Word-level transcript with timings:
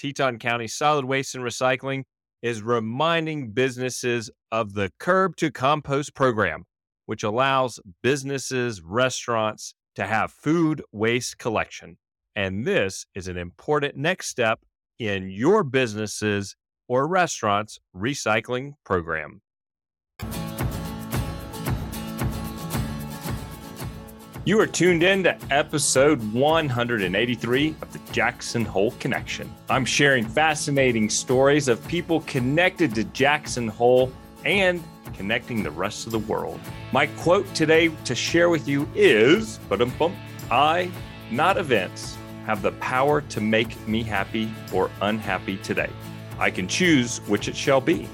Teton 0.00 0.38
County 0.38 0.66
Solid 0.66 1.04
Waste 1.04 1.34
and 1.34 1.44
Recycling 1.44 2.04
is 2.40 2.62
reminding 2.62 3.50
businesses 3.50 4.30
of 4.50 4.72
the 4.72 4.90
Curb 4.98 5.36
to 5.36 5.50
Compost 5.50 6.14
program, 6.14 6.64
which 7.04 7.22
allows 7.22 7.78
businesses, 8.02 8.80
restaurants 8.80 9.74
to 9.96 10.06
have 10.06 10.32
food 10.32 10.82
waste 10.90 11.36
collection. 11.36 11.98
And 12.34 12.64
this 12.64 13.04
is 13.14 13.28
an 13.28 13.36
important 13.36 13.94
next 13.94 14.28
step 14.28 14.60
in 14.98 15.28
your 15.28 15.62
businesses 15.62 16.56
or 16.88 17.06
restaurants 17.06 17.78
recycling 17.94 18.72
program. 18.86 19.42
You 24.46 24.58
are 24.58 24.66
tuned 24.66 25.02
in 25.02 25.22
to 25.24 25.36
episode 25.50 26.18
183 26.32 27.74
of 27.82 27.92
the 27.92 27.98
Jackson 28.10 28.64
Hole 28.64 28.92
Connection. 28.92 29.52
I'm 29.68 29.84
sharing 29.84 30.24
fascinating 30.24 31.10
stories 31.10 31.68
of 31.68 31.86
people 31.86 32.22
connected 32.22 32.94
to 32.94 33.04
Jackson 33.04 33.68
Hole 33.68 34.10
and 34.46 34.82
connecting 35.12 35.62
the 35.62 35.70
rest 35.70 36.06
of 36.06 36.12
the 36.12 36.20
world. 36.20 36.58
My 36.90 37.06
quote 37.18 37.54
today 37.54 37.90
to 38.06 38.14
share 38.14 38.48
with 38.48 38.66
you 38.66 38.88
is 38.94 39.60
I, 40.50 40.90
not 41.30 41.58
events, 41.58 42.16
have 42.46 42.62
the 42.62 42.72
power 42.72 43.20
to 43.20 43.42
make 43.42 43.86
me 43.86 44.02
happy 44.02 44.50
or 44.72 44.90
unhappy 45.02 45.58
today. 45.58 45.90
I 46.38 46.50
can 46.50 46.66
choose 46.66 47.18
which 47.28 47.46
it 47.46 47.54
shall 47.54 47.82
be. 47.82 48.08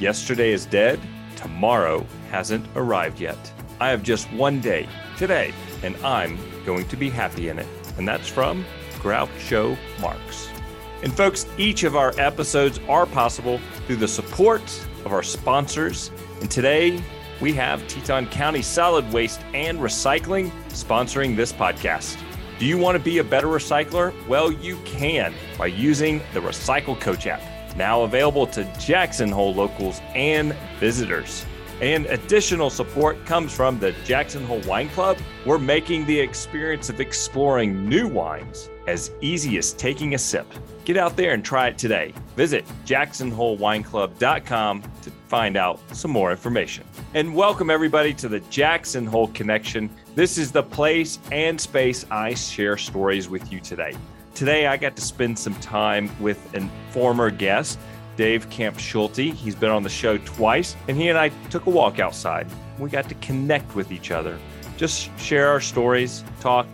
Yesterday 0.00 0.50
is 0.50 0.66
dead, 0.66 0.98
tomorrow 1.36 2.04
hasn't 2.32 2.66
arrived 2.74 3.20
yet. 3.20 3.38
I 3.80 3.90
have 3.90 4.02
just 4.02 4.30
one 4.32 4.60
day, 4.60 4.88
today 5.16 5.52
and 5.82 5.96
I'm 5.98 6.38
going 6.64 6.86
to 6.88 6.96
be 6.96 7.10
happy 7.10 7.48
in 7.48 7.58
it. 7.58 7.66
And 7.96 8.06
that's 8.06 8.28
from 8.28 8.64
Groucho 8.94 9.76
Marx. 10.00 10.48
And 11.02 11.12
folks, 11.12 11.46
each 11.56 11.84
of 11.84 11.96
our 11.96 12.12
episodes 12.18 12.80
are 12.88 13.06
possible 13.06 13.60
through 13.86 13.96
the 13.96 14.08
support 14.08 14.62
of 15.04 15.12
our 15.12 15.22
sponsors. 15.22 16.10
And 16.40 16.50
today 16.50 17.02
we 17.40 17.52
have 17.54 17.86
Teton 17.86 18.26
County 18.26 18.62
Solid 18.62 19.10
Waste 19.12 19.40
and 19.54 19.78
Recycling 19.78 20.50
sponsoring 20.70 21.36
this 21.36 21.52
podcast. 21.52 22.20
Do 22.58 22.66
you 22.66 22.76
want 22.76 22.98
to 22.98 23.02
be 23.02 23.18
a 23.18 23.24
better 23.24 23.46
recycler? 23.46 24.12
Well, 24.26 24.50
you 24.50 24.78
can 24.84 25.32
by 25.56 25.66
using 25.66 26.20
the 26.34 26.40
Recycle 26.40 26.98
Coach 26.98 27.28
app, 27.28 27.40
now 27.76 28.02
available 28.02 28.48
to 28.48 28.64
Jackson 28.80 29.30
Hole 29.30 29.54
locals 29.54 30.00
and 30.16 30.52
visitors. 30.80 31.46
And 31.80 32.06
additional 32.06 32.70
support 32.70 33.24
comes 33.24 33.54
from 33.54 33.78
the 33.78 33.92
Jackson 34.04 34.44
Hole 34.44 34.60
Wine 34.62 34.88
Club. 34.88 35.16
We're 35.46 35.58
making 35.58 36.06
the 36.06 36.18
experience 36.18 36.88
of 36.88 37.00
exploring 37.00 37.88
new 37.88 38.08
wines 38.08 38.68
as 38.88 39.12
easy 39.20 39.58
as 39.58 39.74
taking 39.74 40.14
a 40.14 40.18
sip. 40.18 40.52
Get 40.84 40.96
out 40.96 41.16
there 41.16 41.34
and 41.34 41.44
try 41.44 41.68
it 41.68 41.78
today. 41.78 42.12
Visit 42.34 42.64
jacksonholewineclub.com 42.84 44.82
to 45.02 45.10
find 45.28 45.56
out 45.56 45.78
some 45.94 46.10
more 46.10 46.32
information. 46.32 46.84
And 47.14 47.32
welcome 47.32 47.70
everybody 47.70 48.12
to 48.14 48.28
the 48.28 48.40
Jackson 48.40 49.06
Hole 49.06 49.28
Connection. 49.28 49.88
This 50.16 50.36
is 50.36 50.50
the 50.50 50.64
place 50.64 51.20
and 51.30 51.60
space 51.60 52.04
I 52.10 52.34
share 52.34 52.76
stories 52.76 53.28
with 53.28 53.52
you 53.52 53.60
today. 53.60 53.94
Today 54.34 54.66
I 54.66 54.76
got 54.76 54.96
to 54.96 55.02
spend 55.02 55.38
some 55.38 55.54
time 55.56 56.10
with 56.18 56.52
a 56.56 56.68
former 56.90 57.30
guest 57.30 57.78
Dave 58.18 58.50
Camp 58.50 58.76
Schulte. 58.80 59.32
He's 59.32 59.54
been 59.54 59.70
on 59.70 59.84
the 59.84 59.88
show 59.88 60.18
twice, 60.18 60.74
and 60.88 60.96
he 60.96 61.08
and 61.08 61.16
I 61.16 61.28
took 61.50 61.66
a 61.66 61.70
walk 61.70 62.00
outside. 62.00 62.48
We 62.76 62.90
got 62.90 63.08
to 63.10 63.14
connect 63.16 63.76
with 63.76 63.92
each 63.92 64.10
other, 64.10 64.36
just 64.76 65.16
share 65.20 65.46
our 65.46 65.60
stories, 65.60 66.24
talk, 66.40 66.66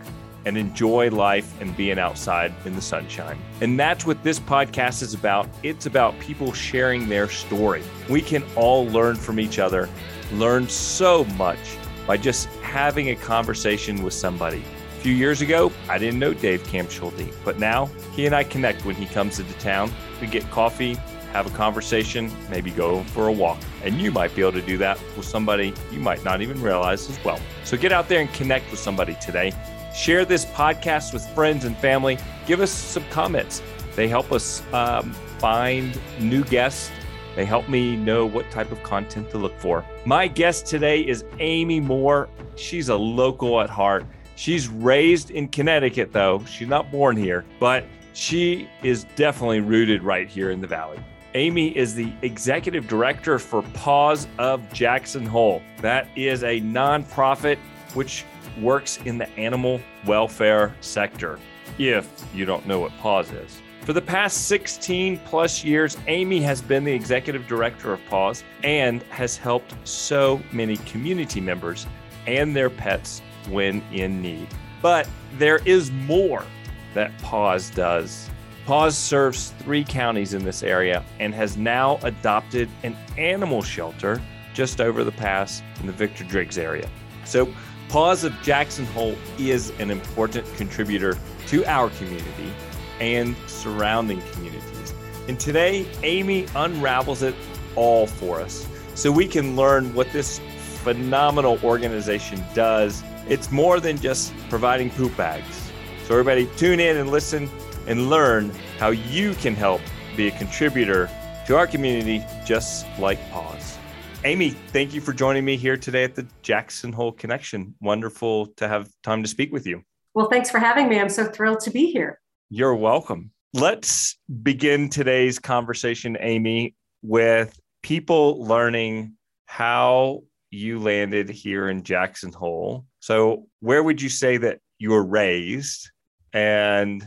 and 0.45 0.57
enjoy 0.57 1.11
life 1.11 1.61
and 1.61 1.77
being 1.77 1.99
outside 1.99 2.51
in 2.65 2.75
the 2.75 2.81
sunshine. 2.81 3.37
And 3.61 3.79
that's 3.79 4.07
what 4.07 4.23
this 4.23 4.39
podcast 4.39 5.03
is 5.03 5.13
about. 5.13 5.47
It's 5.61 5.85
about 5.85 6.19
people 6.19 6.51
sharing 6.51 7.07
their 7.09 7.29
story. 7.29 7.83
We 8.09 8.21
can 8.21 8.43
all 8.55 8.87
learn 8.87 9.15
from 9.15 9.39
each 9.39 9.59
other, 9.59 9.87
learn 10.33 10.67
so 10.67 11.25
much 11.37 11.59
by 12.07 12.17
just 12.17 12.47
having 12.63 13.09
a 13.09 13.15
conversation 13.15 14.01
with 14.01 14.15
somebody. 14.15 14.63
A 14.97 15.01
few 15.01 15.13
years 15.13 15.41
ago, 15.41 15.71
I 15.89 15.99
didn't 15.99 16.17
know 16.17 16.33
Dave 16.33 16.63
Camp 16.63 16.89
Schulte, 16.89 17.31
but 17.43 17.59
now 17.59 17.85
he 18.15 18.25
and 18.25 18.33
I 18.33 18.43
connect 18.43 18.83
when 18.83 18.95
he 18.95 19.05
comes 19.05 19.39
into 19.39 19.53
town. 19.59 19.91
We 20.19 20.25
get 20.25 20.49
coffee, 20.49 20.97
have 21.35 21.53
a 21.53 21.57
conversation, 21.57 22.31
maybe 22.49 22.71
go 22.71 23.03
for 23.03 23.27
a 23.27 23.31
walk. 23.31 23.59
And 23.83 23.99
you 23.99 24.09
might 24.09 24.33
be 24.33 24.41
able 24.41 24.53
to 24.53 24.61
do 24.61 24.77
that 24.77 24.97
with 25.17 25.25
somebody 25.25 25.73
you 25.91 25.99
might 25.99 26.23
not 26.23 26.41
even 26.41 26.61
realize 26.61 27.09
as 27.09 27.21
well. 27.25 27.39
So 27.65 27.75
get 27.75 27.91
out 27.91 28.07
there 28.07 28.21
and 28.21 28.31
connect 28.31 28.71
with 28.71 28.79
somebody 28.79 29.17
today. 29.19 29.51
Share 29.93 30.23
this 30.23 30.45
podcast 30.45 31.13
with 31.13 31.27
friends 31.31 31.65
and 31.65 31.75
family. 31.77 32.17
Give 32.47 32.61
us 32.61 32.71
some 32.71 33.03
comments. 33.09 33.61
They 33.97 34.07
help 34.07 34.31
us 34.31 34.63
um, 34.73 35.11
find 35.37 35.99
new 36.19 36.45
guests. 36.45 36.89
They 37.35 37.43
help 37.43 37.67
me 37.67 37.97
know 37.97 38.25
what 38.25 38.49
type 38.49 38.71
of 38.71 38.81
content 38.83 39.29
to 39.31 39.37
look 39.37 39.59
for. 39.59 39.83
My 40.05 40.27
guest 40.27 40.65
today 40.65 41.01
is 41.01 41.25
Amy 41.39 41.81
Moore. 41.81 42.29
She's 42.55 42.87
a 42.87 42.95
local 42.95 43.59
at 43.59 43.69
heart. 43.69 44.05
She's 44.37 44.69
raised 44.69 45.31
in 45.31 45.49
Connecticut, 45.49 46.13
though. 46.13 46.45
She's 46.45 46.69
not 46.69 46.91
born 46.91 47.17
here, 47.17 47.43
but 47.59 47.85
she 48.13 48.69
is 48.83 49.05
definitely 49.17 49.59
rooted 49.59 50.01
right 50.01 50.29
here 50.29 50.51
in 50.51 50.61
the 50.61 50.67
Valley. 50.67 50.99
Amy 51.35 51.75
is 51.75 51.93
the 51.93 52.13
executive 52.21 52.87
director 52.87 53.37
for 53.37 53.61
Paws 53.73 54.25
of 54.39 54.71
Jackson 54.71 55.25
Hole. 55.25 55.61
That 55.81 56.07
is 56.15 56.43
a 56.43 56.61
nonprofit 56.61 57.57
which 57.93 58.23
works 58.61 58.99
in 59.03 59.17
the 59.17 59.29
animal 59.37 59.81
welfare 60.05 60.73
sector, 60.79 61.37
if 61.77 62.09
you 62.33 62.45
don't 62.45 62.65
know 62.65 62.79
what 62.79 62.97
Paws 62.99 63.31
is. 63.31 63.59
For 63.81 63.91
the 63.91 64.01
past 64.01 64.47
16 64.47 65.19
plus 65.25 65.61
years, 65.61 65.97
Amy 66.07 66.39
has 66.39 66.61
been 66.61 66.85
the 66.85 66.93
executive 66.93 67.45
director 67.47 67.91
of 67.91 67.99
Paws 68.09 68.45
and 68.63 69.03
has 69.03 69.35
helped 69.35 69.75
so 69.85 70.41
many 70.53 70.77
community 70.77 71.41
members 71.41 71.85
and 72.27 72.55
their 72.55 72.69
pets 72.69 73.21
when 73.49 73.81
in 73.91 74.21
need. 74.21 74.47
But 74.81 75.05
there 75.37 75.59
is 75.65 75.91
more 75.91 76.45
that 76.93 77.15
Paws 77.17 77.71
does 77.71 78.29
Paws 78.65 78.97
serves 78.97 79.51
three 79.59 79.83
counties 79.83 80.33
in 80.33 80.43
this 80.43 80.63
area 80.63 81.03
and 81.19 81.35
has 81.35 81.55
now 81.55 81.99
adopted 82.01 82.67
an 82.81 82.97
animal 83.15 83.61
shelter 83.61 84.19
just 84.55 84.81
over 84.81 85.03
the 85.03 85.11
pass 85.11 85.61
in 85.79 85.85
the 85.85 85.93
Victor 85.93 86.23
Driggs 86.23 86.57
area. 86.57 86.89
So, 87.25 87.47
Paws 87.89 88.23
of 88.23 88.33
Jackson 88.41 88.85
Hole 88.85 89.15
is 89.37 89.71
an 89.77 89.91
important 89.91 90.51
contributor 90.55 91.15
to 91.47 91.63
our 91.65 91.91
community 91.91 92.51
and 92.99 93.35
surrounding 93.45 94.19
communities. 94.31 94.95
And 95.27 95.39
today, 95.39 95.85
Amy 96.01 96.47
unravels 96.55 97.21
it 97.21 97.35
all 97.75 98.07
for 98.07 98.41
us 98.41 98.67
so 98.95 99.11
we 99.11 99.27
can 99.27 99.55
learn 99.55 99.93
what 99.93 100.11
this 100.11 100.39
phenomenal 100.83 101.59
organization 101.63 102.43
does. 102.55 103.03
It's 103.29 103.51
more 103.51 103.79
than 103.79 103.97
just 103.97 104.33
providing 104.49 104.89
poop 104.89 105.15
bags. 105.15 105.71
So, 106.07 106.15
everybody, 106.15 106.47
tune 106.57 106.79
in 106.79 106.97
and 106.97 107.11
listen 107.11 107.47
and 107.87 108.09
learn 108.09 108.51
how 108.77 108.89
you 108.89 109.33
can 109.35 109.55
help 109.55 109.81
be 110.15 110.27
a 110.27 110.31
contributor 110.31 111.09
to 111.47 111.57
our 111.57 111.67
community 111.67 112.23
just 112.45 112.85
like 112.99 113.19
Paws. 113.29 113.77
Amy, 114.23 114.49
thank 114.49 114.93
you 114.93 115.01
for 115.01 115.13
joining 115.13 115.45
me 115.45 115.55
here 115.55 115.77
today 115.77 116.03
at 116.03 116.15
the 116.15 116.25
Jackson 116.41 116.91
Hole 116.91 117.11
Connection. 117.11 117.75
Wonderful 117.81 118.47
to 118.57 118.67
have 118.67 118.89
time 119.03 119.21
to 119.21 119.29
speak 119.29 119.51
with 119.51 119.67
you. 119.67 119.83
Well, 120.15 120.29
thanks 120.29 120.49
for 120.49 120.57
having 120.57 120.89
me. 120.89 120.99
I'm 120.99 121.09
so 121.09 121.25
thrilled 121.25 121.59
to 121.61 121.69
be 121.69 121.91
here. 121.91 122.19
You're 122.49 122.75
welcome. 122.75 123.31
Let's 123.53 124.17
begin 124.41 124.89
today's 124.89 125.37
conversation, 125.37 126.17
Amy, 126.19 126.73
with 127.03 127.59
people 127.83 128.43
learning 128.43 129.13
how 129.45 130.23
you 130.49 130.79
landed 130.79 131.29
here 131.29 131.69
in 131.69 131.83
Jackson 131.83 132.31
Hole. 132.31 132.85
So, 132.99 133.47
where 133.59 133.83
would 133.83 134.01
you 134.01 134.09
say 134.09 134.37
that 134.37 134.59
you 134.79 134.91
were 134.91 135.05
raised? 135.05 135.91
And 136.33 137.05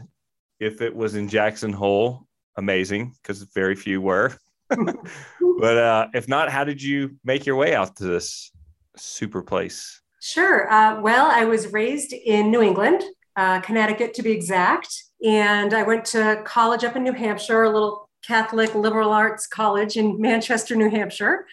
if 0.61 0.81
it 0.81 0.95
was 0.95 1.15
in 1.15 1.29
Jackson 1.29 1.73
Hole, 1.73 2.27
amazing 2.57 3.15
because 3.23 3.43
very 3.55 3.75
few 3.75 4.01
were. 4.01 4.37
but 4.69 5.77
uh, 5.79 6.09
if 6.15 6.29
not, 6.29 6.51
how 6.51 6.65
did 6.65 6.83
you 6.83 7.17
make 7.25 7.47
your 7.47 7.57
way 7.57 7.75
out 7.75 7.97
to 7.97 8.05
this 8.05 8.51
super 8.97 9.43
place? 9.43 10.01
Sure. 10.21 10.71
Uh, 10.73 11.01
well, 11.01 11.31
I 11.31 11.45
was 11.45 11.73
raised 11.73 12.13
in 12.13 12.51
New 12.51 12.61
England, 12.61 13.03
uh, 13.37 13.61
Connecticut 13.61 14.15
to 14.15 14.23
be 14.23 14.33
exact. 14.33 14.89
And 15.25 15.73
I 15.73 15.83
went 15.83 16.05
to 16.07 16.43
college 16.45 16.85
up 16.85 16.97
in 16.97 17.05
New 17.05 17.13
Hampshire, 17.13 17.63
a 17.63 17.71
little 17.71 18.09
Catholic 18.23 18.75
liberal 18.75 19.13
arts 19.13 19.47
college 19.47 19.97
in 19.97 20.21
Manchester, 20.21 20.75
New 20.75 20.91
Hampshire. 20.91 21.47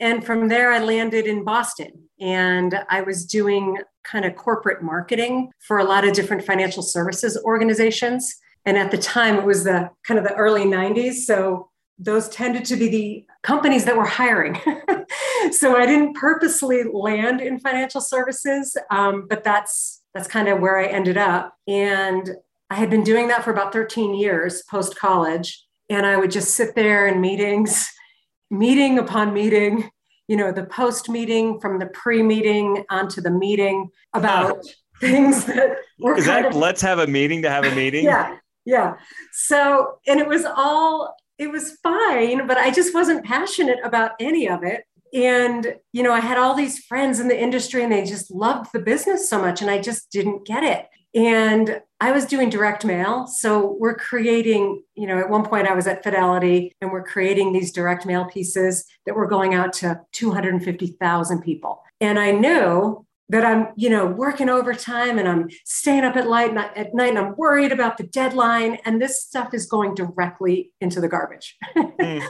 And 0.00 0.24
from 0.24 0.48
there, 0.48 0.72
I 0.72 0.78
landed 0.78 1.26
in 1.26 1.44
Boston 1.44 2.08
and 2.20 2.80
I 2.88 3.02
was 3.02 3.24
doing 3.26 3.78
kind 4.04 4.24
of 4.24 4.36
corporate 4.36 4.82
marketing 4.82 5.50
for 5.60 5.78
a 5.78 5.84
lot 5.84 6.06
of 6.06 6.14
different 6.14 6.44
financial 6.44 6.82
services 6.82 7.40
organizations. 7.44 8.36
And 8.66 8.78
at 8.78 8.90
the 8.90 8.98
time, 8.98 9.36
it 9.36 9.44
was 9.44 9.64
the 9.64 9.90
kind 10.04 10.18
of 10.18 10.24
the 10.24 10.34
early 10.34 10.64
90s. 10.64 11.24
So 11.26 11.70
those 11.98 12.28
tended 12.28 12.64
to 12.66 12.76
be 12.76 12.88
the 12.88 13.26
companies 13.42 13.84
that 13.84 13.96
were 13.96 14.06
hiring. 14.06 14.58
so 15.52 15.76
I 15.76 15.86
didn't 15.86 16.14
purposely 16.14 16.82
land 16.92 17.40
in 17.40 17.60
financial 17.60 18.00
services, 18.00 18.76
um, 18.90 19.26
but 19.28 19.44
that's 19.44 20.02
that's 20.14 20.28
kind 20.28 20.48
of 20.48 20.60
where 20.60 20.78
I 20.78 20.86
ended 20.86 21.16
up. 21.16 21.54
And 21.66 22.36
I 22.70 22.76
had 22.76 22.88
been 22.88 23.02
doing 23.02 23.28
that 23.28 23.44
for 23.44 23.50
about 23.50 23.72
13 23.72 24.14
years 24.14 24.62
post 24.70 24.96
college. 24.96 25.64
And 25.90 26.06
I 26.06 26.16
would 26.16 26.30
just 26.30 26.54
sit 26.54 26.74
there 26.74 27.06
in 27.06 27.20
meetings, 27.20 27.88
meeting 28.50 28.98
upon 28.98 29.34
meeting, 29.34 29.90
you 30.28 30.36
know, 30.36 30.52
the 30.52 30.64
post 30.64 31.08
meeting 31.08 31.60
from 31.60 31.78
the 31.78 31.86
pre 31.86 32.22
meeting 32.22 32.84
onto 32.90 33.20
the 33.20 33.30
meeting 33.30 33.90
about 34.14 34.64
things 35.00 35.44
that 35.46 35.76
were. 35.98 36.16
Is 36.16 36.26
that 36.26 36.46
of, 36.46 36.56
let's 36.56 36.80
have 36.80 36.98
a 36.98 37.06
meeting 37.06 37.42
to 37.42 37.50
have 37.50 37.64
a 37.64 37.74
meeting? 37.74 38.04
yeah. 38.04 38.38
Yeah. 38.64 38.94
So, 39.32 39.98
and 40.06 40.20
it 40.20 40.28
was 40.28 40.44
all, 40.44 41.14
it 41.38 41.50
was 41.50 41.78
fine, 41.82 42.46
but 42.46 42.56
I 42.56 42.70
just 42.70 42.94
wasn't 42.94 43.24
passionate 43.24 43.78
about 43.84 44.12
any 44.20 44.48
of 44.48 44.62
it. 44.62 44.84
And, 45.12 45.76
you 45.92 46.02
know, 46.02 46.12
I 46.12 46.20
had 46.20 46.38
all 46.38 46.54
these 46.54 46.80
friends 46.80 47.20
in 47.20 47.28
the 47.28 47.40
industry 47.40 47.84
and 47.84 47.92
they 47.92 48.04
just 48.04 48.30
loved 48.30 48.70
the 48.72 48.80
business 48.80 49.28
so 49.28 49.40
much. 49.40 49.62
And 49.62 49.70
I 49.70 49.80
just 49.80 50.10
didn't 50.10 50.46
get 50.46 50.64
it. 50.64 50.86
And 51.14 51.80
I 52.00 52.10
was 52.10 52.26
doing 52.26 52.50
direct 52.50 52.84
mail. 52.84 53.28
So 53.28 53.76
we're 53.78 53.94
creating, 53.94 54.82
you 54.96 55.06
know, 55.06 55.18
at 55.20 55.30
one 55.30 55.44
point 55.44 55.68
I 55.68 55.74
was 55.74 55.86
at 55.86 56.02
Fidelity 56.02 56.72
and 56.80 56.90
we're 56.90 57.04
creating 57.04 57.52
these 57.52 57.70
direct 57.70 58.04
mail 58.04 58.24
pieces 58.24 58.84
that 59.06 59.14
were 59.14 59.28
going 59.28 59.54
out 59.54 59.72
to 59.74 60.00
250,000 60.12 61.42
people. 61.42 61.82
And 62.00 62.18
I 62.18 62.32
knew 62.32 63.06
that 63.30 63.44
I'm, 63.44 63.68
you 63.76 63.88
know, 63.88 64.06
working 64.06 64.48
overtime 64.48 65.18
and 65.18 65.26
I'm 65.26 65.48
staying 65.64 66.04
up 66.04 66.16
at 66.16 66.28
night, 66.28 66.56
at 66.76 66.94
night 66.94 67.10
and 67.10 67.18
I'm 67.18 67.36
worried 67.36 67.72
about 67.72 67.96
the 67.96 68.04
deadline. 68.04 68.78
And 68.84 69.00
this 69.00 69.22
stuff 69.22 69.54
is 69.54 69.66
going 69.66 69.94
directly 69.94 70.72
into 70.80 71.00
the 71.00 71.08
garbage. 71.08 71.56
Mm. 71.76 72.22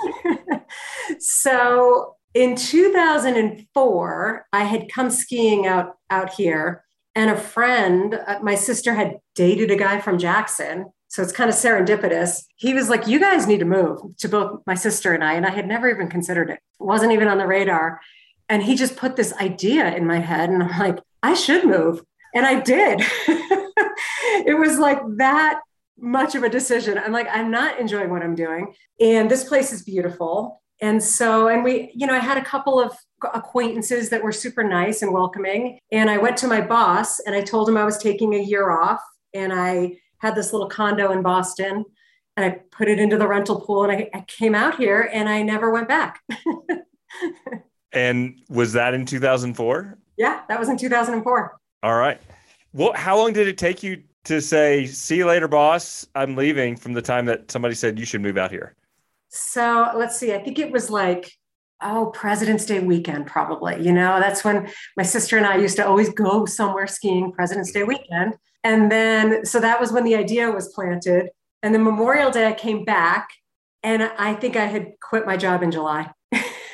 so 1.19 2.17
in 2.33 2.55
2004, 2.57 4.47
I 4.53 4.65
had 4.65 4.93
come 4.93 5.11
skiing 5.11 5.67
out, 5.67 5.97
out 6.11 6.31
here 6.35 6.85
and 7.15 7.31
a 7.31 7.37
friend, 7.37 8.21
uh, 8.27 8.39
my 8.43 8.55
sister 8.55 8.95
had 8.95 9.19
dated 9.35 9.71
a 9.71 9.77
guy 9.77 10.01
from 10.01 10.19
Jackson. 10.19 10.87
So 11.09 11.23
it's 11.23 11.33
kind 11.33 11.49
of 11.49 11.55
serendipitous. 11.55 12.45
He 12.57 12.75
was 12.75 12.89
like, 12.89 13.07
You 13.07 13.21
guys 13.21 13.47
need 13.47 13.61
to 13.61 13.65
move 13.65 14.17
to 14.19 14.29
both 14.29 14.63
my 14.67 14.75
sister 14.75 15.13
and 15.13 15.23
I. 15.23 15.35
And 15.35 15.47
I 15.47 15.51
had 15.51 15.69
never 15.69 15.89
even 15.89 16.09
considered 16.09 16.51
it, 16.51 16.55
it 16.55 16.61
wasn't 16.85 17.13
even 17.13 17.29
on 17.29 17.39
the 17.39 17.47
radar. 17.47 18.01
And 18.49 18.63
he 18.63 18.75
just 18.75 18.97
put 18.97 19.17
this 19.17 19.33
idea 19.35 19.95
in 19.95 20.07
my 20.07 20.19
head. 20.19 20.51
And 20.51 20.63
I'm 20.63 20.79
like, 20.79 20.99
I 21.23 21.35
should 21.35 21.65
move. 21.65 22.03
And 22.35 22.45
I 22.45 22.61
did. 22.61 23.01
it 24.47 24.59
was 24.59 24.79
like 24.79 25.01
that 25.17 25.61
much 25.99 26.35
of 26.35 26.43
a 26.43 26.49
decision. 26.49 26.99
I'm 26.99 27.13
like, 27.13 27.29
I'm 27.31 27.51
not 27.51 27.79
enjoying 27.79 28.11
what 28.11 28.23
I'm 28.23 28.35
doing. 28.35 28.75
And 29.01 29.31
this 29.31 29.45
place 29.45 29.73
is 29.73 29.83
beautiful. 29.83 30.61
And 30.81 31.03
so, 31.03 31.49
and 31.49 31.63
we, 31.63 31.93
you 31.95 32.07
know, 32.07 32.15
I 32.15 32.19
had 32.19 32.37
a 32.37 32.45
couple 32.45 32.81
of 32.81 32.97
acquaintances 33.33 34.11
that 34.11 34.23
were 34.23 34.33
super 34.33 34.65
nice 34.65 35.03
and 35.03 35.13
welcoming. 35.13 35.79
And 35.93 36.11
I 36.11 36.19
went 36.19 36.37
to 36.39 36.49
my 36.49 36.61
boss 36.61 37.21
and 37.21 37.35
I 37.35 37.43
told 37.43 37.69
him 37.69 37.77
I 37.77 37.85
was 37.85 37.97
taking 37.97 38.35
a 38.35 38.43
year 38.43 38.71
off. 38.71 39.01
And 39.33 39.53
I 39.53 39.97
had 40.19 40.35
this 40.35 40.53
little 40.53 40.69
condo 40.69 41.13
in 41.13 41.23
Boston 41.23 41.85
and 42.37 42.47
I 42.47 42.61
put 42.73 42.89
it 42.89 42.99
into 42.99 43.17
the 43.17 43.29
rental 43.29 43.61
pool 43.61 43.85
and 43.85 43.93
I, 43.93 44.11
I 44.13 44.25
came 44.27 44.55
out 44.55 44.77
here 44.77 45.09
and 45.13 45.29
I 45.29 45.43
never 45.43 45.71
went 45.71 45.89
back. 45.89 46.21
and 47.95 48.41
was 48.49 48.73
that 48.75 48.95
in 48.95 49.07
2004? 49.07 49.99
Yeah, 50.17 50.43
that 50.49 50.59
was 50.59 50.69
in 50.69 50.77
2004. 50.77 51.59
All 51.83 51.95
right. 51.97 52.21
Well, 52.73 52.93
how 52.95 53.17
long 53.17 53.33
did 53.33 53.49
it 53.49 53.59
take 53.59 53.83
you 53.83 54.03
to 54.25 54.41
say, 54.41 54.87
see 54.87 55.17
you 55.17 55.27
later, 55.27 55.49
boss? 55.49 56.07
I'm 56.15 56.37
leaving 56.37 56.77
from 56.77 56.93
the 56.93 57.03
time 57.03 57.27
that 57.27 57.51
somebody 57.51 57.75
said 57.75 57.99
you 57.99 58.05
should 58.05 58.21
move 58.21 58.37
out 58.37 58.51
here? 58.51 58.75
So 59.29 59.91
let's 59.95 60.17
see, 60.17 60.33
I 60.33 60.39
think 60.39 60.59
it 60.59 60.71
was 60.71 60.91
like, 60.91 61.33
oh, 61.83 62.07
President's 62.15 62.67
Day 62.67 62.81
weekend, 62.81 63.27
probably. 63.27 63.85
You 63.85 63.93
know, 63.93 64.19
that's 64.21 64.45
when 64.45 64.71
my 64.97 65.03
sister 65.03 65.37
and 65.37 65.47
I 65.47 65.57
used 65.57 65.77
to 65.77 65.87
always 65.87 66.09
go 66.11 66.47
somewhere 66.47 66.87
skiing 66.87 67.33
President's 67.33 67.73
Day 67.73 67.83
weekend. 67.83 68.35
And 68.63 68.91
then, 68.91 69.45
so 69.45 69.61
that 69.61 69.81
was 69.81 69.93
when 69.93 70.05
the 70.05 70.15
idea 70.15 70.51
was 70.51 70.69
planted. 70.73 71.29
And 71.63 71.75
then 71.75 71.83
Memorial 71.85 72.31
Day, 72.31 72.47
I 72.47 72.53
came 72.53 72.85
back 72.85 73.29
and 73.83 74.03
I 74.03 74.35
think 74.35 74.57
I 74.57 74.67
had 74.67 74.93
quit 75.03 75.27
my 75.27 75.37
job 75.37 75.63
in 75.63 75.71
July. 75.71 76.11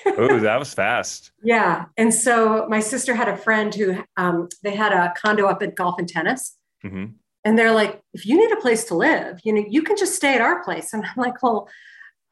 Oh, 0.07 0.39
that 0.41 0.59
was 0.59 0.75
fast. 0.75 1.33
Yeah. 1.43 1.87
And 1.97 2.13
so 2.13 2.67
my 2.69 2.81
sister 2.81 3.15
had 3.15 3.29
a 3.29 3.37
friend 3.37 3.75
who 3.75 3.97
um, 4.17 4.49
they 4.63 4.77
had 4.77 4.93
a 4.93 5.15
condo 5.17 5.47
up 5.47 5.63
at 5.63 5.75
golf 5.75 5.99
and 5.99 6.09
tennis. 6.09 6.57
Mm-hmm. 6.85 7.13
And 7.45 7.59
they're 7.59 7.73
like, 7.73 8.03
if 8.13 8.27
you 8.27 8.37
need 8.37 8.53
a 8.53 8.61
place 8.61 8.85
to 8.85 8.95
live, 8.95 9.41
you 9.43 9.53
know, 9.53 9.65
you 9.67 9.83
can 9.83 9.97
just 9.97 10.15
stay 10.15 10.35
at 10.35 10.43
our 10.43 10.63
place. 10.63 10.93
And 10.93 11.03
I'm 11.05 11.17
like, 11.17 11.43
well, 11.43 11.69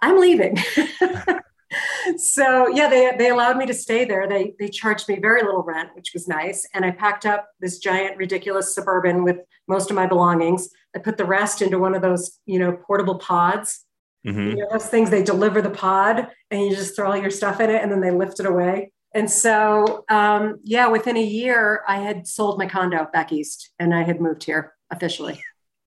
I'm 0.01 0.21
leaving. 0.21 0.59
so 2.17 2.69
yeah, 2.69 2.89
they, 2.89 3.13
they 3.19 3.31
allowed 3.31 3.57
me 3.57 3.67
to 3.67 3.75
stay 3.75 4.05
there. 4.05 4.29
They, 4.29 4.55
they 4.59 4.69
charged 4.69 5.09
me 5.09 5.19
very 5.19 5.43
little 5.43 5.63
rent, 5.63 5.91
which 5.95 6.11
was 6.13 6.29
nice. 6.29 6.67
And 6.75 6.85
I 6.85 6.91
packed 6.91 7.27
up 7.27 7.49
this 7.61 7.79
giant, 7.79 8.17
ridiculous 8.17 8.75
suburban 8.75 9.25
with 9.25 9.39
most 9.67 9.91
of 9.91 9.97
my 9.97 10.07
belongings. 10.07 10.69
I 10.95 10.99
put 10.99 11.17
the 11.17 11.25
rest 11.25 11.63
into 11.63 11.79
one 11.79 11.95
of 11.95 12.03
those, 12.03 12.39
you 12.47 12.59
know, 12.59 12.73
portable 12.73 13.19
pods. 13.19 13.85
Mm-hmm. 14.27 14.51
You 14.51 14.57
know, 14.57 14.69
those 14.73 14.87
things 14.87 15.11
they 15.11 15.23
deliver 15.23 15.63
the 15.63 15.71
pod 15.71 16.29
and 16.51 16.63
you 16.63 16.75
just 16.75 16.97
throw 16.97 17.11
all 17.11 17.17
your 17.17 17.31
stuff 17.31 17.61
in 17.61 17.71
it 17.71 17.83
and 17.83 17.91
then 17.91 18.01
they 18.01 18.11
lift 18.11 18.41
it 18.41 18.47
away. 18.47 18.93
And 19.15 19.31
so, 19.31 20.05
um, 20.11 20.61
yeah, 20.65 20.89
within 20.89 21.17
a 21.17 21.23
year, 21.23 21.83
I 21.89 21.99
had 21.99 22.27
sold 22.27 22.59
my 22.59 22.67
condo 22.67 23.07
back 23.13 23.33
east 23.33 23.71
and 23.79 23.95
I 23.95 24.03
had 24.03 24.21
moved 24.21 24.45
here 24.45 24.75
officially. 24.91 25.41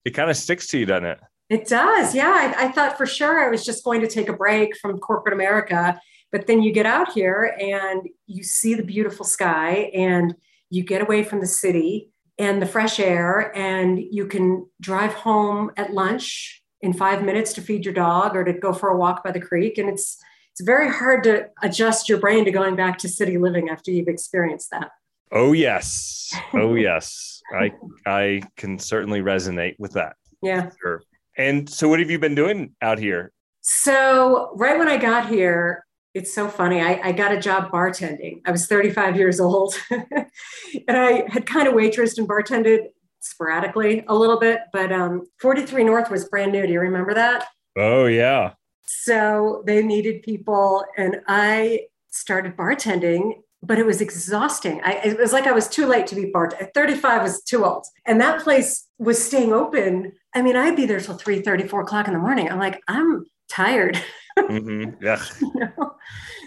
It 0.06 0.12
kind 0.12 0.30
of 0.30 0.38
sticks 0.38 0.68
to 0.68 0.80
you, 0.80 0.86
doesn't 0.86 1.06
it? 1.06 1.20
It 1.50 1.68
does. 1.68 2.16
Yeah. 2.16 2.56
I, 2.58 2.66
I, 2.66 2.72
thought 2.72 2.98
for 2.98 3.06
sure 3.06 3.46
I 3.46 3.50
was 3.50 3.66
just 3.66 3.84
going 3.84 4.02
to 4.02 4.08
take 4.08 4.30
a 4.30 4.34
break 4.34 4.76
from 4.78 4.98
corporate 5.00 5.34
America. 5.34 6.00
But 6.32 6.48
then 6.48 6.64
you 6.64 6.72
get 6.72 6.86
out 6.86 7.12
here 7.12 7.56
and 7.60 8.08
you 8.26 8.42
see 8.44 8.74
the 8.74 8.84
beautiful 8.84 9.26
sky 9.26 9.92
and 9.94 10.34
you 10.70 10.84
get 10.84 11.02
away 11.02 11.24
from 11.24 11.42
the 11.42 11.48
city 11.48 12.10
and 12.38 12.62
the 12.62 12.66
fresh 12.66 13.00
air 13.00 13.56
and 13.56 14.00
you 14.00 14.26
can 14.26 14.66
drive 14.80 15.14
home 15.14 15.72
at 15.76 15.94
lunch 15.94 16.61
in 16.82 16.94
five 16.94 17.24
minutes 17.24 17.54
to 17.54 17.62
feed 17.62 17.86
your 17.86 17.94
dog 17.94 18.36
or 18.36 18.44
to 18.44 18.54
go 18.54 18.74
for 18.74 18.90
a 18.90 18.98
walk 18.98 19.24
by 19.24 19.32
the 19.32 19.42
creek. 19.42 19.78
And 19.78 19.90
it's, 19.90 20.18
it's 20.52 20.62
very 20.62 20.90
hard 20.90 21.24
to 21.24 21.48
adjust 21.62 22.10
your 22.10 22.20
brain 22.20 22.46
to 22.46 22.52
going 22.52 22.76
back 22.76 22.98
to 23.00 23.10
city 23.10 23.38
living 23.38 23.70
after 23.70 23.92
you've 23.92 24.08
experienced 24.08 24.70
that. 24.72 24.92
Oh 25.32 25.54
yes. 25.54 26.36
Oh 26.54 26.76
yes. 26.76 27.42
I 27.54 27.72
I 28.06 28.42
can 28.58 28.80
certainly 28.80 29.22
resonate 29.22 29.76
with 29.80 29.94
that. 29.94 30.16
Yeah. 30.42 30.70
Sure. 30.82 31.02
And 31.38 31.70
so, 31.70 31.88
what 31.88 32.00
have 32.00 32.12
you 32.12 32.20
been 32.20 32.36
doing 32.36 32.76
out 32.82 33.00
here? 33.00 33.32
So, 33.62 34.52
right 34.56 34.78
when 34.78 34.88
I 34.88 34.98
got 34.98 35.30
here, 35.30 35.86
it's 36.14 36.34
so 36.34 36.50
funny. 36.50 36.82
I, 36.82 37.00
I 37.04 37.12
got 37.14 37.32
a 37.32 37.40
job 37.40 37.72
bartending. 37.72 38.42
I 38.46 38.52
was 38.52 38.68
35 38.68 39.16
years 39.16 39.40
old, 39.40 39.76
and 39.92 40.98
I 40.98 41.30
had 41.30 41.46
kind 41.46 41.68
of 41.68 41.74
waitressed 41.74 42.18
and 42.18 42.28
bartended 42.28 42.88
sporadically 43.22 44.04
a 44.08 44.16
little 44.16 44.40
bit. 44.40 44.62
But 44.74 44.92
um, 44.92 45.24
43 45.40 45.84
North 45.86 46.12
was 46.12 46.28
brand 46.28 46.52
new. 46.52 46.66
Do 46.68 46.74
you 46.74 46.80
remember 46.80 47.14
that? 47.14 47.48
Oh 47.78 48.06
yeah. 48.06 48.54
So 48.86 49.64
they 49.66 49.82
needed 49.82 50.22
people, 50.22 50.84
and 50.98 51.22
I 51.28 51.88
started 52.10 52.58
bartending 52.58 53.36
but 53.64 53.78
it 53.78 53.86
was 53.86 54.02
exhausting. 54.02 54.82
I, 54.84 54.94
it 55.06 55.20
was 55.20 55.34
like 55.34 55.46
I 55.46 55.52
was 55.52 55.68
too 55.68 55.86
late 55.86 56.08
to 56.08 56.16
be 56.16 56.32
part. 56.32 56.56
35 56.74 57.22
was 57.22 57.44
too 57.44 57.64
old. 57.64 57.86
And 58.06 58.20
that 58.20 58.42
place 58.42 58.88
was 58.98 59.24
staying 59.24 59.54
open. 59.54 60.14
I 60.34 60.42
mean, 60.42 60.56
I'd 60.56 60.76
be 60.76 60.86
there 60.86 61.00
till 61.00 61.16
3 61.16 61.42
30, 61.42 61.68
4 61.68 61.82
o'clock 61.82 62.08
in 62.08 62.14
the 62.14 62.20
morning. 62.20 62.50
I'm 62.50 62.60
like, 62.60 62.82
I'm 62.88 63.26
tired. 63.50 64.02
Mm-hmm. 64.38 65.04
Yeah. 65.04 65.24
you 65.42 65.54
know? 65.56 65.96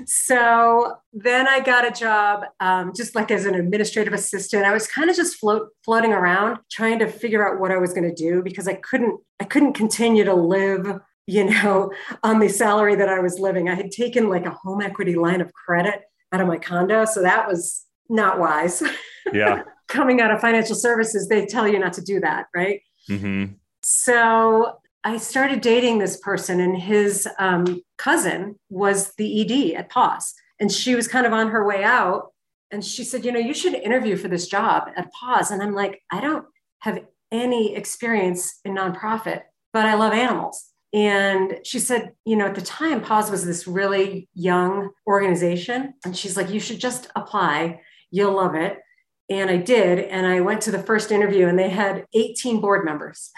So 0.07 0.97
then 1.12 1.47
I 1.47 1.61
got 1.61 1.87
a 1.87 1.91
job 1.91 2.45
um, 2.61 2.93
just 2.95 3.14
like 3.14 3.31
as 3.31 3.47
an 3.47 3.55
administrative 3.55 4.12
assistant. 4.12 4.64
I 4.64 4.73
was 4.73 4.87
kind 4.87 5.11
of 5.11 5.17
just 5.17 5.37
float 5.37 5.69
floating 5.85 6.12
around 6.12 6.59
trying 6.71 6.99
to 7.00 7.07
figure 7.07 7.47
out 7.47 7.61
what 7.61 7.71
I 7.71 7.76
was 7.76 7.93
going 7.93 8.09
to 8.09 8.14
do 8.14 8.43
because 8.43 8.69
I 8.69 8.75
couldn't 8.75 9.21
I 9.41 9.45
couldn't 9.45 9.75
continue 9.75 10.25
to 10.25 10.35
live 10.35 10.99
you 11.26 11.45
know 11.45 11.93
on 12.23 12.38
the 12.41 12.49
salary 12.49 12.97
that 12.97 13.09
I 13.09 13.21
was 13.21 13.38
living. 13.38 13.69
I 13.69 13.75
had 13.75 13.91
taken 13.91 14.29
like 14.29 14.47
a 14.47 14.50
home 14.50 14.81
equity 14.81 15.14
line 15.14 15.41
of 15.41 15.53
credit 15.53 16.03
out 16.33 16.41
of 16.41 16.49
my 16.49 16.59
condo. 16.59 17.05
So 17.05 17.23
that 17.23 17.47
was 17.47 17.85
not 18.09 18.38
wise. 18.38 18.83
Yeah. 19.33 19.62
Coming 19.88 20.21
out 20.21 20.31
of 20.31 20.43
financial 20.43 20.76
services, 20.76 21.29
they 21.29 21.47
tell 21.47 21.67
you 21.67 21.79
not 21.79 21.95
to 21.95 22.03
do 22.03 22.21
that, 22.21 22.45
right? 22.55 22.83
Mm-hmm. 23.09 23.55
So 23.83 24.76
I 25.04 25.18
started 25.18 25.61
dating 25.61 25.99
this 25.99 26.16
person, 26.16 26.61
and 26.61 26.76
his 26.76 27.28
um, 27.38 27.82
cousin 27.99 28.58
was 28.70 29.14
the 29.16 29.42
ED 29.42 29.78
at 29.78 29.90
PAWS. 29.90 30.34
And 30.58 30.73
she 30.73 30.94
was 30.94 31.08
kind 31.08 31.26
of 31.26 31.32
on 31.32 31.50
her 31.50 31.66
way 31.66 31.84
out. 31.84 32.32
And 32.70 32.82
she 32.82 33.04
said, 33.04 33.25
You 33.25 33.32
know, 33.32 33.38
you 33.38 33.54
should 33.54 33.75
interview 33.75 34.16
for 34.16 34.28
this 34.28 34.49
job 34.49 34.88
at 34.96 35.12
PAWS. 35.12 35.50
And 35.50 35.62
I'm 35.62 35.75
like, 35.75 36.02
I 36.11 36.20
don't 36.20 36.46
have 36.80 37.04
any 37.30 37.75
experience 37.75 38.61
in 38.64 38.75
nonprofit, 38.75 39.42
but 39.73 39.84
I 39.84 39.94
love 39.94 40.12
animals. 40.12 40.70
And 40.94 41.58
she 41.64 41.80
said, 41.80 42.12
you 42.25 42.37
know, 42.37 42.46
at 42.46 42.54
the 42.54 42.61
time, 42.61 43.00
PAWS 43.00 43.30
was 43.30 43.44
this 43.44 43.66
really 43.66 44.28
young 44.32 44.90
organization. 45.08 45.94
And 46.04 46.16
she's 46.16 46.37
like, 46.37 46.50
you 46.50 46.61
should 46.61 46.78
just 46.78 47.08
apply. 47.16 47.80
You'll 48.12 48.37
love 48.37 48.54
it. 48.54 48.78
And 49.28 49.50
I 49.50 49.56
did. 49.56 49.99
And 49.99 50.25
I 50.25 50.40
went 50.40 50.61
to 50.62 50.70
the 50.70 50.82
first 50.82 51.11
interview 51.11 51.49
and 51.49 51.58
they 51.58 51.68
had 51.68 52.06
18 52.14 52.61
board 52.61 52.84
members. 52.84 53.32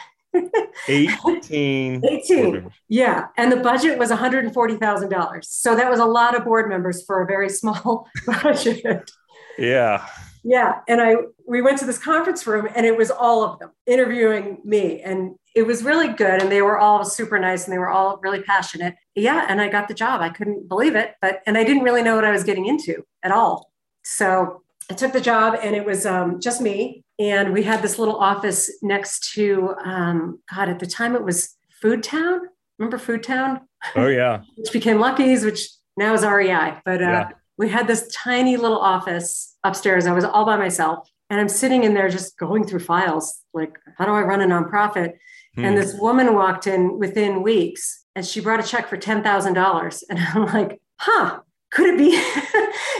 18. 0.89 2.05
18. 2.09 2.71
Yeah. 2.89 3.27
And 3.37 3.53
the 3.53 3.57
budget 3.57 3.99
was 3.99 4.11
$140,000. 4.11 5.45
So 5.45 5.75
that 5.75 5.91
was 5.91 6.01
a 6.01 6.05
lot 6.05 6.37
of 6.37 6.45
board 6.45 6.69
members 6.69 7.05
for 7.05 7.23
a 7.23 7.27
very 7.27 7.49
small 7.49 8.09
budget. 8.43 9.11
Yeah. 9.59 10.07
Yeah. 10.45 10.81
And 10.87 11.01
I 11.01 11.17
we 11.49 11.61
went 11.61 11.79
to 11.79 11.87
this 11.87 11.99
conference 11.99 12.47
room 12.47 12.69
and 12.75 12.87
it 12.87 12.97
was 12.97 13.11
all 13.11 13.43
of 13.43 13.59
them 13.59 13.71
interviewing 13.87 14.59
me. 14.65 15.01
And 15.01 15.35
it 15.57 15.63
was 15.63 15.83
really 15.83 16.09
good. 16.09 16.41
And 16.41 16.53
they 16.53 16.63
were 16.63 16.79
all 16.79 17.05
super 17.05 17.39
nice 17.39 17.65
and 17.65 17.73
they 17.73 17.79
were 17.79 17.89
all 17.89 18.19
really 18.23 18.43
passionate. 18.43 18.95
Yeah. 19.17 19.47
And 19.49 19.61
I 19.61 19.69
got 19.69 19.89
the 19.89 19.95
job. 19.95 20.21
I 20.21 20.29
couldn't 20.29 20.69
believe 20.69 20.95
it, 20.95 21.15
but, 21.21 21.41
and 21.47 21.59
I 21.59 21.65
didn't 21.65 21.83
really 21.83 22.03
know 22.03 22.15
what 22.15 22.25
I 22.25 22.31
was 22.31 22.45
getting 22.45 22.67
into 22.67 23.05
at 23.25 23.33
all. 23.33 23.73
So 24.05 24.63
I 24.91 24.95
took 24.95 25.13
the 25.13 25.21
job 25.21 25.59
and 25.63 25.75
it 25.75 25.85
was 25.85 26.07
um, 26.07 26.41
just 26.41 26.61
me. 26.61 27.03
And 27.19 27.53
we 27.53 27.63
had 27.63 27.83
this 27.83 27.99
little 27.99 28.17
office 28.17 28.71
next 28.83 29.33
to, 29.35 29.75
um, 29.85 30.41
God, 30.55 30.69
at 30.69 30.79
the 30.79 30.87
time 30.87 31.15
it 31.15 31.25
was 31.25 31.57
Food 31.81 32.03
Town. 32.03 32.41
Remember 32.79 32.99
Food 32.99 33.23
Town? 33.23 33.61
Oh, 33.95 34.09
yeah. 34.09 34.43
which 34.57 34.73
became 34.73 34.99
Lucky's, 34.99 35.45
which 35.45 35.69
now 35.97 36.13
is 36.13 36.25
REI. 36.25 36.81
But 36.85 37.03
uh, 37.03 37.07
yeah. 37.07 37.29
we 37.57 37.71
had 37.71 37.87
this 37.87 38.09
tiny 38.15 38.57
little 38.57 38.79
office 38.79 39.57
upstairs. 39.65 40.07
I 40.07 40.13
was 40.13 40.25
all 40.25 40.45
by 40.45 40.57
myself. 40.57 41.09
And 41.31 41.41
I'm 41.41 41.49
sitting 41.49 41.85
in 41.85 41.95
there 41.95 42.09
just 42.09 42.39
going 42.39 42.67
through 42.67 42.81
files 42.81 43.43
like, 43.53 43.79
how 43.97 44.05
do 44.05 44.13
I 44.13 44.21
run 44.21 44.43
a 44.43 44.47
nonprofit? 44.47 45.15
Hmm. 45.55 45.65
And 45.65 45.77
this 45.77 45.95
woman 45.99 46.35
walked 46.35 46.67
in 46.67 46.99
within 46.99 47.43
weeks 47.43 48.05
and 48.15 48.25
she 48.25 48.41
brought 48.41 48.61
a 48.61 48.63
check 48.63 48.89
for 48.89 48.97
$10,000. 48.97 50.03
And 50.09 50.19
I'm 50.19 50.47
like, 50.47 50.81
huh, 50.99 51.41
could 51.73 51.95
it 51.95 51.99
be, 51.99 52.11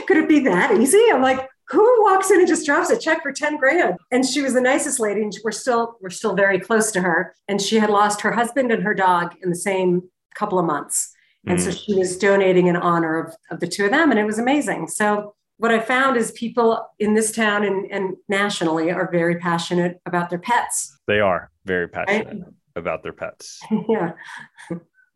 could 0.07 0.17
it 0.17 0.27
be 0.27 0.39
that 0.41 0.75
easy? 0.75 1.03
I'm 1.11 1.21
like, 1.21 1.46
who 1.69 2.03
walks 2.03 2.31
in 2.31 2.39
and 2.39 2.47
just 2.47 2.65
drops 2.65 2.89
a 2.89 2.97
check 2.97 3.21
for 3.21 3.31
10 3.31 3.57
grand? 3.57 3.97
And 4.11 4.25
she 4.25 4.41
was 4.41 4.53
the 4.53 4.61
nicest 4.61 4.99
lady 4.99 5.21
and 5.21 5.33
we're 5.43 5.51
still 5.51 5.97
we're 6.01 6.09
still 6.09 6.33
very 6.33 6.59
close 6.59 6.91
to 6.91 7.01
her. 7.01 7.35
And 7.47 7.61
she 7.61 7.77
had 7.77 7.89
lost 7.89 8.21
her 8.21 8.31
husband 8.31 8.71
and 8.71 8.83
her 8.83 8.93
dog 8.93 9.35
in 9.41 9.49
the 9.49 9.55
same 9.55 10.03
couple 10.35 10.59
of 10.59 10.65
months. 10.65 11.13
And 11.45 11.59
mm. 11.59 11.61
so 11.61 11.71
she 11.71 11.93
was 11.95 12.17
donating 12.17 12.67
in 12.67 12.75
honor 12.75 13.19
of, 13.19 13.35
of 13.51 13.59
the 13.59 13.67
two 13.67 13.85
of 13.85 13.91
them 13.91 14.11
and 14.11 14.19
it 14.19 14.25
was 14.25 14.39
amazing. 14.39 14.87
So 14.87 15.33
what 15.59 15.71
i 15.71 15.79
found 15.79 16.17
is 16.17 16.31
people 16.33 16.87
in 16.99 17.15
this 17.15 17.31
town 17.31 17.63
and, 17.63 17.91
and 17.91 18.15
nationally 18.29 18.91
are 18.91 19.09
very 19.11 19.37
passionate 19.37 19.99
about 20.05 20.29
their 20.29 20.39
pets. 20.39 20.97
They 21.07 21.19
are 21.19 21.49
very 21.65 21.87
passionate 21.87 22.27
right? 22.27 22.53
about 22.75 23.03
their 23.03 23.13
pets. 23.13 23.59
Yeah. 23.89 24.11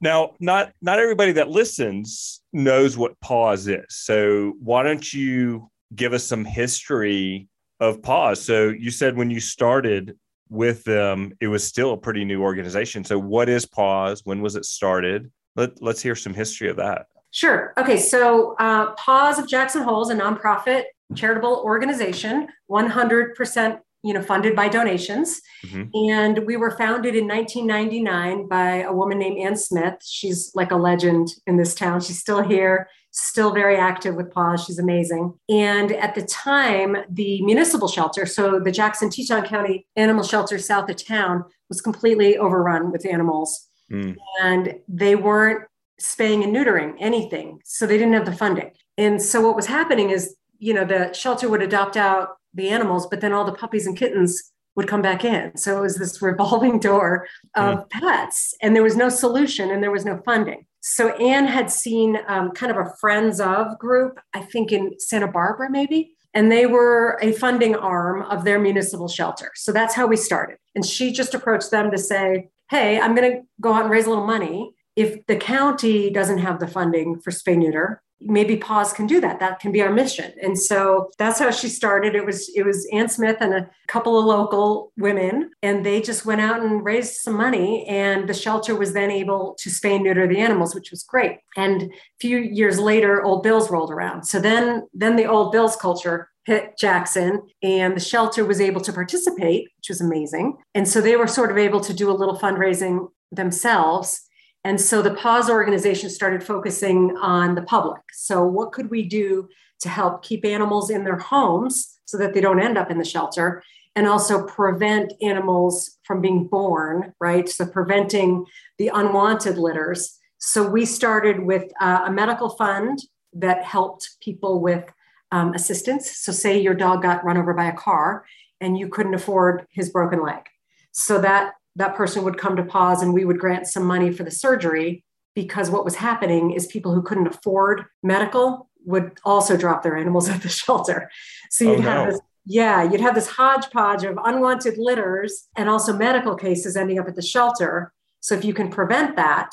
Now, 0.03 0.31
not 0.39 0.73
not 0.81 0.97
everybody 0.97 1.31
that 1.33 1.49
listens 1.49 2.41
knows 2.51 2.97
what 2.97 3.19
PAWS 3.21 3.67
is. 3.67 3.85
So 3.89 4.55
why 4.59 4.81
don't 4.81 5.13
you 5.13 5.69
give 5.95 6.13
us 6.13 6.23
some 6.23 6.45
history 6.45 7.47
of 7.79 8.01
Paws. 8.01 8.41
So 8.43 8.69
you 8.69 8.91
said 8.91 9.17
when 9.17 9.29
you 9.29 9.39
started 9.39 10.17
with 10.49 10.83
them, 10.83 11.33
it 11.39 11.47
was 11.47 11.63
still 11.63 11.93
a 11.93 11.97
pretty 11.97 12.25
new 12.25 12.41
organization. 12.41 13.03
So 13.03 13.17
what 13.17 13.49
is 13.49 13.65
Paws? 13.65 14.21
When 14.25 14.41
was 14.41 14.55
it 14.55 14.65
started? 14.65 15.31
Let, 15.55 15.81
let's 15.81 16.01
hear 16.01 16.15
some 16.15 16.33
history 16.33 16.69
of 16.69 16.77
that. 16.77 17.07
Sure. 17.31 17.73
Okay. 17.77 17.97
So 17.97 18.55
uh, 18.59 18.91
Paws 18.91 19.39
of 19.39 19.47
Jackson 19.47 19.83
Hole 19.83 20.01
is 20.01 20.09
a 20.09 20.15
nonprofit 20.15 20.83
charitable 21.15 21.61
organization, 21.65 22.47
100% 22.69 23.79
you 24.03 24.13
know 24.13 24.21
funded 24.21 24.55
by 24.55 24.67
donations. 24.67 25.41
Mm-hmm. 25.65 26.09
and 26.09 26.45
we 26.45 26.57
were 26.57 26.71
founded 26.71 27.15
in 27.15 27.27
1999 27.27 28.47
by 28.47 28.81
a 28.81 28.91
woman 28.91 29.19
named 29.19 29.37
ann 29.39 29.55
smith. 29.55 29.95
She's 30.03 30.51
like 30.55 30.71
a 30.71 30.75
legend 30.75 31.29
in 31.45 31.57
this 31.57 31.75
town. 31.75 32.01
She's 32.01 32.19
still 32.19 32.41
here 32.41 32.87
still 33.11 33.53
very 33.53 33.75
active 33.75 34.15
with 34.15 34.31
paws. 34.31 34.63
She's 34.63 34.79
amazing. 34.79 35.33
And 35.49 35.91
at 35.91 36.15
the 36.15 36.23
time 36.23 36.97
the 37.09 37.41
municipal 37.43 37.87
shelter 37.87 38.25
so 38.25 38.59
the 38.59 38.71
jackson 38.71 39.09
teton 39.09 39.45
county 39.45 39.85
animal 39.95 40.23
shelter 40.23 40.57
south 40.57 40.89
of 40.89 41.03
town 41.03 41.43
was 41.69 41.81
completely 41.81 42.37
overrun 42.37 42.91
with 42.91 43.05
animals. 43.05 43.67
Mm. 43.91 44.15
and 44.41 44.75
they 44.87 45.17
weren't 45.17 45.67
spaying 45.99 46.45
and 46.45 46.55
neutering 46.55 46.95
anything 46.97 47.59
so 47.65 47.85
they 47.85 47.97
didn't 47.97 48.13
have 48.13 48.25
the 48.25 48.31
funding. 48.31 48.71
And 48.97 49.21
so 49.21 49.41
what 49.41 49.57
was 49.57 49.65
happening 49.65 50.11
is 50.11 50.35
you 50.59 50.73
know 50.73 50.85
the 50.85 51.11
shelter 51.11 51.49
would 51.49 51.61
adopt 51.61 51.97
out 51.97 52.37
the 52.53 52.69
animals, 52.69 53.07
but 53.07 53.21
then 53.21 53.33
all 53.33 53.45
the 53.45 53.51
puppies 53.51 53.87
and 53.87 53.97
kittens 53.97 54.51
would 54.75 54.87
come 54.87 55.01
back 55.01 55.25
in. 55.25 55.55
So 55.57 55.77
it 55.77 55.81
was 55.81 55.97
this 55.97 56.21
revolving 56.21 56.79
door 56.79 57.27
of 57.55 57.79
mm. 57.79 57.89
pets, 57.89 58.53
and 58.61 58.75
there 58.75 58.83
was 58.83 58.95
no 58.95 59.09
solution 59.09 59.69
and 59.71 59.83
there 59.83 59.91
was 59.91 60.05
no 60.05 60.21
funding. 60.25 60.65
So 60.81 61.09
Anne 61.15 61.45
had 61.45 61.69
seen 61.69 62.17
um, 62.27 62.51
kind 62.51 62.71
of 62.71 62.77
a 62.77 62.91
friends 62.99 63.39
of 63.39 63.77
group, 63.77 64.19
I 64.33 64.41
think 64.41 64.71
in 64.71 64.93
Santa 64.99 65.27
Barbara, 65.27 65.69
maybe. 65.69 66.15
And 66.33 66.51
they 66.51 66.65
were 66.65 67.19
a 67.21 67.33
funding 67.33 67.75
arm 67.75 68.23
of 68.23 68.45
their 68.45 68.57
municipal 68.57 69.07
shelter. 69.07 69.51
So 69.55 69.71
that's 69.71 69.93
how 69.93 70.07
we 70.07 70.15
started. 70.15 70.57
And 70.75 70.85
she 70.85 71.11
just 71.11 71.35
approached 71.35 71.69
them 71.69 71.91
to 71.91 71.97
say, 71.97 72.49
Hey, 72.69 72.99
I'm 72.99 73.13
going 73.13 73.31
to 73.31 73.41
go 73.59 73.73
out 73.73 73.81
and 73.81 73.91
raise 73.91 74.05
a 74.05 74.09
little 74.09 74.25
money. 74.25 74.73
If 74.95 75.25
the 75.27 75.35
county 75.35 76.09
doesn't 76.09 76.37
have 76.39 76.59
the 76.59 76.67
funding 76.67 77.19
for 77.19 77.31
spay 77.31 77.57
neuter, 77.57 78.01
maybe 78.21 78.55
Paws 78.55 78.93
can 78.93 79.07
do 79.07 79.19
that. 79.21 79.39
That 79.39 79.59
can 79.59 79.71
be 79.71 79.81
our 79.81 79.91
mission. 79.91 80.33
And 80.41 80.57
so 80.57 81.11
that's 81.17 81.39
how 81.39 81.51
she 81.51 81.67
started. 81.67 82.15
It 82.15 82.25
was 82.25 82.49
it 82.55 82.63
was 82.63 82.87
ann 82.93 83.09
smith 83.09 83.37
and 83.41 83.53
a 83.53 83.69
couple 83.87 84.17
of 84.17 84.25
local 84.25 84.91
women 84.97 85.51
and 85.61 85.85
they 85.85 86.01
just 86.01 86.25
went 86.25 86.41
out 86.41 86.61
and 86.61 86.83
raised 86.83 87.15
some 87.15 87.35
money 87.35 87.85
and 87.87 88.27
the 88.27 88.33
shelter 88.33 88.75
was 88.75 88.93
then 88.93 89.11
able 89.11 89.55
to 89.59 89.69
spay 89.69 89.95
and 89.95 90.03
neuter 90.03 90.27
the 90.27 90.39
animals 90.39 90.75
which 90.75 90.91
was 90.91 91.03
great. 91.03 91.39
And 91.57 91.83
a 91.83 91.89
few 92.19 92.37
years 92.37 92.79
later 92.79 93.23
Old 93.23 93.43
Bill's 93.43 93.71
rolled 93.71 93.91
around. 93.91 94.23
So 94.23 94.39
then 94.39 94.87
then 94.93 95.15
the 95.15 95.25
Old 95.25 95.51
Bill's 95.51 95.75
culture 95.75 96.29
hit 96.45 96.77
Jackson 96.77 97.41
and 97.61 97.95
the 97.95 98.01
shelter 98.01 98.45
was 98.45 98.59
able 98.59 98.81
to 98.81 98.93
participate, 98.93 99.69
which 99.77 99.89
was 99.89 100.01
amazing. 100.01 100.57
And 100.73 100.87
so 100.87 101.01
they 101.01 101.15
were 101.15 101.27
sort 101.27 101.51
of 101.51 101.57
able 101.57 101.79
to 101.81 101.93
do 101.93 102.09
a 102.09 102.13
little 102.13 102.37
fundraising 102.37 103.09
themselves. 103.31 104.21
And 104.63 104.79
so 104.79 105.01
the 105.01 105.15
Paws 105.15 105.49
organization 105.49 106.09
started 106.09 106.43
focusing 106.43 107.17
on 107.17 107.55
the 107.55 107.63
public. 107.63 108.01
So, 108.13 108.45
what 108.45 108.71
could 108.71 108.91
we 108.91 109.03
do 109.03 109.49
to 109.79 109.89
help 109.89 110.23
keep 110.23 110.45
animals 110.45 110.91
in 110.91 111.03
their 111.03 111.17
homes 111.17 111.99
so 112.05 112.17
that 112.17 112.33
they 112.33 112.41
don't 112.41 112.61
end 112.61 112.77
up 112.77 112.91
in 112.91 112.97
the 112.97 113.05
shelter? 113.05 113.63
And 113.95 114.07
also 114.07 114.45
prevent 114.45 115.11
animals 115.21 115.97
from 116.05 116.21
being 116.21 116.47
born, 116.47 117.13
right? 117.19 117.49
So, 117.49 117.65
preventing 117.65 118.45
the 118.77 118.91
unwanted 118.93 119.57
litters. 119.57 120.17
So, 120.37 120.67
we 120.67 120.85
started 120.85 121.39
with 121.39 121.71
uh, 121.81 122.03
a 122.05 122.11
medical 122.11 122.49
fund 122.49 122.99
that 123.33 123.63
helped 123.63 124.17
people 124.21 124.61
with 124.61 124.85
um, 125.31 125.53
assistance. 125.55 126.17
So, 126.17 126.31
say 126.31 126.61
your 126.61 126.75
dog 126.75 127.01
got 127.01 127.25
run 127.25 127.37
over 127.37 127.53
by 127.55 127.65
a 127.65 127.75
car 127.75 128.25
and 128.59 128.77
you 128.77 128.89
couldn't 128.89 129.15
afford 129.15 129.65
his 129.71 129.89
broken 129.89 130.21
leg. 130.21 130.43
So, 130.91 131.19
that 131.21 131.53
that 131.75 131.95
person 131.95 132.23
would 132.23 132.37
come 132.37 132.55
to 132.55 132.63
PAWS 132.63 133.01
and 133.01 133.13
we 133.13 133.25
would 133.25 133.39
grant 133.39 133.67
some 133.67 133.83
money 133.83 134.11
for 134.11 134.23
the 134.23 134.31
surgery 134.31 135.03
because 135.35 135.69
what 135.69 135.85
was 135.85 135.95
happening 135.95 136.51
is 136.51 136.67
people 136.67 136.93
who 136.93 137.01
couldn't 137.01 137.27
afford 137.27 137.85
medical 138.03 138.69
would 138.85 139.17
also 139.23 139.55
drop 139.55 139.83
their 139.83 139.95
animals 139.95 140.29
at 140.33 140.41
the 140.41 140.49
shelter. 140.49 141.09
So 141.49 141.65
you'd 141.65 141.79
oh, 141.79 141.81
have 141.81 142.05
no. 142.05 142.11
this, 142.11 142.21
yeah, 142.45 142.83
you'd 142.83 143.01
have 143.01 143.15
this 143.15 143.27
hodgepodge 143.27 144.03
of 144.03 144.17
unwanted 144.23 144.77
litters 144.77 145.47
and 145.55 145.69
also 145.69 145.95
medical 145.95 146.35
cases 146.35 146.75
ending 146.75 146.99
up 146.99 147.07
at 147.07 147.15
the 147.15 147.21
shelter. 147.21 147.93
So 148.19 148.35
if 148.35 148.43
you 148.43 148.53
can 148.53 148.69
prevent 148.69 149.15
that, 149.15 149.51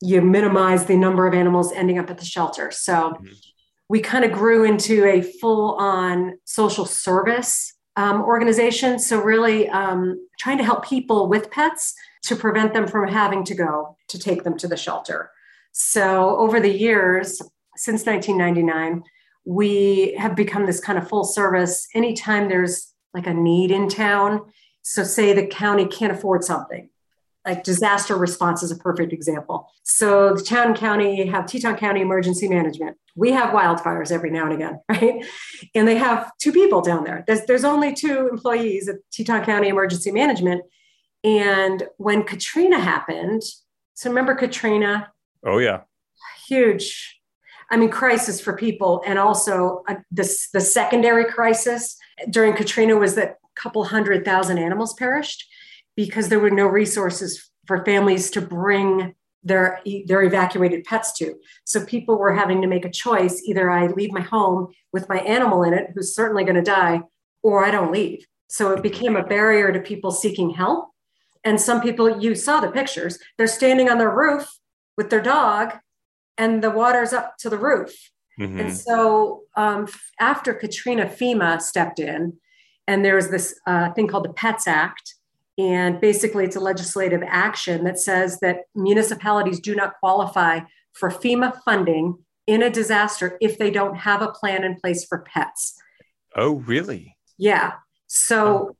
you 0.00 0.20
minimize 0.20 0.86
the 0.86 0.96
number 0.96 1.26
of 1.26 1.34
animals 1.34 1.72
ending 1.72 1.98
up 1.98 2.10
at 2.10 2.18
the 2.18 2.24
shelter. 2.24 2.70
So 2.72 2.92
mm-hmm. 2.92 3.26
we 3.88 4.00
kind 4.00 4.24
of 4.24 4.32
grew 4.32 4.64
into 4.64 5.04
a 5.04 5.22
full 5.22 5.76
on 5.76 6.38
social 6.44 6.86
service 6.86 7.74
um, 7.96 8.22
organization. 8.22 8.98
So, 8.98 9.20
really 9.20 9.68
um, 9.68 10.26
trying 10.38 10.58
to 10.58 10.64
help 10.64 10.84
people 10.84 11.28
with 11.28 11.50
pets 11.50 11.94
to 12.24 12.36
prevent 12.36 12.72
them 12.72 12.86
from 12.86 13.08
having 13.08 13.44
to 13.44 13.54
go 13.54 13.96
to 14.08 14.18
take 14.18 14.44
them 14.44 14.56
to 14.58 14.68
the 14.68 14.76
shelter. 14.76 15.30
So, 15.72 16.36
over 16.36 16.60
the 16.60 16.72
years, 16.72 17.40
since 17.76 18.06
1999, 18.06 19.02
we 19.44 20.14
have 20.18 20.36
become 20.36 20.66
this 20.66 20.80
kind 20.80 20.98
of 20.98 21.08
full 21.08 21.24
service. 21.24 21.88
Anytime 21.94 22.48
there's 22.48 22.92
like 23.14 23.26
a 23.26 23.34
need 23.34 23.70
in 23.70 23.88
town, 23.88 24.42
so 24.82 25.04
say 25.04 25.32
the 25.32 25.46
county 25.46 25.86
can't 25.86 26.12
afford 26.12 26.44
something, 26.44 26.88
like 27.46 27.64
disaster 27.64 28.16
response 28.16 28.62
is 28.62 28.70
a 28.70 28.76
perfect 28.76 29.12
example. 29.12 29.68
So 29.82 30.34
the 30.34 30.42
town 30.42 30.68
and 30.68 30.76
county 30.76 31.26
have 31.26 31.46
Teton 31.46 31.76
County 31.76 32.00
Emergency 32.00 32.48
Management. 32.48 32.96
We 33.16 33.32
have 33.32 33.50
wildfires 33.50 34.12
every 34.12 34.30
now 34.30 34.44
and 34.44 34.54
again, 34.54 34.80
right? 34.88 35.24
And 35.74 35.88
they 35.88 35.96
have 35.96 36.30
two 36.40 36.52
people 36.52 36.80
down 36.80 37.04
there. 37.04 37.24
There's, 37.26 37.44
there's 37.46 37.64
only 37.64 37.94
two 37.94 38.28
employees 38.28 38.88
at 38.88 38.96
Teton 39.12 39.44
County 39.44 39.68
Emergency 39.68 40.12
Management. 40.12 40.62
And 41.24 41.84
when 41.98 42.24
Katrina 42.24 42.78
happened, 42.78 43.42
so 43.94 44.08
remember 44.08 44.34
Katrina? 44.34 45.12
Oh 45.44 45.58
yeah, 45.58 45.82
huge. 46.46 47.20
I 47.70 47.76
mean, 47.76 47.90
crisis 47.90 48.40
for 48.40 48.56
people, 48.56 49.02
and 49.06 49.18
also 49.18 49.82
uh, 49.88 49.96
this 50.10 50.48
the 50.52 50.60
secondary 50.60 51.24
crisis 51.24 51.96
during 52.28 52.54
Katrina 52.54 52.96
was 52.96 53.14
that 53.14 53.28
a 53.28 53.60
couple 53.60 53.84
hundred 53.84 54.24
thousand 54.24 54.58
animals 54.58 54.94
perished 54.94 55.46
because 55.96 56.28
there 56.28 56.40
were 56.40 56.50
no 56.50 56.66
resources 56.66 57.50
for 57.66 57.84
families 57.84 58.30
to 58.30 58.40
bring 58.40 59.14
their 59.44 59.80
their 60.06 60.22
evacuated 60.22 60.84
pets 60.84 61.12
to. 61.18 61.34
So 61.64 61.84
people 61.84 62.16
were 62.16 62.32
having 62.32 62.62
to 62.62 62.68
make 62.68 62.84
a 62.84 62.90
choice: 62.90 63.42
either 63.44 63.70
I 63.70 63.88
leave 63.88 64.12
my 64.12 64.20
home 64.20 64.72
with 64.92 65.08
my 65.08 65.18
animal 65.18 65.62
in 65.62 65.74
it, 65.74 65.90
who's 65.94 66.14
certainly 66.14 66.44
going 66.44 66.56
to 66.56 66.62
die, 66.62 67.02
or 67.42 67.64
I 67.64 67.70
don't 67.70 67.92
leave. 67.92 68.26
So 68.48 68.72
it 68.72 68.82
became 68.82 69.16
a 69.16 69.24
barrier 69.24 69.72
to 69.72 69.80
people 69.80 70.10
seeking 70.10 70.50
help. 70.50 70.90
And 71.44 71.60
some 71.60 71.80
people, 71.80 72.20
you 72.20 72.34
saw 72.34 72.60
the 72.60 72.70
pictures, 72.70 73.18
they're 73.36 73.46
standing 73.46 73.90
on 73.90 73.98
their 73.98 74.14
roof 74.14 74.46
with 74.96 75.10
their 75.10 75.22
dog, 75.22 75.72
and 76.38 76.62
the 76.62 76.70
water's 76.70 77.12
up 77.12 77.36
to 77.38 77.50
the 77.50 77.58
roof. 77.58 77.92
Mm-hmm. 78.38 78.60
And 78.60 78.76
so 78.76 79.42
um, 79.56 79.88
after 80.20 80.54
Katrina, 80.54 81.06
FEMA 81.06 81.60
stepped 81.60 81.98
in, 81.98 82.34
and 82.86 83.04
there 83.04 83.16
was 83.16 83.30
this 83.30 83.58
uh, 83.66 83.92
thing 83.92 84.06
called 84.06 84.24
the 84.24 84.32
PETS 84.32 84.68
Act, 84.68 85.14
And 85.58 86.00
basically, 86.00 86.44
it's 86.44 86.56
a 86.56 86.60
legislative 86.60 87.22
action 87.26 87.84
that 87.84 87.98
says 87.98 88.40
that 88.40 88.60
municipalities 88.74 89.60
do 89.60 89.74
not 89.74 89.94
qualify 90.00 90.60
for 90.92 91.10
FEMA 91.10 91.60
funding 91.64 92.18
in 92.46 92.62
a 92.62 92.70
disaster 92.70 93.36
if 93.40 93.58
they 93.58 93.70
don't 93.70 93.96
have 93.96 94.22
a 94.22 94.32
plan 94.32 94.64
in 94.64 94.76
place 94.76 95.04
for 95.04 95.20
pets. 95.20 95.74
Oh, 96.36 96.54
really? 96.54 97.16
Yeah. 97.38 97.74
So, 98.06 98.76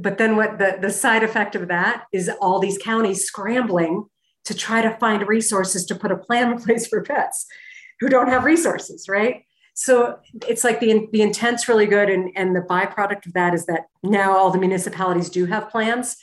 but 0.00 0.18
then 0.18 0.36
what 0.36 0.58
the, 0.58 0.78
the 0.80 0.90
side 0.90 1.22
effect 1.22 1.54
of 1.54 1.68
that 1.68 2.04
is 2.12 2.30
all 2.40 2.58
these 2.58 2.78
counties 2.78 3.24
scrambling 3.24 4.06
to 4.44 4.54
try 4.54 4.82
to 4.82 4.96
find 4.98 5.26
resources 5.26 5.84
to 5.86 5.94
put 5.94 6.12
a 6.12 6.16
plan 6.16 6.52
in 6.52 6.58
place 6.58 6.86
for 6.86 7.02
pets 7.02 7.46
who 8.00 8.08
don't 8.08 8.28
have 8.28 8.44
resources, 8.44 9.08
right? 9.08 9.42
So 9.80 10.18
it's 10.48 10.64
like 10.64 10.80
the, 10.80 11.08
the 11.12 11.22
intent's 11.22 11.68
really 11.68 11.86
good. 11.86 12.10
And, 12.10 12.32
and 12.34 12.54
the 12.54 12.62
byproduct 12.62 13.26
of 13.26 13.32
that 13.34 13.54
is 13.54 13.64
that 13.66 13.86
now 14.02 14.36
all 14.36 14.50
the 14.50 14.58
municipalities 14.58 15.30
do 15.30 15.46
have 15.46 15.70
plans. 15.70 16.16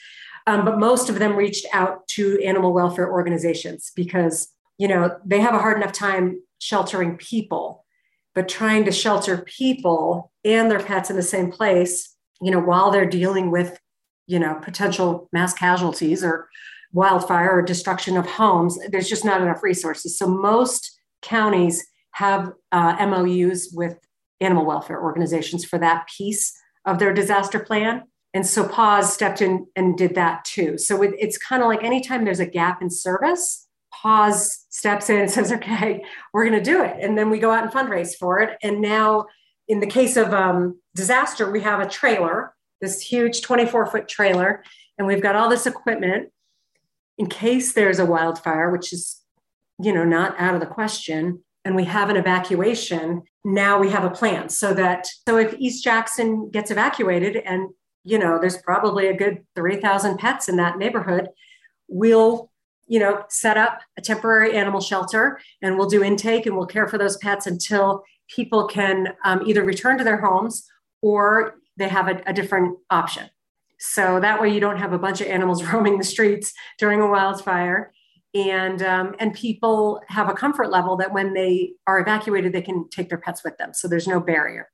Um, 0.45 0.65
but 0.65 0.77
most 0.77 1.09
of 1.09 1.19
them 1.19 1.37
reached 1.37 1.65
out 1.71 2.05
to 2.09 2.37
animal 2.43 2.73
welfare 2.73 3.09
organizations 3.09 3.93
because, 3.95 4.49
you 4.77 4.89
know, 4.89 5.17
they 5.25 5.39
have 5.39 5.53
a 5.53 5.59
hard 5.59 5.77
enough 5.77 5.93
time 5.93 6.41
sheltering 6.59 7.15
people, 7.15 7.85
but 8.33 8.49
trying 8.49 8.83
to 8.83 8.91
shelter 8.91 9.37
people 9.37 10.33
and 10.43 10.69
their 10.69 10.81
pets 10.81 11.09
in 11.09 11.15
the 11.15 11.21
same 11.21 11.49
place, 11.49 12.13
you 12.41 12.51
know, 12.51 12.59
while 12.59 12.91
they're 12.91 13.05
dealing 13.05 13.51
with, 13.51 13.79
you 14.27 14.37
know, 14.37 14.55
potential 14.55 15.29
mass 15.31 15.53
casualties 15.53 16.25
or 16.25 16.49
wildfire 16.91 17.51
or 17.51 17.61
destruction 17.61 18.17
of 18.17 18.25
homes, 18.25 18.77
there's 18.89 19.07
just 19.07 19.23
not 19.23 19.41
enough 19.41 19.63
resources. 19.63 20.17
So 20.19 20.27
most 20.27 20.99
counties 21.21 21.85
have 22.15 22.53
uh, 22.71 23.05
MOUs 23.05 23.71
with 23.73 23.97
animal 24.39 24.65
welfare 24.65 25.01
organizations 25.01 25.65
for 25.65 25.77
that 25.77 26.07
piece 26.07 26.57
of 26.85 26.97
their 26.97 27.13
disaster 27.13 27.59
plan. 27.59 28.03
And 28.33 28.47
so 28.47 28.67
PAWS 28.67 29.13
stepped 29.13 29.41
in 29.41 29.67
and 29.75 29.97
did 29.97 30.15
that 30.15 30.45
too. 30.45 30.77
So 30.77 31.01
it, 31.01 31.11
it's 31.19 31.37
kind 31.37 31.61
of 31.61 31.67
like 31.67 31.83
anytime 31.83 32.23
there's 32.23 32.39
a 32.39 32.45
gap 32.45 32.81
in 32.81 32.89
service, 32.89 33.67
PAWS 33.93 34.65
steps 34.69 35.09
in 35.09 35.19
and 35.19 35.31
says, 35.31 35.51
okay, 35.51 36.05
we're 36.33 36.47
going 36.47 36.57
to 36.57 36.63
do 36.63 36.81
it. 36.81 36.95
And 37.01 37.17
then 37.17 37.29
we 37.29 37.37
go 37.37 37.51
out 37.51 37.63
and 37.63 37.71
fundraise 37.71 38.15
for 38.15 38.39
it. 38.39 38.57
And 38.63 38.79
now, 38.79 39.25
in 39.67 39.81
the 39.81 39.87
case 39.87 40.15
of 40.15 40.33
um, 40.33 40.79
disaster, 40.95 41.51
we 41.51 41.61
have 41.61 41.81
a 41.81 41.89
trailer, 41.89 42.53
this 42.79 43.01
huge 43.01 43.41
24 43.41 43.87
foot 43.87 44.07
trailer, 44.07 44.63
and 44.97 45.05
we've 45.05 45.21
got 45.21 45.35
all 45.35 45.49
this 45.49 45.65
equipment 45.65 46.29
in 47.17 47.27
case 47.27 47.73
there's 47.73 47.99
a 47.99 48.05
wildfire, 48.05 48.69
which 48.69 48.93
is, 48.93 49.21
you 49.81 49.91
know, 49.91 50.05
not 50.05 50.39
out 50.39 50.53
of 50.53 50.61
the 50.61 50.65
question 50.65 51.43
and 51.65 51.75
we 51.75 51.83
have 51.83 52.09
an 52.09 52.15
evacuation, 52.15 53.23
now 53.43 53.79
we 53.79 53.89
have 53.89 54.05
a 54.05 54.09
plan 54.09 54.47
so 54.49 54.73
that 54.75 55.07
so 55.27 55.37
if 55.37 55.55
East 55.57 55.83
Jackson 55.83 56.49
gets 56.51 56.71
evacuated 56.71 57.37
and 57.37 57.69
you 58.03 58.19
know 58.19 58.39
there's 58.39 58.57
probably 58.57 59.07
a 59.07 59.17
good 59.17 59.43
3000 59.55 60.17
pets 60.17 60.47
in 60.47 60.55
that 60.57 60.77
neighborhood, 60.77 61.27
we'll 61.87 62.51
you 62.87 62.99
know 62.99 63.23
set 63.29 63.57
up 63.57 63.79
a 63.97 64.01
temporary 64.01 64.55
animal 64.55 64.79
shelter 64.79 65.39
and 65.61 65.77
we'll 65.77 65.89
do 65.89 66.03
intake 66.03 66.45
and 66.45 66.55
we'll 66.55 66.67
care 66.67 66.87
for 66.87 66.99
those 66.99 67.17
pets 67.17 67.47
until 67.47 68.03
people 68.29 68.67
can 68.67 69.09
um, 69.25 69.41
either 69.45 69.63
return 69.63 69.97
to 69.97 70.03
their 70.03 70.21
homes 70.21 70.67
or 71.01 71.55
they 71.77 71.87
have 71.87 72.07
a, 72.07 72.21
a 72.27 72.33
different 72.33 72.77
option. 72.89 73.29
So 73.79 74.19
that 74.19 74.41
way 74.41 74.49
you 74.49 74.59
don't 74.59 74.77
have 74.77 74.93
a 74.93 74.99
bunch 74.99 75.19
of 75.21 75.27
animals 75.27 75.63
roaming 75.71 75.97
the 75.97 76.03
streets 76.03 76.53
during 76.77 77.01
a 77.01 77.07
wildfire 77.07 77.91
and 78.35 78.83
um, 78.83 79.15
and 79.19 79.33
people 79.33 80.01
have 80.09 80.29
a 80.29 80.33
comfort 80.33 80.69
level 80.69 80.97
that 80.97 81.13
when 81.13 81.33
they 81.33 81.71
are 81.87 81.99
evacuated 81.99 82.51
they 82.51 82.61
can 82.61 82.87
take 82.89 83.09
their 83.09 83.17
pets 83.17 83.43
with 83.43 83.57
them. 83.57 83.73
So 83.73 83.87
there's 83.87 84.07
no 84.07 84.19
barrier. 84.19 84.69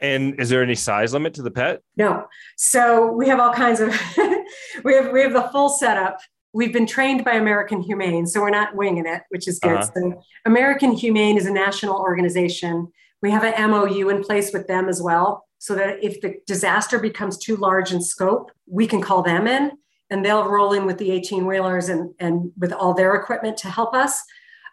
And 0.00 0.40
is 0.40 0.48
there 0.48 0.62
any 0.62 0.74
size 0.74 1.12
limit 1.12 1.34
to 1.34 1.42
the 1.42 1.50
pet? 1.50 1.80
No. 1.96 2.24
So 2.56 3.12
we 3.12 3.28
have 3.28 3.38
all 3.38 3.52
kinds 3.52 3.80
of 3.80 3.90
we 4.84 4.94
have 4.94 5.12
we 5.12 5.20
have 5.20 5.34
the 5.34 5.48
full 5.52 5.68
setup. 5.68 6.18
We've 6.54 6.72
been 6.72 6.86
trained 6.86 7.24
by 7.24 7.32
american 7.32 7.80
humane 7.82 8.26
so 8.26 8.40
we're 8.40 8.50
not 8.50 8.74
winging 8.74 9.06
it 9.06 9.22
which 9.28 9.46
is 9.46 9.58
good. 9.58 9.72
Uh-huh. 9.72 9.90
so 9.94 10.22
american 10.44 10.92
humane 10.92 11.36
is 11.36 11.46
a 11.46 11.52
national 11.52 11.96
organization. 11.96 12.90
We 13.20 13.30
have 13.30 13.44
an 13.44 13.70
mou 13.70 14.08
in 14.08 14.22
place 14.22 14.52
with 14.52 14.66
them 14.66 14.88
as 14.88 15.00
well 15.02 15.44
so 15.58 15.74
that 15.76 16.02
if 16.02 16.20
the 16.20 16.34
disaster 16.46 16.98
becomes 16.98 17.38
too 17.38 17.56
large 17.56 17.92
in 17.92 18.00
scope 18.00 18.50
we 18.66 18.86
can 18.86 19.00
call 19.02 19.22
them 19.22 19.46
in 19.46 19.72
and 20.12 20.22
they'll 20.22 20.46
roll 20.46 20.74
in 20.74 20.84
with 20.84 20.98
the 20.98 21.10
18 21.10 21.46
wheelers 21.46 21.88
and, 21.88 22.14
and 22.18 22.52
with 22.58 22.70
all 22.70 22.92
their 22.92 23.14
equipment 23.14 23.56
to 23.56 23.68
help 23.68 23.94
us. 23.94 24.22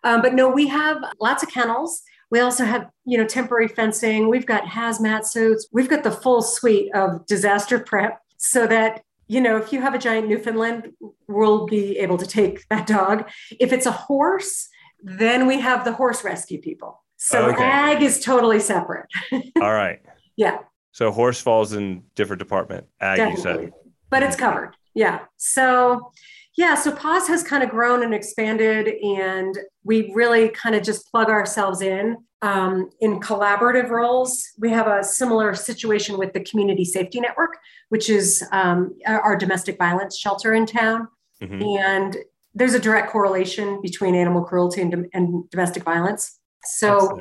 Um, 0.03 0.21
but 0.21 0.33
no, 0.33 0.49
we 0.49 0.67
have 0.67 0.97
lots 1.21 1.43
of 1.43 1.49
kennels. 1.49 2.03
We 2.29 2.41
also 2.41 2.65
have, 2.65 2.89
you 3.05 3.17
know, 3.17 3.25
temporary 3.25 3.69
fencing. 3.69 4.27
We've 4.27 4.45
got 4.45 4.65
hazmat 4.65 5.25
suits. 5.25 5.69
We've 5.71 5.89
got 5.89 6.03
the 6.03 6.11
full 6.11 6.41
suite 6.41 6.93
of 6.93 7.25
disaster 7.25 7.79
prep 7.79 8.19
so 8.35 8.67
that, 8.67 9.01
you 9.29 9.39
know, 9.39 9.55
if 9.55 9.71
you 9.71 9.79
have 9.79 9.93
a 9.93 9.97
giant 9.97 10.27
Newfoundland, 10.27 10.91
we'll 11.29 11.65
be 11.65 11.97
able 11.99 12.17
to 12.17 12.27
take 12.27 12.67
that 12.67 12.85
dog. 12.85 13.29
If 13.61 13.71
it's 13.71 13.85
a 13.85 13.91
horse, 13.91 14.67
then 15.01 15.47
we 15.47 15.61
have 15.61 15.85
the 15.85 15.93
horse 15.93 16.21
rescue 16.25 16.59
people. 16.59 17.01
So 17.15 17.45
okay. 17.45 17.63
ag 17.63 18.01
is 18.01 18.19
totally 18.19 18.59
separate. 18.59 19.07
All 19.31 19.73
right. 19.73 20.01
Yeah. 20.35 20.57
So 20.91 21.11
horse 21.11 21.39
falls 21.39 21.71
in 21.71 22.03
different 22.15 22.39
department. 22.39 22.87
Ag, 22.99 23.17
Definitely. 23.17 23.63
you 23.63 23.69
said. 23.69 23.73
But 24.09 24.23
it's 24.23 24.35
covered 24.35 24.75
yeah. 24.93 25.19
So 25.37 26.11
yeah 26.57 26.75
so 26.75 26.91
PAWS 26.91 27.27
has 27.27 27.43
kind 27.43 27.63
of 27.63 27.69
grown 27.69 28.03
and 28.03 28.13
expanded 28.13 28.89
and 29.01 29.57
we 29.83 30.11
really 30.13 30.49
kind 30.49 30.75
of 30.75 30.83
just 30.83 31.09
plug 31.09 31.29
ourselves 31.29 31.81
in 31.81 32.17
um, 32.41 32.89
in 33.01 33.19
collaborative 33.19 33.89
roles. 33.89 34.43
We 34.57 34.69
have 34.71 34.87
a 34.87 35.03
similar 35.03 35.55
situation 35.55 36.17
with 36.17 36.33
the 36.33 36.41
community 36.41 36.85
safety 36.85 37.19
network 37.19 37.57
which 37.89 38.09
is 38.09 38.43
um, 38.51 38.95
our 39.07 39.35
domestic 39.35 39.77
violence 39.77 40.17
shelter 40.17 40.53
in 40.53 40.65
town. 40.65 41.07
Mm-hmm. 41.41 41.61
and 41.61 42.17
there's 42.53 42.73
a 42.73 42.79
direct 42.79 43.09
correlation 43.11 43.81
between 43.81 44.13
animal 44.13 44.43
cruelty 44.43 44.81
and, 44.81 45.07
and 45.13 45.49
domestic 45.51 45.83
violence. 45.83 46.37
So 46.65 47.17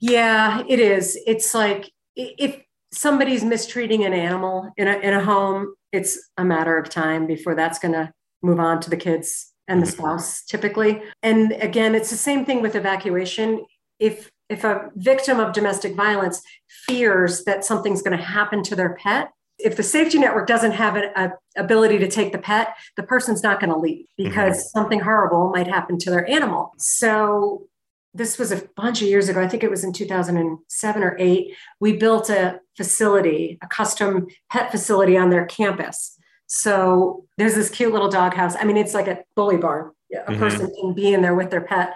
yeah 0.00 0.64
it 0.68 0.80
is. 0.80 1.16
It's 1.26 1.54
like 1.54 1.92
if 2.16 2.60
somebody's 2.92 3.44
mistreating 3.44 4.04
an 4.04 4.12
animal 4.12 4.72
in 4.76 4.88
a, 4.88 4.98
in 4.98 5.14
a 5.14 5.22
home 5.24 5.74
it's 5.92 6.30
a 6.36 6.44
matter 6.44 6.76
of 6.76 6.88
time 6.88 7.26
before 7.26 7.54
that's 7.54 7.78
going 7.78 7.94
to 7.94 8.12
move 8.42 8.60
on 8.60 8.80
to 8.80 8.90
the 8.90 8.96
kids 8.96 9.52
and 9.68 9.82
the 9.82 9.86
mm-hmm. 9.86 10.02
spouse 10.02 10.42
typically 10.44 11.02
and 11.22 11.52
again 11.60 11.94
it's 11.94 12.10
the 12.10 12.16
same 12.16 12.44
thing 12.44 12.62
with 12.62 12.74
evacuation 12.74 13.64
if 13.98 14.30
if 14.48 14.64
a 14.64 14.90
victim 14.96 15.38
of 15.38 15.52
domestic 15.52 15.94
violence 15.94 16.42
fears 16.86 17.44
that 17.44 17.64
something's 17.64 18.02
going 18.02 18.16
to 18.16 18.22
happen 18.22 18.62
to 18.62 18.74
their 18.74 18.94
pet 18.94 19.30
if 19.58 19.76
the 19.76 19.82
safety 19.82 20.18
network 20.18 20.46
doesn't 20.46 20.72
have 20.72 20.96
an 20.96 21.32
ability 21.56 21.98
to 21.98 22.08
take 22.08 22.32
the 22.32 22.38
pet 22.38 22.74
the 22.96 23.02
person's 23.02 23.42
not 23.42 23.60
going 23.60 23.72
to 23.72 23.78
leave 23.78 24.06
because 24.16 24.56
mm-hmm. 24.56 24.78
something 24.78 25.00
horrible 25.00 25.50
might 25.50 25.68
happen 25.68 25.98
to 25.98 26.10
their 26.10 26.28
animal 26.28 26.72
so 26.78 27.66
this 28.12 28.38
was 28.38 28.50
a 28.50 28.62
bunch 28.76 29.02
of 29.02 29.08
years 29.08 29.28
ago. 29.28 29.40
I 29.40 29.48
think 29.48 29.62
it 29.62 29.70
was 29.70 29.84
in 29.84 29.92
2007 29.92 31.02
or 31.02 31.16
eight. 31.18 31.54
We 31.78 31.96
built 31.96 32.28
a 32.28 32.60
facility, 32.76 33.58
a 33.62 33.68
custom 33.68 34.26
pet 34.50 34.70
facility 34.70 35.16
on 35.16 35.30
their 35.30 35.46
campus. 35.46 36.16
So 36.46 37.26
there's 37.38 37.54
this 37.54 37.70
cute 37.70 37.92
little 37.92 38.08
doghouse. 38.08 38.56
I 38.56 38.64
mean, 38.64 38.76
it's 38.76 38.94
like 38.94 39.06
a 39.06 39.20
bully 39.36 39.56
barn. 39.56 39.92
A 40.12 40.16
mm-hmm. 40.16 40.40
person 40.40 40.72
can 40.80 40.92
be 40.94 41.12
in 41.12 41.22
there 41.22 41.36
with 41.36 41.50
their 41.50 41.60
pet. 41.60 41.94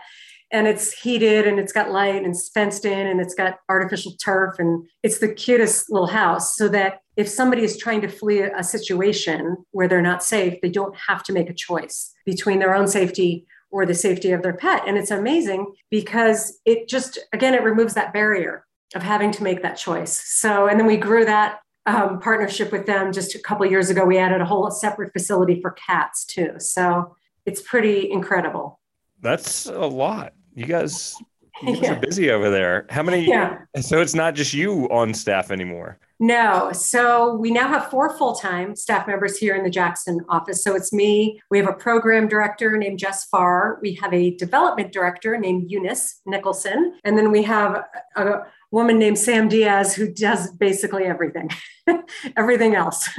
And 0.52 0.68
it's 0.68 0.92
heated 0.92 1.48
and 1.48 1.58
it's 1.58 1.72
got 1.72 1.90
light 1.90 2.14
and 2.14 2.26
it's 2.26 2.48
fenced 2.50 2.84
in 2.84 3.08
and 3.08 3.20
it's 3.20 3.34
got 3.34 3.58
artificial 3.68 4.12
turf. 4.24 4.60
And 4.60 4.86
it's 5.02 5.18
the 5.18 5.34
cutest 5.34 5.90
little 5.90 6.06
house 6.06 6.56
so 6.56 6.68
that 6.68 7.00
if 7.16 7.28
somebody 7.28 7.64
is 7.64 7.76
trying 7.76 8.00
to 8.02 8.08
flee 8.08 8.42
a 8.42 8.62
situation 8.62 9.56
where 9.72 9.88
they're 9.88 10.00
not 10.00 10.22
safe, 10.22 10.60
they 10.62 10.68
don't 10.68 10.94
have 11.08 11.24
to 11.24 11.32
make 11.32 11.50
a 11.50 11.54
choice 11.54 12.12
between 12.24 12.60
their 12.60 12.76
own 12.76 12.86
safety 12.86 13.46
or 13.74 13.84
the 13.84 13.92
safety 13.92 14.30
of 14.30 14.40
their 14.40 14.52
pet. 14.52 14.84
And 14.86 14.96
it's 14.96 15.10
amazing 15.10 15.74
because 15.90 16.60
it 16.64 16.88
just, 16.88 17.18
again, 17.32 17.54
it 17.54 17.64
removes 17.64 17.94
that 17.94 18.12
barrier 18.12 18.64
of 18.94 19.02
having 19.02 19.32
to 19.32 19.42
make 19.42 19.62
that 19.62 19.74
choice. 19.74 20.12
So, 20.12 20.68
and 20.68 20.78
then 20.78 20.86
we 20.86 20.96
grew 20.96 21.24
that 21.24 21.58
um, 21.84 22.20
partnership 22.20 22.70
with 22.70 22.86
them 22.86 23.12
just 23.12 23.34
a 23.34 23.40
couple 23.40 23.66
years 23.66 23.90
ago. 23.90 24.04
We 24.04 24.16
added 24.16 24.40
a 24.40 24.44
whole 24.44 24.70
separate 24.70 25.12
facility 25.12 25.60
for 25.60 25.72
cats 25.72 26.24
too. 26.24 26.52
So 26.58 27.16
it's 27.46 27.60
pretty 27.60 28.12
incredible. 28.12 28.78
That's 29.20 29.66
a 29.66 29.72
lot. 29.72 30.34
You 30.54 30.66
guys, 30.66 31.16
you 31.62 31.76
yeah. 31.76 31.92
are 31.92 32.00
busy 32.00 32.30
over 32.30 32.50
there. 32.50 32.86
How 32.90 33.02
many? 33.02 33.26
Yeah. 33.26 33.58
So 33.80 34.00
it's 34.00 34.14
not 34.14 34.34
just 34.34 34.54
you 34.54 34.88
on 34.90 35.14
staff 35.14 35.50
anymore. 35.50 35.98
No. 36.20 36.70
So 36.72 37.34
we 37.34 37.50
now 37.50 37.68
have 37.68 37.90
four 37.90 38.16
full 38.16 38.34
time 38.34 38.76
staff 38.76 39.06
members 39.06 39.36
here 39.36 39.54
in 39.54 39.64
the 39.64 39.70
Jackson 39.70 40.20
office. 40.28 40.62
So 40.62 40.74
it's 40.74 40.92
me. 40.92 41.40
We 41.50 41.58
have 41.58 41.68
a 41.68 41.72
program 41.72 42.28
director 42.28 42.76
named 42.76 42.98
Jess 42.98 43.24
Farr. 43.26 43.78
We 43.82 43.94
have 43.94 44.12
a 44.12 44.36
development 44.36 44.92
director 44.92 45.36
named 45.38 45.70
Eunice 45.70 46.20
Nicholson. 46.26 46.98
And 47.04 47.18
then 47.18 47.30
we 47.30 47.42
have 47.42 47.84
a 48.16 48.42
woman 48.70 48.98
named 48.98 49.18
Sam 49.18 49.48
Diaz 49.48 49.94
who 49.94 50.12
does 50.12 50.50
basically 50.52 51.04
everything, 51.04 51.50
everything 52.36 52.74
else. 52.74 53.08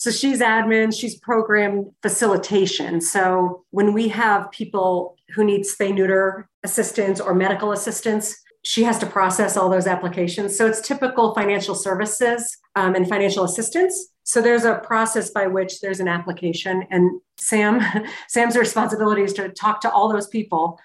so 0.00 0.10
she's 0.10 0.40
admin, 0.40 0.98
she's 0.98 1.18
program 1.18 1.90
facilitation. 2.00 3.02
So 3.02 3.66
when 3.68 3.92
we 3.92 4.08
have 4.08 4.50
people 4.50 5.18
who 5.34 5.44
need 5.44 5.66
spay 5.66 5.94
neuter 5.94 6.48
assistance 6.62 7.20
or 7.20 7.34
medical 7.34 7.72
assistance, 7.72 8.34
she 8.62 8.82
has 8.84 8.98
to 9.00 9.06
process 9.06 9.58
all 9.58 9.68
those 9.68 9.86
applications. 9.86 10.56
So 10.56 10.66
it's 10.66 10.80
typical 10.80 11.34
financial 11.34 11.74
services 11.74 12.56
um, 12.76 12.94
and 12.94 13.06
financial 13.06 13.44
assistance. 13.44 14.08
So 14.22 14.40
there's 14.40 14.64
a 14.64 14.76
process 14.76 15.32
by 15.32 15.46
which 15.46 15.82
there's 15.82 16.00
an 16.00 16.08
application, 16.08 16.86
and 16.90 17.20
Sam, 17.36 17.82
Sam's 18.28 18.56
responsibility 18.56 19.20
is 19.20 19.34
to 19.34 19.50
talk 19.50 19.82
to 19.82 19.92
all 19.92 20.10
those 20.10 20.28
people. 20.28 20.80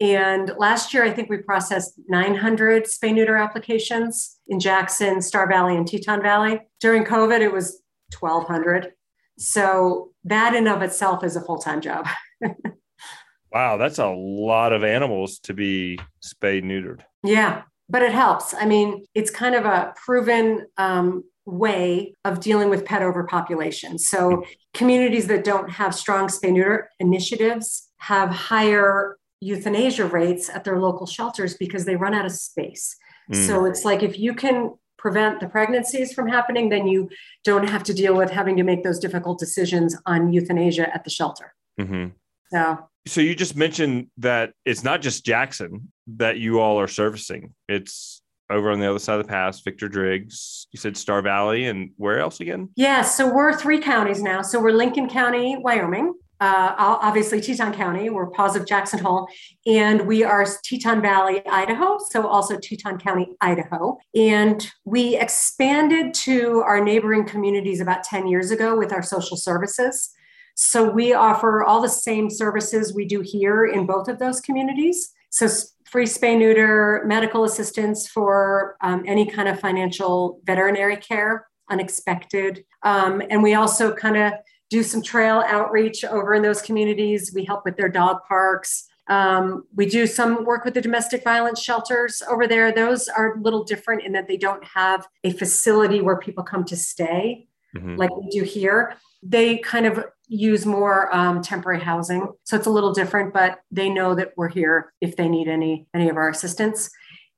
And 0.00 0.52
last 0.56 0.94
year, 0.94 1.04
I 1.04 1.10
think 1.10 1.28
we 1.28 1.36
processed 1.36 2.00
900 2.08 2.84
spay 2.84 3.12
neuter 3.12 3.36
applications 3.36 4.38
in 4.48 4.58
Jackson, 4.58 5.20
Star 5.20 5.46
Valley, 5.46 5.76
and 5.76 5.86
Teton 5.86 6.22
Valley. 6.22 6.60
During 6.80 7.04
COVID, 7.04 7.40
it 7.40 7.52
was 7.52 7.82
1,200. 8.20 8.92
So 9.38 10.10
that 10.24 10.54
in 10.54 10.68
of 10.68 10.82
itself 10.82 11.24
is 11.24 11.36
a 11.36 11.40
full 11.40 11.58
time 11.58 11.80
job. 11.80 12.06
wow, 13.52 13.76
that's 13.76 13.98
a 13.98 14.08
lot 14.08 14.72
of 14.72 14.84
animals 14.84 15.38
to 15.40 15.54
be 15.54 15.98
spayed 16.20 16.64
neutered. 16.64 17.00
Yeah, 17.22 17.62
but 17.88 18.02
it 18.02 18.12
helps. 18.12 18.54
I 18.54 18.66
mean, 18.66 19.04
it's 19.14 19.30
kind 19.30 19.54
of 19.54 19.64
a 19.64 19.94
proven 20.04 20.66
um, 20.76 21.24
way 21.46 22.14
of 22.24 22.40
dealing 22.40 22.70
with 22.70 22.84
pet 22.84 23.02
overpopulation. 23.02 23.98
So, 23.98 24.44
communities 24.72 25.26
that 25.28 25.44
don't 25.44 25.70
have 25.70 25.94
strong 25.94 26.28
spay 26.28 26.52
neuter 26.52 26.90
initiatives 27.00 27.90
have 27.98 28.30
higher 28.30 29.16
euthanasia 29.40 30.06
rates 30.06 30.48
at 30.48 30.64
their 30.64 30.80
local 30.80 31.06
shelters 31.06 31.54
because 31.54 31.84
they 31.84 31.96
run 31.96 32.14
out 32.14 32.24
of 32.24 32.32
space. 32.32 32.96
Mm. 33.30 33.46
So, 33.46 33.64
it's 33.66 33.84
like 33.84 34.02
if 34.02 34.18
you 34.18 34.34
can 34.34 34.74
prevent 35.04 35.38
the 35.38 35.46
pregnancies 35.46 36.14
from 36.14 36.26
happening, 36.26 36.70
then 36.70 36.86
you 36.86 37.10
don't 37.44 37.68
have 37.68 37.82
to 37.82 37.92
deal 37.92 38.16
with 38.16 38.30
having 38.30 38.56
to 38.56 38.62
make 38.62 38.82
those 38.82 38.98
difficult 38.98 39.38
decisions 39.38 39.94
on 40.06 40.32
euthanasia 40.32 40.92
at 40.94 41.04
the 41.04 41.10
shelter. 41.10 41.52
Mm-hmm. 41.78 42.06
So, 42.50 42.78
so 43.06 43.20
you 43.20 43.34
just 43.34 43.54
mentioned 43.54 44.06
that 44.16 44.54
it's 44.64 44.82
not 44.82 45.02
just 45.02 45.22
Jackson 45.22 45.92
that 46.06 46.38
you 46.38 46.58
all 46.58 46.80
are 46.80 46.88
servicing. 46.88 47.52
It's 47.68 48.22
over 48.48 48.70
on 48.70 48.80
the 48.80 48.88
other 48.88 48.98
side 48.98 49.20
of 49.20 49.26
the 49.26 49.28
pass, 49.30 49.60
Victor 49.60 49.90
Driggs. 49.90 50.68
You 50.72 50.78
said 50.78 50.96
Star 50.96 51.20
Valley, 51.20 51.66
and 51.66 51.90
where 51.98 52.18
else 52.18 52.40
again? 52.40 52.70
Yeah, 52.74 53.02
so 53.02 53.30
we're 53.30 53.52
three 53.52 53.80
counties 53.80 54.22
now. 54.22 54.40
So 54.40 54.58
we're 54.58 54.72
Lincoln 54.72 55.10
County, 55.10 55.58
Wyoming. 55.58 56.14
Uh, 56.44 56.98
obviously, 57.00 57.40
Teton 57.40 57.72
County. 57.72 58.10
We're 58.10 58.26
Paws 58.26 58.54
of 58.54 58.66
Jackson 58.66 58.98
Hole, 58.98 59.26
and 59.64 60.06
we 60.06 60.24
are 60.24 60.46
Teton 60.62 61.00
Valley, 61.00 61.40
Idaho. 61.46 61.96
So 62.10 62.26
also 62.26 62.58
Teton 62.58 62.98
County, 62.98 63.34
Idaho. 63.40 63.96
And 64.14 64.70
we 64.84 65.16
expanded 65.16 66.12
to 66.12 66.62
our 66.66 66.84
neighboring 66.84 67.24
communities 67.24 67.80
about 67.80 68.04
10 68.04 68.26
years 68.26 68.50
ago 68.50 68.76
with 68.76 68.92
our 68.92 69.02
social 69.02 69.38
services. 69.38 70.10
So 70.54 70.86
we 70.86 71.14
offer 71.14 71.64
all 71.64 71.80
the 71.80 71.88
same 71.88 72.28
services 72.28 72.94
we 72.94 73.06
do 73.06 73.22
here 73.22 73.64
in 73.64 73.86
both 73.86 74.06
of 74.08 74.18
those 74.18 74.42
communities. 74.42 75.14
So 75.30 75.48
free 75.86 76.04
spay 76.04 76.38
neuter, 76.38 77.04
medical 77.06 77.44
assistance 77.44 78.06
for 78.06 78.76
um, 78.82 79.02
any 79.06 79.24
kind 79.24 79.48
of 79.48 79.58
financial 79.60 80.40
veterinary 80.44 80.98
care, 80.98 81.46
unexpected. 81.70 82.66
Um, 82.82 83.22
and 83.30 83.42
we 83.42 83.54
also 83.54 83.94
kind 83.94 84.18
of 84.18 84.34
do 84.70 84.82
some 84.82 85.02
trail 85.02 85.42
outreach 85.46 86.04
over 86.04 86.34
in 86.34 86.42
those 86.42 86.62
communities. 86.62 87.32
We 87.34 87.44
help 87.44 87.64
with 87.64 87.76
their 87.76 87.88
dog 87.88 88.18
parks. 88.26 88.86
Um, 89.08 89.64
we 89.74 89.86
do 89.86 90.06
some 90.06 90.44
work 90.44 90.64
with 90.64 90.74
the 90.74 90.80
domestic 90.80 91.22
violence 91.22 91.62
shelters 91.62 92.22
over 92.28 92.46
there. 92.46 92.72
Those 92.72 93.08
are 93.08 93.34
a 93.34 93.40
little 93.40 93.64
different 93.64 94.02
in 94.02 94.12
that 94.12 94.28
they 94.28 94.38
don't 94.38 94.64
have 94.64 95.06
a 95.24 95.32
facility 95.32 96.00
where 96.00 96.16
people 96.16 96.42
come 96.42 96.64
to 96.64 96.76
stay 96.76 97.46
mm-hmm. 97.76 97.96
like 97.96 98.14
we 98.16 98.28
do 98.30 98.42
here. 98.42 98.96
They 99.22 99.58
kind 99.58 99.86
of 99.86 100.04
use 100.26 100.64
more 100.64 101.14
um, 101.14 101.42
temporary 101.42 101.80
housing, 101.80 102.28
so 102.44 102.56
it's 102.56 102.66
a 102.66 102.70
little 102.70 102.92
different. 102.92 103.34
But 103.34 103.60
they 103.70 103.90
know 103.90 104.14
that 104.14 104.32
we're 104.36 104.48
here 104.48 104.92
if 105.00 105.16
they 105.16 105.28
need 105.28 105.48
any 105.48 105.86
any 105.94 106.08
of 106.08 106.16
our 106.16 106.30
assistance. 106.30 106.90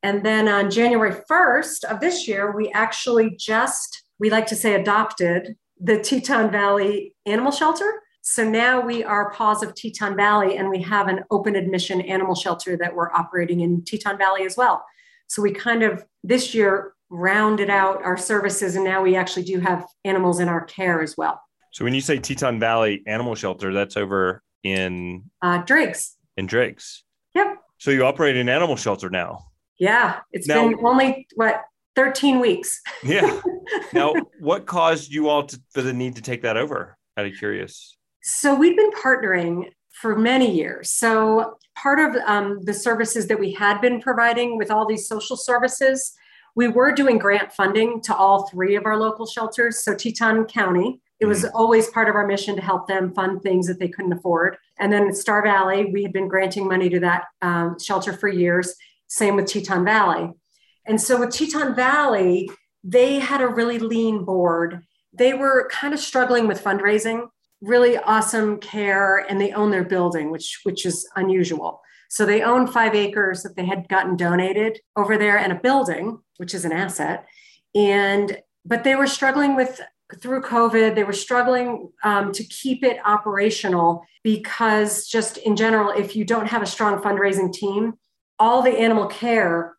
And 0.02 0.24
then 0.24 0.46
on 0.46 0.70
January 0.70 1.16
1st 1.28 1.84
of 1.84 2.00
this 2.00 2.28
year, 2.28 2.54
we 2.54 2.70
actually 2.72 3.34
just 3.36 4.04
we 4.18 4.30
like 4.30 4.46
to 4.46 4.56
say 4.56 4.74
adopted 4.74 5.56
the 5.80 5.98
Teton 5.98 6.50
Valley 6.50 7.14
Animal 7.26 7.52
Shelter. 7.52 8.02
So 8.22 8.48
now 8.48 8.80
we 8.80 9.04
are 9.04 9.30
Paws 9.30 9.62
of 9.62 9.74
Teton 9.74 10.16
Valley, 10.16 10.56
and 10.56 10.68
we 10.68 10.82
have 10.82 11.08
an 11.08 11.20
open 11.30 11.54
admission 11.54 12.00
animal 12.00 12.34
shelter 12.34 12.76
that 12.76 12.94
we're 12.94 13.12
operating 13.12 13.60
in 13.60 13.84
Teton 13.84 14.18
Valley 14.18 14.44
as 14.44 14.56
well. 14.56 14.84
So 15.28 15.42
we 15.42 15.52
kind 15.52 15.82
of 15.82 16.04
this 16.24 16.54
year 16.54 16.94
rounded 17.08 17.70
out 17.70 18.02
our 18.02 18.16
services, 18.16 18.74
and 18.74 18.84
now 18.84 19.02
we 19.02 19.14
actually 19.14 19.44
do 19.44 19.60
have 19.60 19.86
animals 20.04 20.40
in 20.40 20.48
our 20.48 20.64
care 20.64 21.02
as 21.02 21.16
well. 21.16 21.40
So 21.70 21.84
when 21.84 21.94
you 21.94 22.00
say 22.00 22.18
Teton 22.18 22.58
Valley 22.58 23.02
Animal 23.06 23.34
Shelter, 23.34 23.72
that's 23.72 23.96
over 23.96 24.42
in 24.64 25.30
uh, 25.42 25.58
Driggs. 25.58 26.16
In 26.36 26.46
Driggs. 26.46 27.04
Yep. 27.34 27.58
So 27.78 27.90
you 27.90 28.04
operate 28.04 28.36
an 28.36 28.48
animal 28.48 28.76
shelter 28.76 29.10
now. 29.10 29.46
Yeah, 29.78 30.20
it's 30.32 30.48
now, 30.48 30.66
been 30.66 30.78
only 30.84 31.26
what 31.34 31.62
13 31.96 32.40
weeks. 32.40 32.80
yeah. 33.02 33.40
Now, 33.92 34.14
what 34.38 34.64
caused 34.66 35.10
you 35.10 35.28
all 35.28 35.44
to, 35.44 35.60
for 35.72 35.82
the 35.82 35.92
need 35.92 36.14
to 36.16 36.22
take 36.22 36.42
that 36.42 36.56
over? 36.56 36.96
Out 37.16 37.26
of 37.26 37.32
curious. 37.36 37.96
So 38.22 38.54
we've 38.54 38.76
been 38.76 38.92
partnering 38.92 39.70
for 40.00 40.14
many 40.16 40.54
years. 40.54 40.92
So 40.92 41.56
part 41.76 41.98
of 41.98 42.14
um, 42.26 42.60
the 42.62 42.72
services 42.72 43.26
that 43.26 43.40
we 43.40 43.52
had 43.52 43.80
been 43.80 44.00
providing 44.00 44.56
with 44.56 44.70
all 44.70 44.86
these 44.86 45.08
social 45.08 45.36
services 45.36 46.16
we 46.56 46.68
were 46.68 46.90
doing 46.90 47.18
grant 47.18 47.52
funding 47.52 48.00
to 48.00 48.16
all 48.16 48.48
three 48.48 48.74
of 48.74 48.86
our 48.86 48.96
local 48.96 49.26
shelters. 49.26 49.84
So 49.84 49.94
Teton 49.94 50.46
County, 50.46 51.00
it 51.20 51.26
was 51.26 51.44
mm-hmm. 51.44 51.54
always 51.54 51.88
part 51.90 52.08
of 52.08 52.16
our 52.16 52.26
mission 52.26 52.56
to 52.56 52.62
help 52.62 52.88
them 52.88 53.14
fund 53.14 53.42
things 53.42 53.66
that 53.68 53.78
they 53.78 53.88
couldn't 53.88 54.14
afford. 54.14 54.56
And 54.78 54.90
then 54.90 55.14
Star 55.14 55.42
Valley, 55.42 55.84
we 55.92 56.02
had 56.02 56.14
been 56.14 56.28
granting 56.28 56.66
money 56.66 56.88
to 56.88 56.98
that 57.00 57.24
um, 57.42 57.78
shelter 57.78 58.14
for 58.14 58.28
years. 58.28 58.74
Same 59.06 59.36
with 59.36 59.46
Teton 59.46 59.84
Valley. 59.84 60.30
And 60.86 61.00
so 61.00 61.18
with 61.18 61.30
Teton 61.30 61.74
Valley, 61.74 62.50
they 62.84 63.18
had 63.18 63.40
a 63.40 63.48
really 63.48 63.78
lean 63.78 64.24
board. 64.24 64.82
They 65.12 65.34
were 65.34 65.68
kind 65.72 65.92
of 65.92 66.00
struggling 66.00 66.46
with 66.46 66.62
fundraising, 66.62 67.28
really 67.60 67.96
awesome 67.98 68.58
care, 68.58 69.18
and 69.28 69.40
they 69.40 69.52
own 69.52 69.70
their 69.70 69.84
building, 69.84 70.30
which 70.30 70.60
which 70.62 70.86
is 70.86 71.08
unusual. 71.16 71.80
So 72.08 72.24
they 72.24 72.42
own 72.42 72.66
five 72.66 72.94
acres 72.94 73.42
that 73.42 73.56
they 73.56 73.64
had 73.64 73.88
gotten 73.88 74.16
donated 74.16 74.78
over 74.96 75.18
there 75.18 75.38
and 75.38 75.52
a 75.52 75.56
building, 75.56 76.18
which 76.36 76.54
is 76.54 76.64
an 76.64 76.72
asset. 76.72 77.26
And 77.74 78.38
but 78.64 78.84
they 78.84 78.94
were 78.94 79.06
struggling 79.06 79.56
with 79.56 79.80
through 80.20 80.42
COVID, 80.42 80.94
they 80.94 81.04
were 81.04 81.12
struggling 81.12 81.90
um, 82.04 82.30
to 82.32 82.44
keep 82.44 82.84
it 82.84 82.98
operational 83.04 84.04
because 84.22 85.08
just 85.08 85.36
in 85.38 85.56
general, 85.56 85.90
if 85.90 86.14
you 86.14 86.24
don't 86.24 86.46
have 86.46 86.62
a 86.62 86.66
strong 86.66 87.02
fundraising 87.02 87.52
team, 87.52 87.94
all 88.38 88.62
the 88.62 88.78
animal 88.78 89.06
care, 89.06 89.75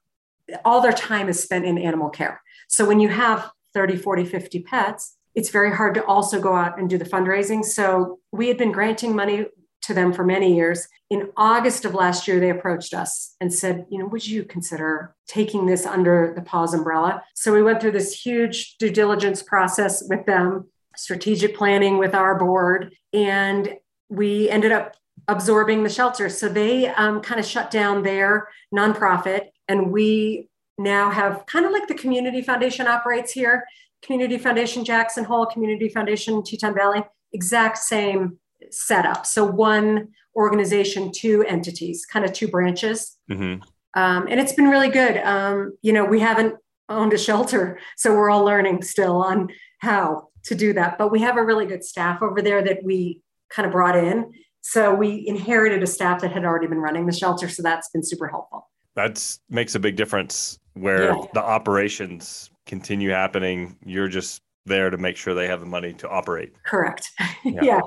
all 0.64 0.82
their 0.82 0.94
time 0.94 1.30
is 1.30 1.42
spent 1.42 1.66
in 1.66 1.78
animal 1.78 2.10
care. 2.10 2.42
So 2.68 2.86
when 2.86 3.00
you 3.00 3.10
have 3.10 3.50
30, 3.74 3.98
40, 3.98 4.26
50 4.26 4.64
pets, 4.64 5.18
it's 5.36 5.50
very 5.50 5.72
hard 5.72 5.94
to 5.96 6.06
also 6.06 6.42
go 6.42 6.56
out 6.56 6.80
and 6.80 6.90
do 6.90 6.98
the 6.98 7.06
fundraising. 7.06 7.64
So 7.64 8.20
we 8.32 8.48
had 8.48 8.58
been 8.58 8.72
granting 8.72 9.16
money 9.16 9.46
to 9.84 9.94
them 9.94 10.12
for 10.12 10.24
many 10.24 10.56
years. 10.56 10.88
In 11.10 11.30
August 11.38 11.86
of 11.86 11.94
last 11.94 12.28
year, 12.28 12.40
they 12.40 12.50
approached 12.50 12.94
us 12.94 13.36
and 13.40 13.54
said, 13.54 13.86
you 13.90 14.00
know, 14.00 14.08
would 14.08 14.26
you 14.28 14.44
consider 14.44 15.16
taking 15.28 15.66
this 15.66 15.86
under 15.86 16.34
the 16.36 16.42
Paws 16.42 16.74
umbrella? 16.74 17.24
So 17.36 17.54
we 17.54 17.64
went 17.64 17.80
through 17.80 17.92
this 17.92 18.14
huge 18.20 18.78
due 18.78 18.90
diligence 18.90 19.42
process 19.42 20.04
with 20.08 20.26
them, 20.26 20.68
strategic 20.96 21.56
planning 21.56 21.98
with 21.98 22.14
our 22.14 22.38
board, 22.38 22.96
and 23.14 23.76
we 24.10 24.50
ended 24.50 24.72
up 24.72 24.96
absorbing 25.28 25.84
the 25.84 25.90
shelter. 25.90 26.30
So 26.30 26.50
they 26.50 26.88
um, 26.88 27.22
kind 27.22 27.40
of 27.40 27.46
shut 27.46 27.72
down 27.72 28.04
their 28.04 28.48
nonprofit, 28.76 29.50
and 29.68 29.92
we 29.92 30.50
now 30.78 31.10
have 31.10 31.46
kind 31.46 31.66
of 31.66 31.72
like 31.72 31.88
the 31.88 31.96
Community 31.96 32.42
Foundation 32.42 32.88
operates 32.88 33.32
here 33.32 33.66
Community 34.02 34.38
Foundation 34.38 34.86
Jackson 34.86 35.24
Hole, 35.24 35.46
Community 35.46 35.90
Foundation 35.90 36.44
Teton 36.44 36.74
Valley, 36.74 37.04
exact 37.34 37.78
same 37.78 38.38
setup. 38.70 39.26
So 39.26 39.44
one 39.46 40.10
organization, 40.36 41.12
two 41.12 41.44
entities, 41.44 42.06
kind 42.06 42.24
of 42.24 42.32
two 42.32 42.48
branches. 42.48 43.18
Mm-hmm. 43.30 43.64
Um, 44.00 44.28
and 44.30 44.40
it's 44.40 44.54
been 44.54 44.70
really 44.70 44.90
good. 44.90 45.18
Um, 45.18 45.78
you 45.82 45.92
know, 45.92 46.06
we 46.06 46.20
haven't 46.20 46.56
owned 46.90 47.14
a 47.14 47.18
shelter, 47.18 47.80
so 47.98 48.14
we're 48.14 48.30
all 48.30 48.46
learning 48.46 48.84
still 48.84 49.22
on 49.24 49.50
how 49.80 50.30
to 50.44 50.56
do 50.56 50.74
that. 50.74 50.98
But 50.98 51.12
we 51.12 51.22
have 51.22 51.38
a 51.38 51.44
really 51.44 51.66
good 51.66 51.84
staff 51.84 52.22
over 52.22 52.42
there 52.42 52.62
that 52.64 52.84
we 52.84 53.22
kind 53.50 53.66
of 53.66 53.72
brought 53.72 53.98
in. 53.98 54.32
So 54.62 54.94
we 54.94 55.26
inherited 55.28 55.82
a 55.82 55.88
staff 55.88 56.22
that 56.22 56.32
had 56.32 56.46
already 56.46 56.68
been 56.68 56.80
running 56.80 57.08
the 57.08 57.14
shelter. 57.14 57.50
So 57.50 57.64
that's 57.64 57.90
been 57.90 58.04
super 58.04 58.28
helpful. 58.28 58.70
That 58.98 59.40
makes 59.50 59.76
a 59.76 59.80
big 59.80 59.96
difference 59.96 60.60
where 60.74 61.14
yeah. 61.14 61.26
the 61.34 61.44
operations 61.44 62.50
continue 62.66 63.12
happening. 63.12 63.78
You're 63.86 64.10
just 64.10 64.42
there 64.66 64.90
to 64.90 64.98
make 64.98 65.16
sure 65.16 65.34
they 65.34 65.48
have 65.48 65.62
the 65.62 65.66
money 65.66 65.94
to 65.94 66.10
operate. 66.10 66.52
Correct. 66.64 67.10
yeah. 67.46 67.62
yeah 67.62 67.80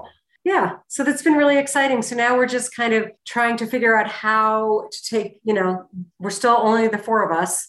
yeah 0.45 0.77
so 0.89 1.05
that's 1.05 1.23
been 1.23 1.35
really 1.35 1.59
exciting 1.59 2.01
so 2.03 2.17
now 2.17 2.37
we're 2.37 2.47
just 2.47 2.75
kind 2.75 2.95
of 2.95 3.11
trying 3.27 3.57
to 3.57 3.67
figure 3.67 3.97
out 3.97 4.09
how 4.09 4.89
to 4.91 5.03
take 5.05 5.41
you 5.45 5.53
know 5.53 5.87
we're 6.19 6.31
still 6.31 6.57
only 6.59 6.89
the 6.89 6.99
four 6.99 7.23
of 7.23 7.37
us 7.37 7.69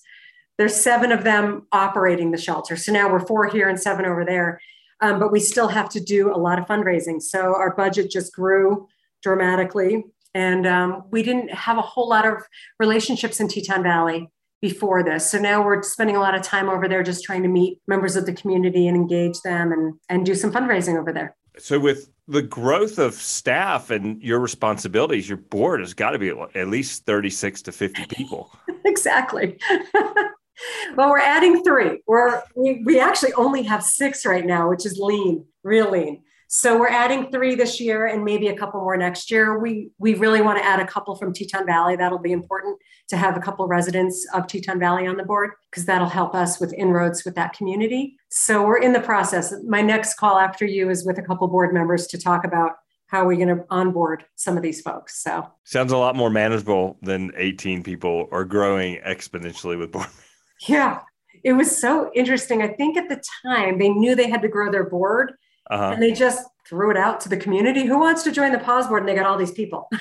there's 0.57 0.75
seven 0.75 1.11
of 1.11 1.23
them 1.23 1.67
operating 1.71 2.31
the 2.31 2.37
shelter 2.37 2.75
so 2.75 2.91
now 2.91 3.11
we're 3.11 3.25
four 3.25 3.47
here 3.47 3.67
and 3.67 3.79
seven 3.79 4.05
over 4.05 4.23
there 4.23 4.61
um, 5.01 5.19
but 5.19 5.31
we 5.31 5.39
still 5.39 5.67
have 5.67 5.89
to 5.89 5.99
do 5.99 6.33
a 6.33 6.37
lot 6.37 6.59
of 6.59 6.65
fundraising 6.65 7.21
so 7.21 7.55
our 7.55 7.75
budget 7.75 8.09
just 8.09 8.33
grew 8.33 8.87
dramatically 9.21 10.05
and 10.33 10.65
um, 10.65 11.03
we 11.11 11.23
didn't 11.23 11.51
have 11.53 11.77
a 11.77 11.81
whole 11.81 12.09
lot 12.09 12.25
of 12.25 12.43
relationships 12.79 13.39
in 13.39 13.47
teton 13.47 13.83
valley 13.83 14.29
before 14.61 15.03
this. 15.03 15.29
So 15.29 15.39
now 15.39 15.63
we're 15.65 15.81
spending 15.81 16.15
a 16.15 16.19
lot 16.19 16.35
of 16.35 16.43
time 16.43 16.69
over 16.69 16.87
there 16.87 17.03
just 17.03 17.23
trying 17.23 17.43
to 17.43 17.49
meet 17.49 17.79
members 17.87 18.15
of 18.15 18.25
the 18.25 18.33
community 18.33 18.87
and 18.87 18.95
engage 18.95 19.41
them 19.41 19.71
and, 19.71 19.95
and 20.07 20.25
do 20.25 20.35
some 20.35 20.51
fundraising 20.51 20.99
over 20.99 21.11
there. 21.11 21.35
So, 21.57 21.79
with 21.79 22.09
the 22.27 22.41
growth 22.41 22.97
of 22.97 23.13
staff 23.13 23.89
and 23.89 24.21
your 24.23 24.39
responsibilities, 24.39 25.27
your 25.27 25.37
board 25.37 25.81
has 25.81 25.93
got 25.93 26.11
to 26.11 26.19
be 26.19 26.29
at 26.29 26.69
least 26.69 27.05
36 27.05 27.63
to 27.63 27.71
50 27.73 28.05
people. 28.05 28.55
exactly. 28.85 29.59
well, 30.95 31.09
we're 31.09 31.19
adding 31.19 31.61
three. 31.63 32.01
We're, 32.07 32.41
we, 32.55 32.81
we 32.85 32.99
actually 33.01 33.33
only 33.33 33.63
have 33.63 33.83
six 33.83 34.25
right 34.25 34.45
now, 34.45 34.69
which 34.69 34.85
is 34.85 34.97
lean, 34.97 35.45
real 35.63 35.91
lean. 35.91 36.23
So 36.53 36.77
we're 36.77 36.89
adding 36.89 37.31
three 37.31 37.55
this 37.55 37.79
year 37.79 38.07
and 38.07 38.25
maybe 38.25 38.49
a 38.49 38.57
couple 38.57 38.81
more 38.81 38.97
next 38.97 39.31
year. 39.31 39.57
We 39.57 39.89
we 39.99 40.15
really 40.15 40.41
want 40.41 40.57
to 40.59 40.65
add 40.65 40.81
a 40.81 40.85
couple 40.85 41.15
from 41.15 41.31
Teton 41.31 41.65
Valley. 41.65 41.95
That'll 41.95 42.19
be 42.19 42.33
important 42.33 42.77
to 43.07 43.15
have 43.15 43.37
a 43.37 43.39
couple 43.39 43.65
residents 43.67 44.27
of 44.33 44.47
Teton 44.47 44.77
Valley 44.77 45.07
on 45.07 45.15
the 45.15 45.23
board 45.23 45.51
because 45.69 45.85
that'll 45.85 46.09
help 46.09 46.35
us 46.35 46.59
with 46.59 46.73
inroads 46.73 47.23
with 47.23 47.35
that 47.35 47.53
community. 47.53 48.17
So 48.31 48.65
we're 48.65 48.81
in 48.81 48.91
the 48.91 48.99
process. 48.99 49.53
My 49.65 49.81
next 49.81 50.15
call 50.15 50.37
after 50.37 50.65
you 50.65 50.89
is 50.89 51.05
with 51.05 51.17
a 51.19 51.21
couple 51.21 51.47
board 51.47 51.73
members 51.73 52.05
to 52.07 52.17
talk 52.17 52.43
about 52.43 52.73
how 53.07 53.21
are 53.21 53.27
we 53.27 53.37
going 53.37 53.47
to 53.47 53.63
onboard 53.69 54.25
some 54.35 54.57
of 54.57 54.63
these 54.63 54.81
folks. 54.81 55.23
So 55.23 55.47
sounds 55.63 55.93
a 55.93 55.97
lot 55.97 56.17
more 56.17 56.29
manageable 56.29 56.97
than 57.01 57.31
18 57.37 57.81
people 57.81 58.27
are 58.33 58.43
growing 58.43 58.99
exponentially 59.07 59.79
with 59.79 59.93
board. 59.93 60.07
Yeah, 60.67 60.99
it 61.43 61.53
was 61.53 61.75
so 61.75 62.11
interesting. 62.13 62.61
I 62.61 62.67
think 62.67 62.95
at 62.95 63.09
the 63.09 63.23
time 63.41 63.79
they 63.79 63.89
knew 63.89 64.15
they 64.15 64.29
had 64.29 64.43
to 64.43 64.47
grow 64.47 64.69
their 64.69 64.87
board 64.87 65.31
uh-huh. 65.71 65.93
and 65.93 66.03
they 66.03 66.11
just 66.11 66.45
threw 66.67 66.91
it 66.91 66.97
out 66.97 67.19
to 67.21 67.29
the 67.29 67.37
community. 67.37 67.85
Who 67.85 67.99
wants 67.99 68.21
to 68.23 68.31
join 68.31 68.51
the 68.51 68.59
PAWS 68.59 68.87
board? 68.87 69.01
And 69.01 69.09
they 69.09 69.15
got 69.15 69.25
all 69.25 69.37
these 69.37 69.51
people. 69.51 69.89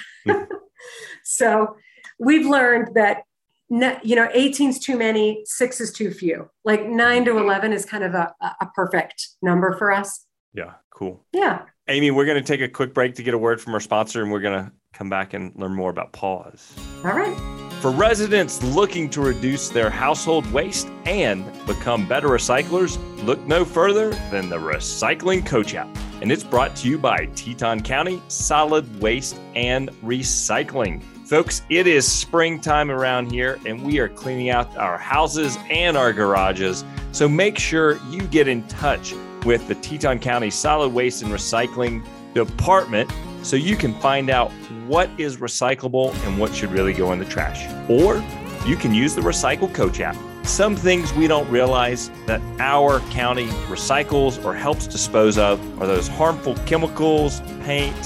So 1.30 1.76
we've 2.18 2.46
learned 2.46 2.94
that 2.94 3.24
you 3.68 4.16
know 4.16 4.28
18 4.32 4.70
is 4.70 4.78
too 4.80 4.98
many, 4.98 5.42
six 5.44 5.80
is 5.80 5.92
too 5.92 6.10
few. 6.10 6.50
Like 6.64 6.86
nine 6.86 7.24
to 7.26 7.38
11 7.38 7.72
is 7.72 7.84
kind 7.84 8.04
of 8.04 8.14
a, 8.14 8.34
a 8.40 8.66
perfect 8.74 9.28
number 9.40 9.76
for 9.76 9.92
us. 9.92 10.26
Yeah, 10.52 10.72
cool. 10.90 11.24
Yeah. 11.32 11.62
Amy, 11.88 12.10
we're 12.10 12.24
going 12.24 12.42
to 12.42 12.46
take 12.46 12.60
a 12.60 12.68
quick 12.68 12.94
break 12.94 13.14
to 13.16 13.22
get 13.22 13.34
a 13.34 13.38
word 13.38 13.60
from 13.60 13.74
our 13.74 13.80
sponsor, 13.80 14.22
and 14.22 14.30
we're 14.30 14.40
going 14.40 14.64
to 14.64 14.72
come 15.00 15.08
back 15.08 15.32
and 15.32 15.50
learn 15.56 15.72
more 15.72 15.88
about 15.88 16.12
PAWS. 16.12 16.76
All 17.06 17.14
right. 17.14 17.34
For 17.80 17.90
residents 17.90 18.62
looking 18.62 19.08
to 19.10 19.22
reduce 19.22 19.70
their 19.70 19.88
household 19.88 20.44
waste 20.52 20.88
and 21.06 21.42
become 21.66 22.06
better 22.06 22.28
recyclers, 22.28 22.98
look 23.24 23.40
no 23.46 23.64
further 23.64 24.10
than 24.30 24.50
the 24.50 24.58
Recycling 24.58 25.46
Coach 25.46 25.74
app. 25.74 25.88
And 26.20 26.30
it's 26.30 26.44
brought 26.44 26.76
to 26.76 26.88
you 26.90 26.98
by 26.98 27.24
Teton 27.34 27.80
County 27.80 28.20
Solid 28.28 29.00
Waste 29.00 29.40
and 29.54 29.88
Recycling. 30.02 31.02
Folks, 31.24 31.62
it 31.70 31.86
is 31.86 32.06
springtime 32.06 32.90
around 32.90 33.32
here, 33.32 33.58
and 33.64 33.82
we 33.82 34.00
are 34.00 34.08
cleaning 34.10 34.50
out 34.50 34.76
our 34.76 34.98
houses 34.98 35.56
and 35.70 35.96
our 35.96 36.12
garages. 36.12 36.84
So 37.12 37.26
make 37.26 37.58
sure 37.58 37.98
you 38.10 38.20
get 38.24 38.48
in 38.48 38.68
touch 38.68 39.14
with 39.46 39.66
the 39.66 39.76
Teton 39.76 40.18
County 40.18 40.50
Solid 40.50 40.92
Waste 40.92 41.22
and 41.22 41.32
Recycling 41.32 42.04
Department 42.34 43.10
so 43.42 43.56
you 43.56 43.76
can 43.76 43.94
find 44.00 44.30
out 44.30 44.50
what 44.86 45.10
is 45.18 45.38
recyclable 45.38 46.14
and 46.26 46.38
what 46.38 46.54
should 46.54 46.70
really 46.70 46.92
go 46.92 47.12
in 47.12 47.18
the 47.18 47.24
trash. 47.24 47.66
Or 47.88 48.22
you 48.66 48.76
can 48.76 48.92
use 48.92 49.14
the 49.14 49.22
Recycle 49.22 49.72
Coach 49.72 50.00
app. 50.00 50.16
Some 50.42 50.74
things 50.74 51.12
we 51.14 51.26
don't 51.26 51.48
realize 51.50 52.10
that 52.26 52.40
our 52.58 53.00
county 53.10 53.46
recycles 53.68 54.42
or 54.44 54.54
helps 54.54 54.86
dispose 54.86 55.38
of 55.38 55.60
are 55.80 55.86
those 55.86 56.08
harmful 56.08 56.54
chemicals, 56.66 57.40
paint. 57.62 57.96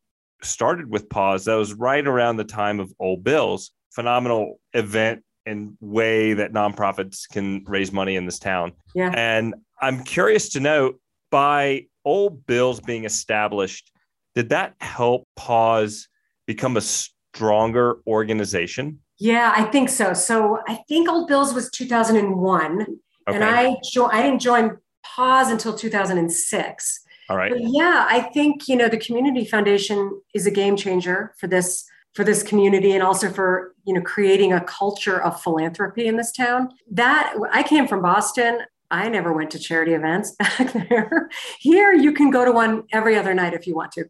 started 0.43 0.91
with 0.91 1.09
PAWS, 1.09 1.45
that 1.47 1.55
was 1.55 1.75
right 1.75 2.07
around 2.07 2.37
the 2.37 2.45
time 2.45 2.81
of 2.81 2.93
Old 2.99 3.25
Bill's, 3.25 3.73
phenomenal 3.91 4.61
event 4.75 5.23
and 5.47 5.77
way 5.81 6.35
that 6.35 6.53
nonprofits 6.53 7.29
can 7.29 7.65
raise 7.67 7.93
money 7.93 8.17
in 8.17 8.27
this 8.27 8.39
town. 8.39 8.73
Yeah. 8.95 9.13
And 9.15 9.55
I'm 9.81 10.03
curious 10.05 10.51
to 10.51 10.61
know 10.61 10.95
by 11.31 11.87
Old 12.05 12.47
Bill's 12.47 12.81
being 12.81 13.05
established, 13.05 13.93
did 14.35 14.51
that 14.51 14.75
help 14.81 15.27
PAWS 15.37 16.09
become 16.47 16.77
a 16.77 16.81
stronger 16.81 17.99
organization? 18.07 19.01
Yeah, 19.19 19.53
I 19.57 19.65
think 19.65 19.89
so. 19.89 20.13
So 20.13 20.61
I 20.69 20.81
think 20.89 21.09
Old 21.09 21.29
Bill's 21.29 21.55
was 21.55 21.71
2001, 21.71 22.83
okay. 22.83 22.97
and 23.29 23.43
I 23.43 23.77
jo- 23.83 24.11
I 24.13 24.23
didn't 24.23 24.41
join 24.41 24.77
PAWS 25.05 25.51
until 25.51 25.75
2006. 25.75 27.01
All 27.29 27.37
right. 27.37 27.51
But 27.51 27.61
yeah, 27.63 28.07
I 28.09 28.21
think 28.21 28.69
you 28.69 28.77
know 28.77 28.89
the 28.89 28.99
community 28.99 29.45
foundation 29.45 30.21
is 30.35 30.47
a 30.47 30.51
game 30.51 30.77
changer 30.77 31.35
for 31.39 31.47
this 31.47 31.85
for 32.15 32.25
this 32.25 32.43
community 32.43 32.93
and 32.93 33.03
also 33.03 33.31
for 33.31 33.75
you 33.85 33.95
know 33.95 34.01
creating 34.01 34.53
a 34.53 34.61
culture 34.65 35.23
of 35.23 35.41
philanthropy 35.41 36.07
in 36.07 36.17
this 36.17 36.33
town. 36.33 36.71
That 36.91 37.35
I 37.53 37.63
came 37.63 37.87
from 37.87 38.03
Boston. 38.03 38.61
I 38.91 39.09
never 39.09 39.33
went 39.33 39.51
to 39.51 39.59
charity 39.59 39.95
events 39.95 40.31
back 40.39 40.73
there. 40.73 41.29
Here 41.59 41.93
you 41.93 42.13
can 42.13 42.31
go 42.31 42.45
to 42.45 42.53
one 42.53 42.85
every 42.93 43.17
other 43.17 43.35
night 43.35 43.55
if 43.55 43.67
you 43.67 43.75
want 43.75 43.93
to. 43.93 44.05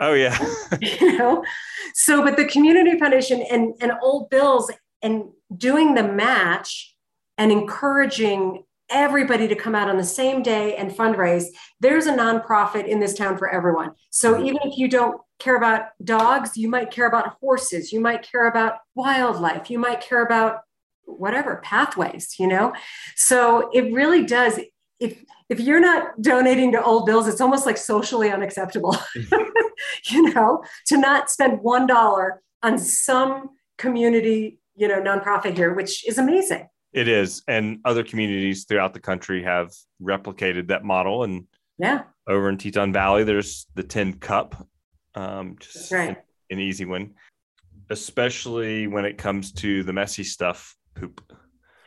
oh 0.00 0.12
yeah. 0.12 0.36
you 0.80 1.18
know. 1.18 1.44
So 1.94 2.22
but 2.22 2.36
the 2.36 2.44
community 2.44 2.98
foundation 2.98 3.42
and 3.50 3.74
and 3.80 3.92
Old 4.02 4.28
Bill's 4.30 4.70
and 5.02 5.24
doing 5.56 5.94
the 5.94 6.02
match 6.02 6.94
and 7.38 7.50
encouraging 7.50 8.64
everybody 8.92 9.48
to 9.48 9.54
come 9.54 9.74
out 9.74 9.88
on 9.88 9.96
the 9.96 10.04
same 10.04 10.42
day 10.42 10.76
and 10.76 10.90
fundraise. 10.90 11.46
There's 11.80 12.06
a 12.06 12.12
nonprofit 12.12 12.86
in 12.86 13.00
this 13.00 13.14
town 13.14 13.38
for 13.38 13.48
everyone. 13.48 13.92
So 14.10 14.34
mm-hmm. 14.34 14.46
even 14.46 14.60
if 14.64 14.78
you 14.78 14.88
don't 14.88 15.20
care 15.38 15.56
about 15.56 15.86
dogs, 16.04 16.56
you 16.56 16.68
might 16.68 16.90
care 16.90 17.06
about 17.06 17.36
horses, 17.40 17.92
you 17.92 18.00
might 18.00 18.22
care 18.22 18.48
about 18.48 18.74
wildlife, 18.94 19.70
you 19.70 19.78
might 19.78 20.00
care 20.00 20.24
about 20.24 20.60
whatever 21.04 21.56
pathways, 21.64 22.36
you 22.38 22.46
know? 22.46 22.72
So 23.16 23.70
it 23.72 23.92
really 23.92 24.24
does. 24.24 24.60
If 25.00 25.24
if 25.48 25.60
you're 25.60 25.80
not 25.80 26.22
donating 26.22 26.72
to 26.72 26.82
Old 26.82 27.04
Bill's, 27.04 27.28
it's 27.28 27.40
almost 27.40 27.66
like 27.66 27.76
socially 27.76 28.30
unacceptable, 28.30 28.96
you 30.06 30.32
know, 30.32 30.62
to 30.86 30.96
not 30.96 31.28
spend 31.28 31.60
one 31.60 31.86
dollar 31.86 32.40
on 32.62 32.78
some 32.78 33.50
community, 33.76 34.60
you 34.76 34.88
know, 34.88 35.00
nonprofit 35.00 35.56
here, 35.56 35.74
which 35.74 36.06
is 36.08 36.16
amazing. 36.18 36.68
It 36.92 37.08
is. 37.08 37.42
And 37.48 37.80
other 37.84 38.04
communities 38.04 38.64
throughout 38.64 38.94
the 38.94 39.00
country 39.00 39.42
have 39.42 39.72
replicated 40.00 40.68
that 40.68 40.84
model. 40.84 41.24
And 41.24 41.46
yeah, 41.78 42.02
over 42.26 42.48
in 42.48 42.58
Teton 42.58 42.92
Valley, 42.92 43.24
there's 43.24 43.66
the 43.74 43.82
Tin 43.82 44.14
Cup. 44.14 44.66
Um, 45.14 45.56
just 45.58 45.92
right. 45.92 46.10
An, 46.10 46.16
an 46.50 46.58
easy 46.58 46.84
one, 46.84 47.14
especially 47.90 48.86
when 48.86 49.04
it 49.04 49.18
comes 49.18 49.52
to 49.52 49.82
the 49.82 49.92
messy 49.92 50.24
stuff 50.24 50.76
poop. 50.94 51.22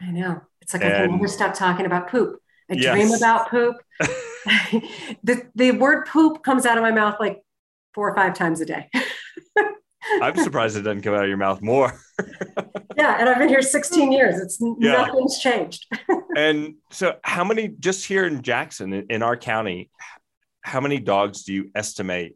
I 0.02 0.12
know. 0.12 0.42
It's 0.62 0.74
like 0.74 0.84
and, 0.84 0.94
I 0.94 0.98
can 1.02 1.12
never 1.12 1.28
stop 1.28 1.54
talking 1.54 1.86
about 1.86 2.10
poop. 2.10 2.40
I 2.70 2.74
yes. 2.74 2.94
dream 2.94 3.14
about 3.14 3.50
poop. 3.50 3.76
the, 5.24 5.48
the 5.56 5.72
word 5.72 6.06
poop 6.08 6.44
comes 6.44 6.66
out 6.66 6.78
of 6.78 6.84
my 6.84 6.92
mouth 6.92 7.16
like 7.20 7.44
four 7.94 8.10
or 8.10 8.16
five 8.16 8.34
times 8.34 8.62
a 8.62 8.66
day. 8.66 8.90
I'm 10.22 10.36
surprised 10.38 10.78
it 10.78 10.82
doesn't 10.82 11.02
come 11.02 11.14
out 11.14 11.24
of 11.24 11.28
your 11.30 11.38
mouth 11.38 11.62
more. 11.62 12.00
yeah, 12.98 13.18
and 13.20 13.30
I've 13.30 13.40
been 13.40 13.50
here 13.50 13.62
16 13.62 14.12
years. 14.12 14.40
It's 14.40 14.60
yeah. 14.80 14.92
nothing's 14.92 15.40
changed. 15.40 15.86
and 16.38 16.76
so, 16.92 17.18
how 17.24 17.44
many 17.44 17.68
just 17.68 18.06
here 18.06 18.26
in 18.26 18.42
Jackson, 18.42 18.94
in, 19.10 19.24
our 19.24 19.38
county, 19.38 19.90
how 20.62 20.80
many 20.80 21.00
dogs 21.00 21.44
do 21.44 21.54
you 21.54 21.72
estimate 21.76 22.36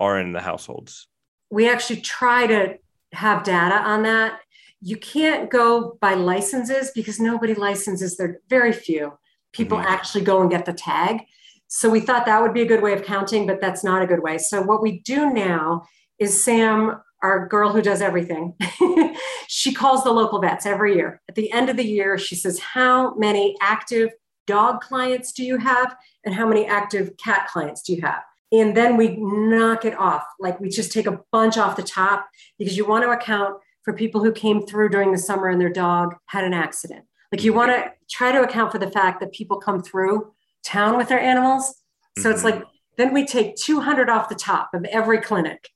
are 0.00 0.18
in 0.18 0.32
the 0.32 0.40
households? 0.40 1.08
We 1.50 1.68
actually 1.68 2.00
try 2.00 2.46
to 2.46 2.78
have 3.12 3.44
data 3.44 3.76
on 3.76 4.02
that. 4.04 4.40
You 4.80 4.96
can't 4.96 5.50
go 5.50 5.98
by 6.00 6.14
licenses 6.14 6.90
because 6.94 7.20
nobody 7.20 7.54
licenses. 7.54 8.16
There 8.16 8.40
very 8.48 8.72
few 8.72 9.18
people 9.52 9.78
mm-hmm. 9.78 9.88
actually 9.88 10.24
go 10.24 10.40
and 10.40 10.50
get 10.50 10.64
the 10.64 10.72
tag. 10.72 11.22
So 11.68 11.88
we 11.88 12.00
thought 12.00 12.26
that 12.26 12.42
would 12.42 12.52
be 12.52 12.62
a 12.62 12.66
good 12.66 12.82
way 12.82 12.92
of 12.92 13.02
counting, 13.02 13.46
but 13.46 13.60
that's 13.60 13.82
not 13.82 14.02
a 14.02 14.06
good 14.06 14.22
way. 14.22 14.38
So 14.38 14.62
what 14.62 14.82
we 14.82 15.00
do 15.00 15.32
now 15.32 15.84
is 16.22 16.42
Sam, 16.42 17.02
our 17.22 17.46
girl 17.48 17.72
who 17.72 17.82
does 17.82 18.00
everything, 18.00 18.54
she 19.48 19.74
calls 19.74 20.04
the 20.04 20.12
local 20.12 20.40
vets 20.40 20.66
every 20.66 20.94
year. 20.94 21.20
At 21.28 21.34
the 21.34 21.52
end 21.52 21.68
of 21.68 21.76
the 21.76 21.84
year, 21.84 22.16
she 22.16 22.34
says, 22.34 22.58
How 22.58 23.14
many 23.14 23.56
active 23.60 24.10
dog 24.46 24.80
clients 24.80 25.32
do 25.32 25.44
you 25.44 25.58
have? 25.58 25.94
And 26.24 26.34
how 26.34 26.46
many 26.46 26.66
active 26.66 27.16
cat 27.16 27.48
clients 27.48 27.82
do 27.82 27.92
you 27.94 28.02
have? 28.02 28.22
And 28.50 28.76
then 28.76 28.96
we 28.96 29.16
knock 29.18 29.84
it 29.84 29.98
off. 29.98 30.24
Like 30.38 30.60
we 30.60 30.68
just 30.68 30.92
take 30.92 31.06
a 31.06 31.20
bunch 31.30 31.56
off 31.56 31.76
the 31.76 31.82
top 31.82 32.28
because 32.58 32.76
you 32.76 32.86
want 32.86 33.04
to 33.04 33.10
account 33.10 33.56
for 33.82 33.92
people 33.92 34.22
who 34.22 34.32
came 34.32 34.66
through 34.66 34.90
during 34.90 35.10
the 35.10 35.18
summer 35.18 35.48
and 35.48 35.60
their 35.60 35.72
dog 35.72 36.14
had 36.26 36.44
an 36.44 36.52
accident. 36.52 37.04
Like 37.32 37.42
you 37.42 37.52
want 37.52 37.72
to 37.72 37.92
try 38.10 38.30
to 38.30 38.42
account 38.42 38.70
for 38.70 38.78
the 38.78 38.90
fact 38.90 39.20
that 39.20 39.32
people 39.32 39.58
come 39.58 39.82
through 39.82 40.32
town 40.64 40.96
with 40.96 41.08
their 41.08 41.20
animals. 41.20 41.74
So 42.18 42.24
mm-hmm. 42.24 42.32
it's 42.32 42.44
like, 42.44 42.62
then 42.98 43.14
we 43.14 43.26
take 43.26 43.56
200 43.56 44.10
off 44.10 44.28
the 44.28 44.34
top 44.34 44.74
of 44.74 44.84
every 44.84 45.20
clinic 45.20 45.70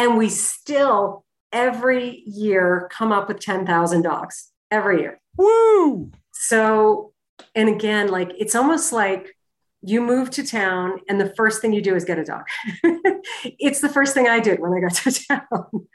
and 0.00 0.16
we 0.16 0.30
still 0.30 1.24
every 1.52 2.22
year 2.26 2.88
come 2.90 3.12
up 3.12 3.28
with 3.28 3.38
10,000 3.38 4.02
dogs 4.02 4.50
every 4.70 5.00
year. 5.00 5.20
Woo! 5.36 6.10
So, 6.32 7.12
and 7.54 7.68
again, 7.68 8.08
like 8.08 8.32
it's 8.38 8.54
almost 8.54 8.94
like 8.94 9.36
you 9.82 10.00
move 10.00 10.30
to 10.30 10.42
town 10.42 11.00
and 11.08 11.20
the 11.20 11.34
first 11.36 11.60
thing 11.60 11.74
you 11.74 11.82
do 11.82 11.94
is 11.94 12.06
get 12.06 12.18
a 12.18 12.24
dog. 12.24 12.44
it's 13.44 13.80
the 13.80 13.90
first 13.90 14.14
thing 14.14 14.26
I 14.26 14.40
did 14.40 14.58
when 14.58 14.72
I 14.72 14.80
got 14.80 14.94
to 14.94 15.26
town. 15.28 15.86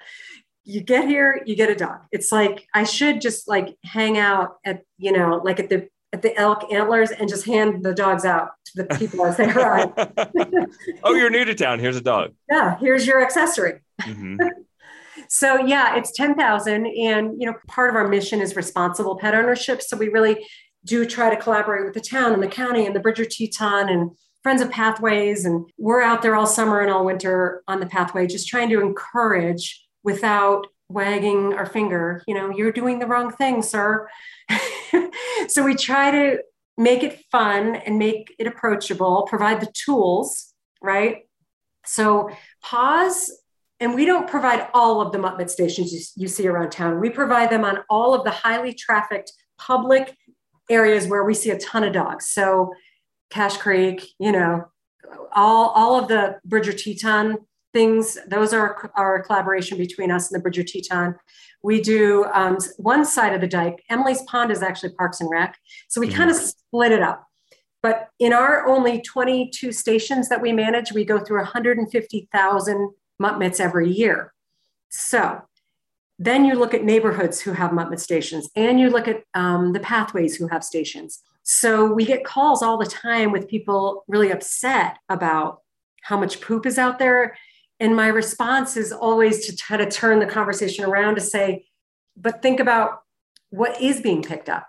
you 0.63 0.81
get 0.81 1.07
here, 1.07 1.41
you 1.47 1.55
get 1.55 1.71
a 1.71 1.75
dog. 1.75 2.01
It's 2.11 2.31
like 2.31 2.67
I 2.75 2.83
should 2.83 3.21
just 3.21 3.47
like 3.47 3.75
hang 3.83 4.19
out 4.19 4.57
at, 4.63 4.81
you 4.99 5.13
know, 5.13 5.41
like 5.43 5.59
at 5.59 5.69
the 5.69 5.89
at 6.13 6.21
the 6.21 6.37
elk 6.39 6.71
antlers 6.71 7.11
and 7.11 7.27
just 7.27 7.45
hand 7.45 7.83
the 7.83 7.93
dogs 7.93 8.23
out 8.23 8.51
to 8.65 8.83
the 8.83 8.97
people 8.97 9.25
as 9.25 9.35
they 9.35 9.51
arrive. 9.51 9.91
oh, 11.03 11.13
you're 11.13 11.29
new 11.29 11.43
to 11.43 11.53
town. 11.53 11.79
Here's 11.79 11.97
a 11.97 12.01
dog. 12.01 12.31
Yeah, 12.49 12.77
here's 12.77 13.05
your 13.05 13.21
accessory. 13.21 13.81
Mm-hmm. 14.01 14.37
so 15.29 15.57
yeah, 15.65 15.95
it's 15.95 16.11
10,000 16.11 16.85
and 16.85 17.39
you 17.39 17.47
know 17.47 17.55
part 17.67 17.89
of 17.89 17.95
our 17.95 18.07
mission 18.07 18.41
is 18.41 18.55
responsible 18.55 19.17
pet 19.17 19.35
ownership. 19.35 19.81
So 19.81 19.97
we 19.97 20.09
really 20.09 20.45
do 20.85 21.05
try 21.05 21.33
to 21.33 21.41
collaborate 21.41 21.85
with 21.85 21.93
the 21.93 22.01
town 22.01 22.33
and 22.33 22.43
the 22.43 22.47
county 22.47 22.85
and 22.85 22.95
the 22.95 22.99
Bridger 22.99 23.25
Teton 23.25 23.89
and 23.89 24.11
Friends 24.43 24.61
of 24.61 24.69
Pathways 24.69 25.45
and 25.45 25.65
we're 25.77 26.03
out 26.03 26.21
there 26.21 26.35
all 26.35 26.45
summer 26.45 26.81
and 26.81 26.91
all 26.91 27.03
winter 27.03 27.63
on 27.67 27.79
the 27.79 27.87
pathway 27.87 28.27
just 28.27 28.47
trying 28.47 28.69
to 28.69 28.79
encourage 28.79 29.83
without 30.03 30.67
wagging 30.89 31.53
our 31.53 31.65
finger, 31.65 32.23
you 32.27 32.35
know, 32.35 32.49
you're 32.49 32.71
doing 32.71 32.99
the 32.99 33.07
wrong 33.07 33.31
thing, 33.31 33.61
sir. 33.61 34.07
so 35.47 35.63
we 35.63 35.75
try 35.75 36.11
to 36.11 36.37
make 36.77 37.03
it 37.03 37.23
fun 37.31 37.75
and 37.75 37.97
make 37.97 38.35
it 38.37 38.47
approachable, 38.47 39.25
provide 39.27 39.61
the 39.61 39.71
tools, 39.73 40.53
right? 40.81 41.23
So 41.85 42.29
PAWS 42.63 43.31
and 43.79 43.93
we 43.93 44.05
don't 44.05 44.29
provide 44.29 44.67
all 44.73 45.01
of 45.01 45.11
the 45.11 45.17
mutt 45.17 45.49
stations 45.49 45.91
you, 45.91 46.23
you, 46.23 46.27
see 46.27 46.47
around 46.47 46.71
town. 46.71 46.99
We 46.99 47.09
provide 47.09 47.49
them 47.49 47.65
on 47.65 47.79
all 47.89 48.13
of 48.13 48.23
the 48.23 48.31
highly 48.31 48.73
trafficked 48.73 49.31
public 49.57 50.15
areas 50.69 51.07
where 51.07 51.23
we 51.23 51.33
see 51.33 51.49
a 51.49 51.59
ton 51.59 51.83
of 51.83 51.93
dogs. 51.93 52.27
So 52.27 52.73
Cache 53.29 53.57
Creek, 53.57 54.07
you 54.19 54.31
know, 54.31 54.65
all, 55.33 55.69
all 55.69 55.99
of 55.99 56.07
the 56.07 56.39
Bridger 56.45 56.73
Teton 56.73 57.37
things, 57.73 58.17
those 58.29 58.53
are 58.53 58.89
our 58.95 59.21
collaboration 59.21 59.77
between 59.77 60.09
us 60.09 60.31
and 60.31 60.39
the 60.39 60.41
Bridger 60.41 60.63
Teton. 60.63 61.15
We 61.61 61.81
do 61.81 62.25
um, 62.33 62.57
one 62.77 63.03
side 63.03 63.33
of 63.33 63.41
the 63.41 63.47
dike. 63.47 63.83
Emily's 63.89 64.21
Pond 64.23 64.51
is 64.51 64.63
actually 64.63 64.93
Parks 64.93 65.19
and 65.19 65.29
Rec. 65.29 65.57
So 65.89 65.99
we 65.99 66.07
mm-hmm. 66.07 66.15
kind 66.15 66.29
of 66.29 66.37
split 66.37 66.93
it 66.93 67.01
up. 67.01 67.27
But 67.83 68.07
in 68.17 68.33
our 68.33 68.65
only 68.65 69.01
22 69.01 69.71
stations 69.73 70.29
that 70.29 70.41
we 70.41 70.53
manage, 70.53 70.93
we 70.93 71.03
go 71.03 71.19
through 71.19 71.39
150,000 71.39 72.91
mutt 73.19 73.39
mitts 73.39 73.59
every 73.59 73.91
year. 73.91 74.33
So 74.89 75.41
then 76.17 76.45
you 76.45 76.55
look 76.55 76.73
at 76.73 76.83
neighborhoods 76.83 77.41
who 77.41 77.51
have 77.51 77.73
mutt 77.73 77.89
mitt 77.89 77.99
stations 77.99 78.49
and 78.55 78.79
you 78.79 78.89
look 78.89 79.07
at 79.07 79.23
um, 79.33 79.73
the 79.73 79.79
pathways 79.79 80.35
who 80.35 80.47
have 80.47 80.63
stations. 80.63 81.21
So 81.43 81.91
we 81.91 82.05
get 82.05 82.23
calls 82.23 82.63
all 82.63 82.77
the 82.77 82.85
time 82.85 83.31
with 83.31 83.47
people 83.47 84.03
really 84.07 84.31
upset 84.31 84.97
about 85.09 85.59
how 86.01 86.17
much 86.17 86.41
poop 86.41 86.65
is 86.65 86.77
out 86.77 86.99
there. 86.99 87.35
And 87.79 87.95
my 87.95 88.07
response 88.07 88.77
is 88.77 88.91
always 88.91 89.45
to 89.47 89.55
try 89.55 89.77
to 89.77 89.89
turn 89.89 90.19
the 90.19 90.25
conversation 90.25 90.85
around 90.85 91.15
to 91.15 91.21
say, 91.21 91.65
but 92.15 92.41
think 92.41 92.59
about 92.59 93.01
what 93.49 93.79
is 93.81 94.01
being 94.01 94.23
picked 94.23 94.49
up. 94.49 94.67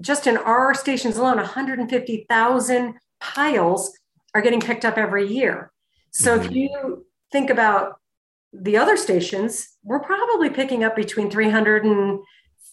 Just 0.00 0.26
in 0.26 0.36
our 0.36 0.74
stations 0.74 1.16
alone, 1.16 1.36
150,000 1.36 2.94
piles 3.20 3.98
are 4.34 4.42
getting 4.42 4.60
picked 4.60 4.84
up 4.84 4.98
every 4.98 5.26
year. 5.26 5.72
So 6.12 6.38
mm-hmm. 6.38 6.46
if 6.46 6.54
you 6.54 7.05
think 7.36 7.50
about 7.50 8.00
the 8.54 8.78
other 8.78 8.96
stations, 8.96 9.76
we're 9.82 10.00
probably 10.00 10.48
picking 10.48 10.82
up 10.84 10.96
between 10.96 11.30
300 11.30 11.84
and 11.84 12.20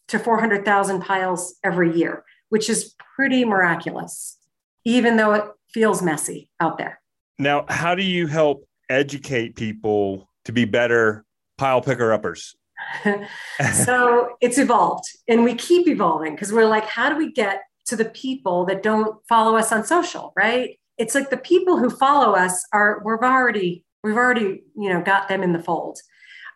to 0.08 0.18
400,000 0.18 1.02
piles 1.02 1.56
every 1.66 1.94
year, 1.94 2.24
which 2.48 2.70
is 2.70 2.96
pretty 3.16 3.44
miraculous, 3.44 4.38
even 4.86 5.18
though 5.18 5.34
it 5.34 5.44
feels 5.74 6.02
messy 6.02 6.50
out 6.62 6.78
there. 6.78 7.02
Now, 7.40 7.66
how 7.68 7.94
do 7.94 8.04
you 8.04 8.28
help 8.28 8.66
educate 8.90 9.58
people 9.58 10.30
to 10.46 10.54
be 10.54 10.64
better 10.64 11.26
pile 11.58 11.82
picker 11.82 12.14
uppers? 12.14 12.56
so 13.74 14.38
it's 14.40 14.58
evolved 14.58 15.06
and 15.28 15.44
we 15.44 15.56
keep 15.56 15.88
evolving 15.90 16.36
because 16.36 16.54
we're 16.54 16.68
like, 16.68 16.86
how 16.86 17.10
do 17.10 17.18
we 17.18 17.34
get 17.34 17.64
to 17.88 17.98
the 17.98 18.06
people 18.06 18.66
that 18.66 18.82
don't 18.82 19.18
follow 19.28 19.58
us 19.58 19.74
on 19.74 19.84
social, 19.84 20.32
right? 20.38 20.80
It's 20.98 21.16
like 21.16 21.30
the 21.30 21.38
people 21.38 21.78
who 21.78 21.90
follow 21.90 22.34
us 22.34 22.66
are, 22.72 23.02
we've 23.04 23.18
already 23.20 23.84
We've 24.04 24.18
already, 24.18 24.64
you 24.76 24.90
know, 24.90 25.02
got 25.02 25.28
them 25.30 25.44
in 25.44 25.54
the 25.54 25.64
fold. 25.64 26.00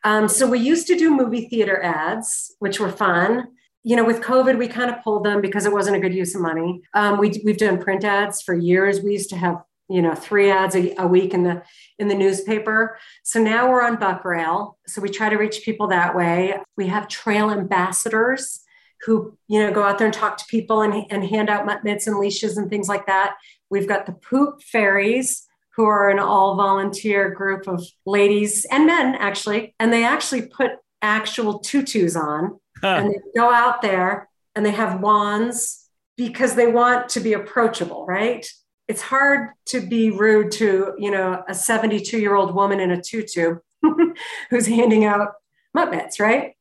Um, 0.04 0.28
so 0.28 0.48
we 0.48 0.60
used 0.60 0.88
to 0.88 0.98
do 0.98 1.16
movie 1.16 1.48
theater 1.48 1.82
ads, 1.82 2.56
which 2.60 2.80
were 2.80 2.92
fun. 2.92 3.48
You 3.84 3.96
know, 3.96 4.04
with 4.04 4.22
COVID, 4.22 4.58
we 4.58 4.68
kind 4.68 4.92
of 4.92 5.02
pulled 5.04 5.24
them 5.24 5.42
because 5.42 5.66
it 5.66 5.72
wasn't 5.72 5.96
a 5.96 6.00
good 6.00 6.14
use 6.14 6.36
of 6.36 6.42
money. 6.42 6.82
Um, 6.94 7.18
we, 7.18 7.42
we've 7.46 7.58
done 7.58 7.82
print 7.82 8.04
ads 8.04 8.42
for 8.42 8.54
years. 8.54 9.02
We 9.02 9.14
used 9.14 9.30
to 9.30 9.38
have, 9.38 9.64
you 9.90 10.02
know, 10.02 10.14
three 10.14 10.52
ads 10.52 10.76
a, 10.76 10.94
a 10.98 11.08
week 11.08 11.34
in 11.34 11.44
the 11.44 11.64
in 11.98 12.10
the 12.10 12.16
newspaper. 12.16 12.98
So 13.24 13.42
now 13.42 13.70
we're 13.70 13.82
on 13.82 13.98
Buckrail. 13.98 14.74
So 14.88 15.02
we 15.02 15.10
try 15.10 15.30
to 15.30 15.38
reach 15.38 15.62
people 15.64 15.88
that 15.88 16.16
way. 16.16 16.56
We 16.76 16.88
have 16.88 17.08
trail 17.08 17.50
ambassadors 17.50 18.62
who, 19.06 19.38
you 19.48 19.60
know, 19.60 19.72
go 19.72 19.84
out 19.84 19.98
there 19.98 20.08
and 20.08 20.14
talk 20.14 20.38
to 20.38 20.46
people 20.50 20.82
and, 20.82 21.06
and 21.10 21.24
hand 21.24 21.50
out 21.50 21.84
mitts 21.84 22.08
and 22.08 22.18
leashes 22.18 22.58
and 22.58 22.70
things 22.70 22.90
like 22.90 23.06
that. 23.06 23.36
We've 23.70 23.88
got 23.88 24.06
the 24.06 24.14
poop 24.14 24.62
fairies, 24.62 25.47
who 25.78 25.86
are 25.86 26.10
an 26.10 26.20
all 26.20 26.56
volunteer 26.56 27.30
group 27.30 27.68
of 27.68 27.86
ladies 28.06 28.66
and 28.72 28.88
men, 28.88 29.16
actually. 29.16 29.76
And 29.80 29.94
they 29.94 30.04
actually 30.04 30.48
put 30.48 30.72
actual 31.04 31.60
tutus 31.60 32.16
on 32.16 32.60
huh. 32.82 32.88
and 32.88 33.12
they 33.12 33.20
go 33.36 33.54
out 33.54 33.84
there 33.84 34.28
and 34.56 34.66
they 34.66 34.72
have 34.72 35.00
wands 35.00 35.88
because 36.18 36.56
they 36.56 36.66
want 36.66 37.10
to 37.10 37.20
be 37.20 37.34
approachable, 37.34 38.08
right? 38.08 38.46
It's 38.88 39.02
hard 39.02 39.50
to 39.68 39.80
be 39.80 40.10
rude 40.10 40.52
to, 40.54 40.95
you 40.97 41.12
know, 41.12 41.43
a 41.47 41.54
72 41.54 42.20
year 42.20 42.34
old 42.34 42.56
woman 42.56 42.80
in 42.80 42.89
a 42.89 42.99
tutu 42.99 43.58
who's 44.49 44.66
handing 44.66 45.06
out 45.06 45.34
mutt 45.76 45.91
mitts, 45.91 46.20
right? 46.20 46.54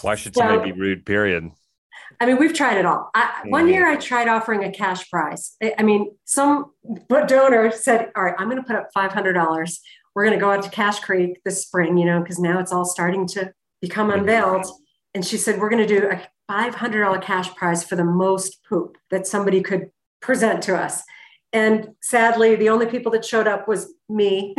Why 0.00 0.16
should 0.16 0.34
somebody 0.34 0.58
so, 0.58 0.64
be 0.64 0.72
rude, 0.72 1.06
period? 1.06 1.50
I 2.20 2.26
mean, 2.26 2.38
we've 2.38 2.54
tried 2.54 2.78
it 2.78 2.86
all. 2.86 3.10
I, 3.14 3.22
mm-hmm. 3.22 3.50
One 3.50 3.68
year 3.68 3.86
I 3.86 3.96
tried 3.96 4.28
offering 4.28 4.64
a 4.64 4.70
cash 4.70 5.10
prize. 5.10 5.56
I, 5.62 5.74
I 5.78 5.82
mean, 5.82 6.16
some 6.24 6.72
donor 7.08 7.70
said, 7.70 8.10
All 8.16 8.24
right, 8.24 8.34
I'm 8.38 8.48
going 8.48 8.62
to 8.62 8.66
put 8.66 8.76
up 8.76 8.88
$500. 8.96 9.78
We're 10.14 10.24
going 10.24 10.38
to 10.38 10.40
go 10.40 10.50
out 10.50 10.62
to 10.62 10.70
Cache 10.70 11.00
Creek 11.00 11.40
this 11.44 11.62
spring, 11.62 11.98
you 11.98 12.04
know, 12.04 12.20
because 12.20 12.38
now 12.38 12.60
it's 12.60 12.72
all 12.72 12.84
starting 12.84 13.26
to 13.28 13.52
become 13.80 14.10
unveiled. 14.10 14.66
And 15.14 15.24
she 15.24 15.36
said, 15.36 15.58
We're 15.58 15.70
going 15.70 15.86
to 15.86 16.00
do 16.00 16.08
a 16.08 16.22
$500 16.50 17.22
cash 17.22 17.54
prize 17.54 17.84
for 17.84 17.96
the 17.96 18.04
most 18.04 18.58
poop 18.68 18.96
that 19.10 19.26
somebody 19.26 19.62
could 19.62 19.90
present 20.20 20.62
to 20.62 20.76
us. 20.76 21.02
And 21.52 21.90
sadly, 22.02 22.56
the 22.56 22.68
only 22.68 22.86
people 22.86 23.12
that 23.12 23.24
showed 23.24 23.46
up 23.46 23.68
was 23.68 23.92
me, 24.08 24.56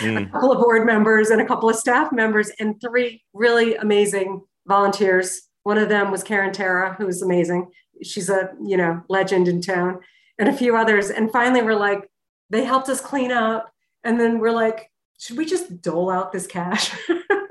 mm. 0.00 0.26
a 0.28 0.30
couple 0.30 0.52
of 0.52 0.58
board 0.58 0.86
members, 0.86 1.28
and 1.28 1.40
a 1.40 1.46
couple 1.46 1.68
of 1.68 1.76
staff 1.76 2.10
members, 2.10 2.50
and 2.58 2.80
three 2.80 3.22
really 3.34 3.76
amazing 3.76 4.42
volunteers 4.66 5.42
One 5.62 5.78
of 5.78 5.88
them 5.88 6.10
was 6.10 6.22
Karen 6.22 6.52
Tara, 6.52 6.94
who 6.94 7.06
was 7.06 7.22
amazing. 7.22 7.70
She's 8.02 8.30
a 8.30 8.50
you 8.62 8.76
know 8.76 9.02
legend 9.08 9.48
in 9.48 9.60
town, 9.60 10.00
and 10.38 10.48
a 10.48 10.52
few 10.52 10.76
others. 10.76 11.10
And 11.10 11.30
finally, 11.30 11.62
we're 11.62 11.74
like, 11.74 12.10
they 12.48 12.64
helped 12.64 12.88
us 12.88 13.00
clean 13.00 13.30
up, 13.30 13.70
and 14.04 14.18
then 14.18 14.38
we're 14.38 14.52
like, 14.52 14.90
should 15.18 15.36
we 15.36 15.44
just 15.44 15.82
dole 15.82 16.10
out 16.10 16.32
this 16.32 16.46
cash? 16.46 16.96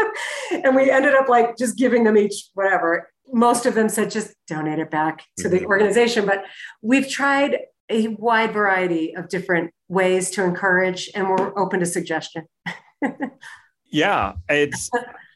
and 0.51 0.75
we 0.75 0.89
ended 0.89 1.13
up 1.13 1.29
like 1.29 1.57
just 1.57 1.77
giving 1.77 2.03
them 2.03 2.17
each 2.17 2.49
whatever. 2.53 3.09
Most 3.31 3.67
of 3.67 3.75
them 3.75 3.89
said 3.89 4.09
just 4.09 4.33
donate 4.47 4.79
it 4.79 4.89
back 4.89 5.23
to 5.37 5.49
the 5.49 5.57
mm-hmm. 5.57 5.67
organization, 5.67 6.25
but 6.25 6.45
we've 6.81 7.07
tried 7.07 7.59
a 7.89 8.07
wide 8.07 8.53
variety 8.53 9.15
of 9.15 9.29
different 9.29 9.71
ways 9.87 10.31
to 10.31 10.43
encourage, 10.43 11.09
and 11.13 11.29
we're 11.29 11.57
open 11.57 11.79
to 11.79 11.85
suggestion. 11.85 12.45
yeah, 13.91 14.33
it's 14.47 14.89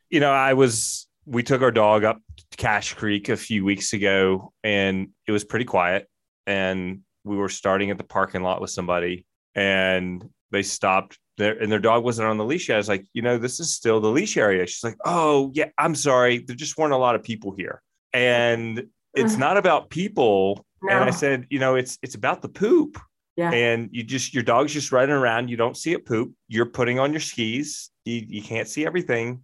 you 0.10 0.20
know 0.20 0.32
I 0.32 0.54
was 0.54 1.08
we 1.26 1.44
took 1.44 1.62
our 1.62 1.72
dog 1.72 2.04
up 2.04 2.20
to 2.38 2.58
Cache 2.58 2.94
Creek 2.94 3.30
a 3.30 3.38
few 3.38 3.64
weeks 3.64 3.94
ago, 3.94 4.52
and 4.64 5.10
it 5.28 5.32
was 5.32 5.44
pretty 5.44 5.66
quiet, 5.66 6.08
and 6.46 7.02
we 7.24 7.38
were 7.38 7.50
starting 7.50 7.92
at 7.92 7.98
the 7.98 8.04
parking 8.04 8.44
lot 8.44 8.62
with 8.62 8.70
somebody, 8.70 9.26
and 9.56 10.28
they 10.52 10.64
stopped 10.64 11.18
there, 11.38 11.58
and 11.60 11.72
their 11.72 11.80
dog 11.80 12.04
wasn't 12.04 12.28
on 12.28 12.38
the 12.38 12.46
leash 12.46 12.70
yet. 12.70 12.76
I 12.76 12.78
was 12.78 12.90
like, 12.90 13.06
you 13.14 13.22
know, 13.22 13.38
this 13.38 13.60
is 13.60 13.74
still 13.74 14.00
the 14.00 14.10
leash 14.10 14.38
area. 14.38 14.66
She's 14.66 14.84
like, 14.84 14.98
oh 15.06 15.52
yeah, 15.54 15.70
I'm 15.78 15.96
sorry, 15.96 16.40
there 16.40 16.56
just 16.56 16.78
weren't 16.78 16.94
a 16.94 16.98
lot 16.98 17.16
of 17.16 17.24
people 17.24 17.54
here, 17.56 17.82
and 18.12 18.88
it's 19.14 19.38
not 19.38 19.58
about 19.58 19.90
people. 19.90 20.66
No. 20.82 20.94
And 20.94 21.06
I 21.06 21.12
said, 21.12 21.48
you 21.50 21.60
know, 21.60 21.76
it's 21.76 21.98
it's 22.02 22.16
about 22.16 22.42
the 22.42 22.50
poop. 22.50 23.00
Yeah. 23.36 23.52
And 23.52 23.90
you 23.92 24.04
just 24.04 24.34
your 24.34 24.44
dog's 24.44 24.74
just 24.74 24.92
running 24.92 25.16
around. 25.16 25.50
You 25.50 25.58
don't 25.58 25.76
see 25.76 25.92
it 25.94 26.06
poop. 26.06 26.34
You're 26.50 26.68
putting 26.68 27.00
on 27.00 27.12
your 27.12 27.20
skis. 27.20 27.90
You, 28.06 28.24
you 28.28 28.44
can't 28.44 28.68
see 28.68 28.86
everything. 28.86 29.42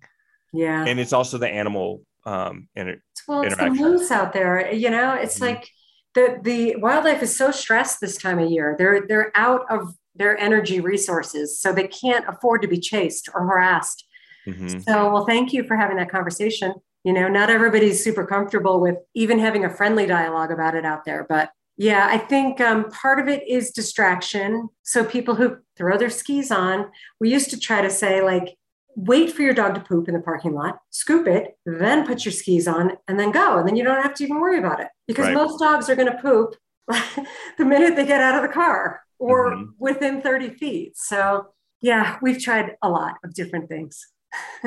Yeah. 0.53 0.85
And 0.85 0.99
it's 0.99 1.13
also 1.13 1.37
the 1.37 1.49
animal 1.49 2.03
um 2.25 2.67
inter- 2.75 3.01
well, 3.27 3.41
it's 3.41 3.55
the 3.55 3.69
moose 3.69 4.11
out 4.11 4.33
there. 4.33 4.71
You 4.71 4.89
know, 4.89 5.13
it's 5.13 5.35
mm-hmm. 5.35 5.45
like 5.45 5.69
the 6.15 6.39
the 6.41 6.75
wildlife 6.77 7.21
is 7.21 7.35
so 7.35 7.51
stressed 7.51 8.01
this 8.01 8.17
time 8.17 8.39
of 8.39 8.49
year. 8.49 8.75
They're 8.77 9.05
they're 9.07 9.31
out 9.35 9.65
of 9.69 9.93
their 10.15 10.37
energy 10.37 10.79
resources, 10.79 11.59
so 11.59 11.71
they 11.71 11.87
can't 11.87 12.25
afford 12.27 12.61
to 12.63 12.67
be 12.67 12.79
chased 12.79 13.29
or 13.33 13.41
harassed. 13.41 14.05
Mm-hmm. 14.47 14.79
So, 14.79 15.11
well, 15.11 15.25
thank 15.25 15.53
you 15.53 15.63
for 15.63 15.77
having 15.77 15.97
that 15.97 16.11
conversation. 16.11 16.73
You 17.03 17.13
know, 17.13 17.27
not 17.27 17.49
everybody's 17.49 18.03
super 18.03 18.25
comfortable 18.25 18.81
with 18.81 18.97
even 19.13 19.39
having 19.39 19.63
a 19.63 19.69
friendly 19.69 20.05
dialogue 20.05 20.51
about 20.51 20.75
it 20.75 20.85
out 20.85 21.05
there, 21.05 21.25
but 21.29 21.51
yeah, 21.79 22.07
I 22.09 22.17
think 22.17 22.59
um, 22.59 22.89
part 22.91 23.21
of 23.21 23.29
it 23.29 23.47
is 23.47 23.71
distraction. 23.71 24.67
So 24.83 25.05
people 25.05 25.35
who 25.35 25.59
throw 25.77 25.97
their 25.97 26.09
skis 26.09 26.51
on, 26.51 26.91
we 27.21 27.31
used 27.31 27.51
to 27.51 27.57
try 27.57 27.81
to 27.81 27.89
say 27.89 28.21
like, 28.21 28.57
wait 28.99 29.31
for 29.31 29.41
your 29.41 29.53
dog 29.53 29.75
to 29.75 29.81
poop 29.81 30.07
in 30.07 30.13
the 30.13 30.19
parking 30.19 30.53
lot, 30.53 30.79
scoop 30.89 31.27
it, 31.27 31.57
then 31.65 32.05
put 32.05 32.25
your 32.25 32.31
skis 32.31 32.67
on, 32.67 32.97
and 33.07 33.19
then 33.19 33.31
go. 33.31 33.57
And 33.57 33.67
then 33.67 33.75
you 33.75 33.83
don't 33.83 34.01
have 34.01 34.13
to 34.15 34.23
even 34.23 34.39
worry 34.39 34.59
about 34.59 34.79
it 34.79 34.87
because 35.07 35.27
right. 35.27 35.33
most 35.33 35.59
dogs 35.59 35.89
are 35.89 35.95
going 35.95 36.11
to 36.11 36.21
poop 36.21 36.55
the 37.57 37.65
minute 37.65 37.95
they 37.95 38.05
get 38.05 38.21
out 38.21 38.35
of 38.35 38.41
the 38.41 38.53
car 38.53 39.01
or 39.17 39.53
mm-hmm. 39.53 39.71
within 39.77 40.21
30 40.21 40.51
feet. 40.55 40.97
So, 40.97 41.47
yeah, 41.81 42.17
we've 42.21 42.41
tried 42.41 42.75
a 42.81 42.89
lot 42.89 43.15
of 43.23 43.33
different 43.33 43.69
things. 43.69 44.05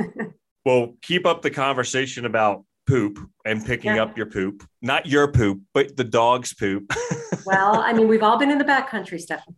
well, 0.65 0.95
keep 1.03 1.27
up 1.27 1.43
the 1.43 1.51
conversation 1.51 2.25
about 2.25 2.65
poop 2.87 3.19
and 3.45 3.65
picking 3.65 3.97
yeah. 3.97 4.03
up 4.03 4.17
your 4.17 4.27
poop, 4.27 4.65
not 4.81 5.07
your 5.07 5.31
poop, 5.31 5.61
but 5.75 5.97
the 5.97 6.05
dog's 6.05 6.55
poop. 6.55 6.91
well, 7.47 7.81
I 7.81 7.93
mean, 7.93 8.09
we've 8.09 8.23
all 8.23 8.39
been 8.39 8.51
in 8.51 8.59
the 8.59 8.65
backcountry, 8.65 9.21
Stephan. 9.21 9.57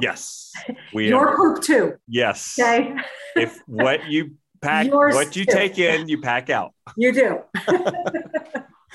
Yes. 0.00 0.52
We 0.92 1.08
your 1.08 1.28
are, 1.28 1.36
poop 1.36 1.62
too. 1.62 1.96
Yes. 2.08 2.58
Okay. 2.58 2.94
if 3.36 3.58
what 3.66 4.06
you 4.08 4.36
pack, 4.60 4.86
Yours 4.86 5.14
what 5.14 5.36
you 5.36 5.44
too. 5.44 5.52
take 5.52 5.78
in, 5.78 6.08
you 6.08 6.20
pack 6.20 6.50
out. 6.50 6.74
You 6.96 7.12
do. 7.12 7.38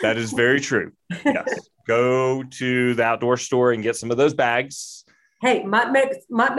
that 0.01 0.17
is 0.17 0.33
very 0.33 0.59
true. 0.59 0.91
Yes. 1.25 1.47
Go 1.87 2.43
to 2.43 2.93
the 2.95 3.03
outdoor 3.03 3.37
store 3.37 3.71
and 3.71 3.83
get 3.83 3.95
some 3.95 4.11
of 4.11 4.17
those 4.17 4.33
bags. 4.33 5.05
Hey, 5.41 5.63
mutt 5.63 5.91
mitts, 5.91 6.25
mutt 6.29 6.57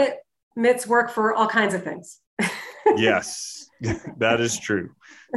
mitts 0.56 0.86
work 0.86 1.10
for 1.10 1.34
all 1.34 1.48
kinds 1.48 1.74
of 1.74 1.82
things. 1.82 2.20
yes, 2.96 3.68
that 4.18 4.40
is 4.40 4.58
true 4.58 4.90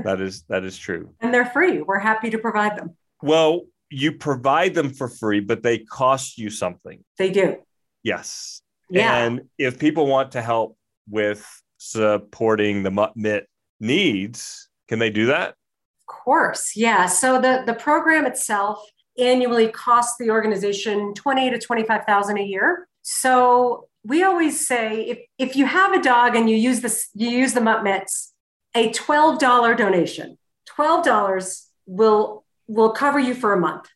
that 0.04 0.22
is 0.22 0.44
that 0.50 0.64
is 0.64 0.78
true. 0.78 1.14
And 1.22 1.34
they're 1.34 1.46
free. 1.46 1.82
We're 1.82 2.00
happy 2.00 2.30
to 2.30 2.38
provide 2.38 2.78
them. 2.78 2.96
Well, 3.22 3.64
you 3.90 4.14
provide 4.14 4.74
them 4.74 4.92
for 4.94 5.08
free, 5.08 5.40
but 5.40 5.64
they 5.64 5.80
cost 5.80 6.38
you 6.38 6.50
something. 6.50 7.04
They 7.18 7.32
do. 7.32 7.58
Yes. 8.04 8.62
Yeah. 8.90 9.18
And 9.18 9.42
if 9.58 9.80
people 9.80 10.08
want 10.08 10.32
to 10.34 10.42
help 10.42 10.78
with 11.10 11.46
supporting 11.78 12.84
the 12.84 12.92
mutt 12.92 13.16
mitt 13.16 13.48
needs, 13.80 14.70
can 14.88 15.00
they 15.00 15.10
do 15.10 15.28
that? 15.28 15.50
Of 15.50 16.16
course. 16.24 16.72
Yeah. 16.76 17.06
So 17.06 17.42
the, 17.42 17.64
the 17.66 17.74
program 17.74 18.26
itself 18.26 18.80
annually 19.18 19.70
costs 19.70 20.16
the 20.20 20.30
organization 20.30 21.14
20 21.14 21.52
to 21.52 21.60
25,000 21.60 22.38
a 22.38 22.44
year. 22.44 22.88
So 23.02 23.88
we 24.04 24.24
always 24.24 24.66
say 24.66 25.02
if, 25.02 25.20
if 25.38 25.56
you 25.56 25.66
have 25.66 25.94
a 25.94 26.02
dog 26.02 26.36
and 26.36 26.50
you 26.50 26.56
use 26.56 26.82
this, 26.82 27.10
you 27.14 27.30
use 27.30 27.54
the 27.54 27.62
mutt 27.62 27.84
mitts, 27.84 28.34
a 28.76 28.90
$12 28.90 29.78
donation. 29.78 30.38
$12 30.78 31.64
will 31.86 32.44
will 32.68 32.92
cover 32.92 33.18
you 33.18 33.34
for 33.34 33.54
a 33.54 33.60
month. 33.60 33.88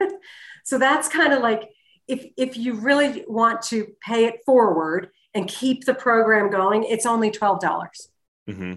so 0.64 0.78
that's 0.78 1.08
kind 1.08 1.32
of 1.32 1.42
like 1.42 1.70
if 2.08 2.26
if 2.36 2.56
you 2.56 2.74
really 2.74 3.24
want 3.28 3.62
to 3.62 3.86
pay 4.06 4.26
it 4.26 4.40
forward 4.44 5.10
and 5.34 5.48
keep 5.48 5.84
the 5.84 5.94
program 5.94 6.50
going, 6.50 6.84
it's 6.84 7.06
only 7.06 7.30
$12. 7.30 7.60
mm-hmm. 8.48 8.72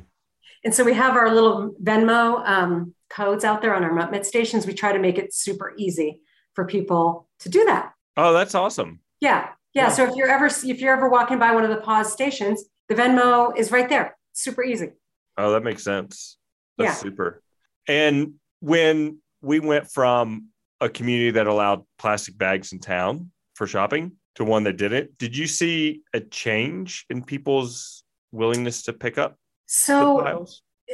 And 0.66 0.76
so 0.76 0.84
we 0.84 0.94
have 0.94 1.16
our 1.16 1.34
little 1.34 1.74
Venmo 1.82 2.46
um, 2.46 2.94
codes 3.10 3.46
out 3.46 3.62
there 3.62 3.74
on 3.74 3.84
our 3.84 3.94
Mutt 3.94 4.26
stations. 4.26 4.68
We 4.68 4.74
try 4.74 4.92
to 4.92 5.00
make 5.00 5.18
it 5.18 5.34
super 5.34 5.74
easy 5.78 6.20
for 6.54 6.66
people 6.66 7.30
to 7.40 7.50
do 7.50 7.64
that. 7.66 7.94
Oh, 8.18 8.34
that's 8.34 8.56
awesome. 8.56 9.00
Yeah. 9.22 9.50
Yeah. 9.74 9.84
yeah. 9.84 9.90
So 9.90 10.10
if 10.10 10.16
you're 10.16 10.28
ever 10.28 10.48
if 10.48 10.82
you're 10.82 10.94
ever 10.94 11.08
walking 11.08 11.40
by 11.40 11.54
one 11.54 11.64
of 11.64 11.70
the 11.70 11.78
PAWS 11.78 12.12
stations, 12.12 12.66
the 12.90 12.96
Venmo 12.96 13.58
is 13.58 13.72
right 13.72 13.88
there. 13.88 14.18
Super 14.34 14.64
easy. 14.64 14.90
Oh, 15.38 15.52
that 15.54 15.64
makes 15.64 15.84
sense. 15.84 16.38
That's 16.78 16.90
yeah. 16.90 16.94
super. 16.96 17.42
And 17.88 18.34
when 18.60 19.20
we 19.42 19.60
went 19.60 19.90
from 19.90 20.48
a 20.82 20.90
community 20.90 21.32
that 21.32 21.48
allowed 21.48 21.84
plastic 21.98 22.38
bags 22.38 22.72
in 22.72 22.80
town 22.80 23.32
for 23.56 23.68
shopping 23.68 24.14
to 24.36 24.44
one 24.46 24.64
that 24.64 24.78
didn't, 24.78 25.18
did 25.18 25.36
you 25.36 25.48
see 25.48 26.02
a 26.14 26.20
change 26.20 27.06
in 27.10 27.24
people's 27.24 28.04
willingness 28.32 28.84
to 28.84 28.94
pick 28.94 29.18
up? 29.18 29.38
So 29.66 30.46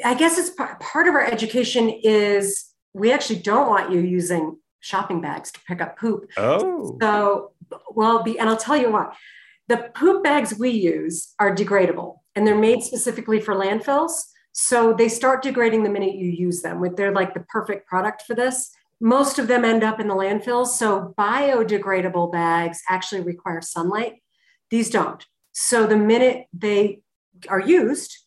I 0.04 0.14
guess 0.16 0.38
it's 0.38 0.50
part 0.50 1.08
of 1.08 1.14
our 1.14 1.24
education 1.24 1.90
is 1.90 2.66
we 2.94 3.12
actually 3.12 3.40
don't 3.40 3.70
want 3.70 3.92
you 3.92 4.00
using 4.00 4.58
shopping 4.80 5.22
bags 5.22 5.52
to 5.52 5.60
pick 5.68 5.82
up 5.82 5.98
poop. 5.98 6.30
Oh. 6.38 6.98
So, 7.02 7.52
well, 7.92 8.24
be, 8.24 8.38
and 8.40 8.50
I'll 8.50 8.58
tell 8.58 8.78
you 8.78 8.92
what, 8.92 9.16
the 9.68 9.90
poop 9.96 10.24
bags 10.24 10.58
we 10.58 10.70
use 10.70 11.34
are 11.40 11.56
degradable 11.56 12.18
and 12.36 12.46
they're 12.46 12.56
made 12.56 12.84
specifically 12.84 13.40
for 13.40 13.56
landfills. 13.56 14.12
So 14.52 14.94
they 14.94 15.10
start 15.10 15.42
degrading 15.42 15.84
the 15.84 15.90
minute 15.90 16.16
you 16.16 16.30
use 16.30 16.62
them. 16.62 16.84
They're 16.96 17.12
like 17.12 17.34
the 17.34 17.46
perfect 17.50 17.88
product 17.88 18.24
for 18.24 18.36
this. 18.36 18.72
Most 19.02 19.40
of 19.40 19.48
them 19.48 19.66
end 19.66 19.84
up 19.84 20.00
in 20.00 20.08
the 20.08 20.16
landfills. 20.16 20.68
So 20.68 21.14
biodegradable 21.18 22.32
bags 22.32 22.82
actually 22.90 23.22
require 23.22 23.62
sunlight. 23.62 24.16
These 24.70 24.90
don't. 24.90 25.26
So 25.52 25.86
the 25.86 25.98
minute 25.98 26.48
they 26.54 27.02
are 27.50 27.60
used, 27.60 28.18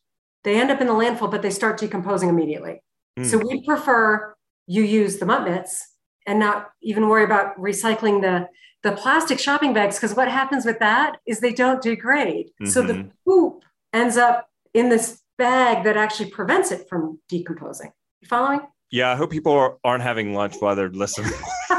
they 0.44 0.60
end 0.60 0.70
up 0.70 0.80
in 0.80 0.86
the 0.86 0.92
landfill, 0.92 1.30
but 1.30 1.42
they 1.42 1.50
start 1.50 1.78
decomposing 1.78 2.28
immediately. 2.28 2.82
Mm. 3.18 3.26
So 3.26 3.38
we 3.38 3.64
prefer 3.64 4.34
you 4.66 4.82
use 4.82 5.18
the 5.18 5.26
mutt 5.26 5.44
mitts 5.44 5.94
and 6.26 6.38
not 6.38 6.70
even 6.82 7.08
worry 7.08 7.24
about 7.24 7.58
recycling 7.58 8.20
the 8.20 8.48
the 8.84 8.92
plastic 8.92 9.40
shopping 9.40 9.74
bags 9.74 9.96
because 9.96 10.14
what 10.14 10.28
happens 10.28 10.64
with 10.64 10.78
that 10.78 11.16
is 11.26 11.40
they 11.40 11.52
don't 11.52 11.82
degrade. 11.82 12.46
Mm-hmm. 12.46 12.66
So 12.66 12.82
the 12.82 12.92
mm-hmm. 12.92 13.08
poop 13.26 13.64
ends 13.92 14.16
up 14.16 14.48
in 14.72 14.88
this 14.88 15.20
bag 15.36 15.84
that 15.84 15.96
actually 15.96 16.30
prevents 16.30 16.70
it 16.70 16.88
from 16.88 17.18
decomposing. 17.28 17.90
You 18.20 18.28
following? 18.28 18.60
Yeah, 18.90 19.10
I 19.12 19.16
hope 19.16 19.30
people 19.30 19.78
aren't 19.84 20.02
having 20.02 20.34
lunch 20.34 20.56
while 20.60 20.74
they're 20.74 20.88
listening. 20.88 21.32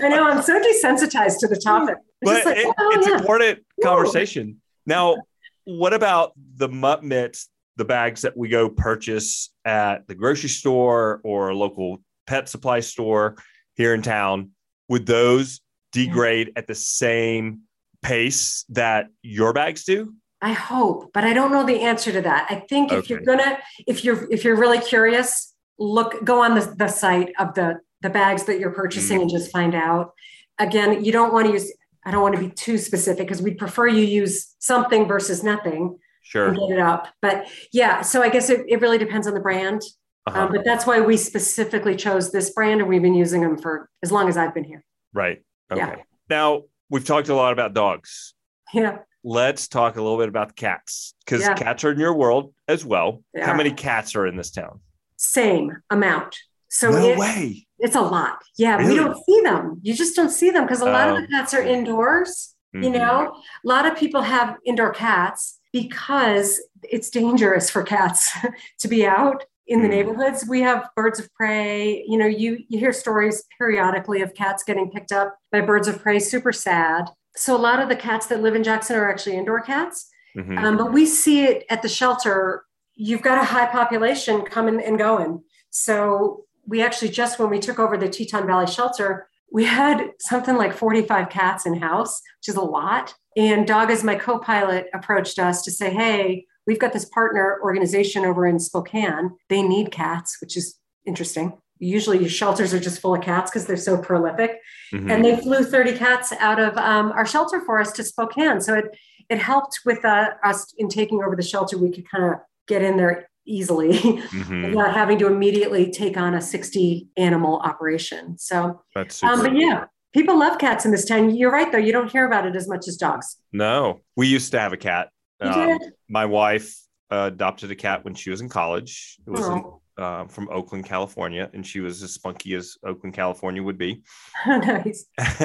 I 0.00 0.08
know 0.08 0.28
I'm 0.28 0.42
so 0.42 0.60
desensitized 0.60 1.40
to 1.40 1.48
the 1.48 1.60
topic. 1.62 1.96
It's 2.22 2.30
but 2.30 2.44
like, 2.44 2.56
it, 2.58 2.74
oh, 2.78 2.92
it's 2.96 3.08
yeah. 3.08 3.18
important 3.18 3.58
conversation. 3.82 4.48
Ooh. 4.48 4.56
Now, 4.86 5.16
what 5.64 5.92
about 5.92 6.32
the 6.56 6.68
mutt 6.68 7.02
mitts, 7.02 7.48
the 7.76 7.84
bags 7.84 8.22
that 8.22 8.36
we 8.36 8.48
go 8.48 8.68
purchase 8.68 9.50
at 9.64 10.06
the 10.06 10.14
grocery 10.14 10.48
store 10.48 11.20
or 11.24 11.48
a 11.48 11.54
local 11.54 12.00
pet 12.26 12.48
supply 12.48 12.80
store 12.80 13.36
here 13.74 13.94
in 13.94 14.02
town? 14.02 14.52
Would 14.88 15.04
those 15.04 15.60
degrade 15.92 16.52
at 16.56 16.66
the 16.66 16.74
same 16.74 17.62
pace 18.02 18.64
that 18.70 19.08
your 19.22 19.52
bags 19.52 19.84
do? 19.84 20.14
I 20.40 20.52
hope, 20.52 21.10
but 21.12 21.24
I 21.24 21.32
don't 21.32 21.50
know 21.50 21.66
the 21.66 21.80
answer 21.80 22.12
to 22.12 22.20
that. 22.22 22.46
I 22.48 22.56
think 22.56 22.92
if 22.92 22.98
okay. 22.98 23.14
you're 23.14 23.20
gonna, 23.22 23.58
if 23.86 24.04
you're 24.04 24.30
if 24.30 24.44
you're 24.44 24.56
really 24.56 24.78
curious, 24.78 25.54
look 25.78 26.24
go 26.24 26.42
on 26.42 26.54
the, 26.54 26.74
the 26.76 26.88
site 26.88 27.32
of 27.38 27.54
the 27.54 27.80
the 28.02 28.10
bags 28.10 28.44
that 28.44 28.60
you're 28.60 28.70
purchasing 28.70 29.18
mm. 29.18 29.22
and 29.22 29.30
just 29.30 29.50
find 29.50 29.74
out. 29.74 30.12
Again, 30.58 31.04
you 31.04 31.12
don't 31.12 31.32
want 31.32 31.46
to 31.46 31.52
use. 31.52 31.72
I 32.04 32.10
don't 32.10 32.22
want 32.22 32.36
to 32.36 32.40
be 32.40 32.50
too 32.50 32.78
specific 32.78 33.26
because 33.26 33.42
we'd 33.42 33.58
prefer 33.58 33.88
you 33.88 34.02
use 34.02 34.54
something 34.58 35.06
versus 35.06 35.42
nothing. 35.42 35.98
Sure. 36.22 36.52
get 36.52 36.70
it 36.70 36.78
up, 36.78 37.08
but 37.22 37.46
yeah. 37.72 38.02
So 38.02 38.22
I 38.22 38.28
guess 38.28 38.50
it, 38.50 38.66
it 38.68 38.82
really 38.82 38.98
depends 38.98 39.26
on 39.26 39.32
the 39.32 39.40
brand 39.40 39.80
Uh-huh. 40.26 40.42
Um, 40.42 40.52
but 40.52 40.62
that's 40.62 40.86
why 40.86 41.00
we 41.00 41.16
specifically 41.16 41.96
chose 41.96 42.30
this 42.30 42.50
brand 42.50 42.80
and 42.80 42.88
we've 42.88 43.00
been 43.00 43.14
using 43.14 43.40
them 43.40 43.56
for 43.56 43.88
as 44.02 44.12
long 44.12 44.28
as 44.28 44.36
I've 44.36 44.52
been 44.52 44.64
here. 44.64 44.84
right. 45.14 45.42
Okay. 45.72 45.80
Yeah. 45.80 45.96
Now 46.28 46.64
we've 46.90 47.04
talked 47.04 47.30
a 47.30 47.34
lot 47.34 47.54
about 47.54 47.72
dogs. 47.72 48.34
Yeah. 48.74 48.98
Let's 49.24 49.68
talk 49.68 49.96
a 49.96 50.02
little 50.02 50.18
bit 50.18 50.28
about 50.28 50.54
cats 50.56 51.14
because 51.24 51.42
Yeah. 51.42 51.54
cats 51.54 51.84
are 51.84 51.92
in 51.92 51.98
your 51.98 52.14
world 52.14 52.54
as 52.68 52.84
well. 52.84 53.22
They 53.34 53.40
How 53.42 53.52
are. 53.52 53.56
many 53.56 53.72
cats 53.72 54.14
are 54.16 54.26
in 54.26 54.36
this 54.36 54.50
town? 54.50 54.80
Same 55.16 55.76
amount. 55.90 56.36
So 56.68 56.90
no 56.90 57.08
it- 57.08 57.18
way. 57.18 57.66
it's 57.78 57.96
a 57.96 58.00
lot. 58.00 58.42
Yeah. 58.56 58.76
Really? 58.76 58.90
We 58.92 58.96
don't 58.96 59.24
see 59.24 59.40
them. 59.42 59.80
You 59.82 59.94
just 59.94 60.14
don't 60.14 60.30
see 60.30 60.50
them 60.50 60.64
because 60.64 60.80
a 60.80 60.84
lot 60.86 61.08
Oh. 61.08 61.16
of 61.16 61.22
the 61.22 61.28
cats 61.28 61.52
are 61.54 61.62
indoors. 61.62 62.54
You 62.74 62.80
Mhm. 62.90 62.92
know, 62.92 63.34
a 63.64 63.66
lot 63.68 63.86
of 63.86 63.96
people 63.96 64.22
have 64.22 64.56
indoor 64.64 64.90
cats 64.92 65.58
because 65.72 66.60
it's 66.82 67.10
dangerous 67.10 67.70
for 67.70 67.82
cats 67.82 68.30
to 68.80 68.88
be 68.88 69.06
out 69.06 69.44
in 69.66 69.80
the 69.82 69.88
Mm. 69.88 69.90
neighborhoods. 69.90 70.46
We 70.48 70.60
have 70.62 70.88
birds 70.94 71.18
of 71.18 71.32
prey. 71.34 72.04
You 72.06 72.18
know, 72.18 72.26
you 72.26 72.58
you 72.68 72.78
hear 72.78 72.92
stories 72.92 73.42
periodically 73.58 74.20
of 74.22 74.34
cats 74.34 74.62
getting 74.64 74.90
picked 74.90 75.12
up 75.12 75.36
by 75.50 75.60
birds 75.62 75.88
of 75.88 76.00
prey. 76.02 76.18
Super 76.18 76.52
sad. 76.52 77.10
So 77.38 77.56
a 77.56 77.58
lot 77.58 77.80
of 77.80 77.88
the 77.88 77.96
cats 77.96 78.26
that 78.26 78.42
live 78.42 78.54
in 78.54 78.64
Jackson 78.64 78.96
are 78.96 79.08
actually 79.08 79.36
indoor 79.36 79.60
cats. 79.60 80.10
Mhm. 80.36 80.58
Um, 80.58 80.76
but 80.76 80.92
we 80.92 81.06
see 81.06 81.44
it 81.44 81.64
at 81.70 81.82
the 81.82 81.88
shelter. 81.88 82.64
You've 82.94 83.22
got 83.22 83.40
a 83.40 83.44
high 83.44 83.66
population 83.66 84.42
coming 84.42 84.82
and 84.82 84.98
going. 84.98 85.42
So 85.70 86.44
we 86.66 86.82
actually 86.82 87.10
just 87.10 87.38
when 87.38 87.48
we 87.48 87.58
took 87.58 87.78
over 87.78 87.96
the 87.96 88.08
Teton 88.08 88.46
Valley 88.46 88.66
shelter, 88.66 89.28
we 89.52 89.64
had 89.64 90.10
something 90.20 90.56
like 90.56 90.74
45 90.74 91.30
cats 91.30 91.64
in 91.64 91.74
house, 91.80 92.20
which 92.40 92.48
is 92.48 92.56
a 92.56 92.60
lot. 92.60 93.14
And 93.36 93.66
Dog 93.66 93.90
is 93.90 94.04
my 94.04 94.16
co-pilot 94.16 94.88
approached 94.92 95.38
us 95.38 95.62
to 95.62 95.70
say, 95.70 95.90
hey, 95.90 96.44
we've 96.66 96.78
got 96.78 96.92
this 96.92 97.06
partner 97.06 97.60
organization 97.62 98.24
over 98.24 98.46
in 98.46 98.58
Spokane. 98.58 99.36
They 99.48 99.62
need 99.62 99.90
cats, 99.90 100.38
which 100.40 100.56
is 100.56 100.76
interesting. 101.06 101.56
Usually 101.80 102.26
shelters 102.28 102.72
are 102.74 102.80
just 102.80 103.00
full 103.00 103.14
of 103.14 103.22
cats 103.22 103.50
because 103.50 103.66
they're 103.66 103.76
so 103.76 103.96
prolific 103.98 104.60
Mhm. 104.92 105.10
and 105.12 105.24
they 105.24 105.36
flew 105.36 105.62
30 105.64 105.96
cats 105.96 106.32
out 106.40 106.58
of 106.58 106.76
um, 106.76 107.12
our 107.12 107.26
shelter 107.26 107.60
for 107.64 107.78
us 107.80 107.92
to 107.92 108.04
Spokane. 108.04 108.60
So 108.60 108.74
it 108.74 108.84
it 109.28 109.38
helped 109.38 109.80
with 109.84 110.02
uh, 110.06 110.30
us 110.42 110.72
in 110.78 110.88
taking 110.88 111.22
over 111.22 111.36
the 111.36 111.42
shelter. 111.42 111.76
We 111.76 111.90
could 111.92 112.08
kind 112.10 112.24
of 112.24 112.32
get 112.66 112.80
in 112.82 112.96
there 112.96 113.28
easily 113.46 113.92
Mhm. 113.92 114.68
without 114.74 114.94
having 114.94 115.18
to 115.18 115.26
immediately 115.26 115.90
take 115.90 116.16
on 116.16 116.34
a 116.34 116.40
60 116.40 117.08
animal 117.18 117.58
operation. 117.60 118.38
So, 118.38 118.82
That's 118.94 119.16
super. 119.16 119.32
um, 119.34 119.42
but 119.42 119.54
yeah, 119.54 119.84
people 120.14 120.38
love 120.38 120.58
cats 120.58 120.84
in 120.86 120.92
this 120.92 121.04
town. 121.04 121.34
You're 121.34 121.50
right, 121.50 121.70
though. 121.70 121.76
You 121.78 121.92
don't 121.92 122.10
hear 122.10 122.26
about 122.26 122.46
it 122.46 122.56
as 122.56 122.68
much 122.68 122.88
as 122.88 122.96
dogs. 122.96 123.36
No, 123.52 124.00
we 124.16 124.26
used 124.28 124.50
to 124.52 124.60
have 124.60 124.72
a 124.72 124.76
cat. 124.78 125.08
Um, 125.40 125.78
my 126.08 126.24
wife 126.24 126.74
uh, 127.10 127.30
adopted 127.32 127.70
a 127.70 127.74
cat 127.76 128.04
when 128.04 128.14
she 128.14 128.30
was 128.30 128.40
in 128.40 128.48
college. 128.48 129.16
It 129.26 129.30
was 129.30 129.40
Oh, 129.42 129.77
uh, 129.98 130.26
from 130.26 130.48
Oakland, 130.50 130.84
California, 130.84 131.50
and 131.52 131.66
she 131.66 131.80
was 131.80 132.02
as 132.02 132.12
spunky 132.12 132.54
as 132.54 132.76
Oakland, 132.84 133.14
California 133.14 133.62
would 133.62 133.78
be. 133.78 134.02
nice. 134.46 135.06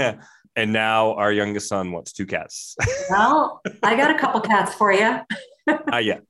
and 0.55 0.71
now 0.71 1.13
our 1.15 1.31
youngest 1.31 1.67
son 1.67 1.91
wants 1.91 2.13
two 2.13 2.25
cats. 2.25 2.75
Well, 3.09 3.61
I 3.83 3.95
got 3.95 4.15
a 4.15 4.17
couple 4.17 4.39
cats 4.41 4.73
for 4.75 4.91
you. 4.91 5.19
Not 5.67 6.05
yet. 6.05 6.23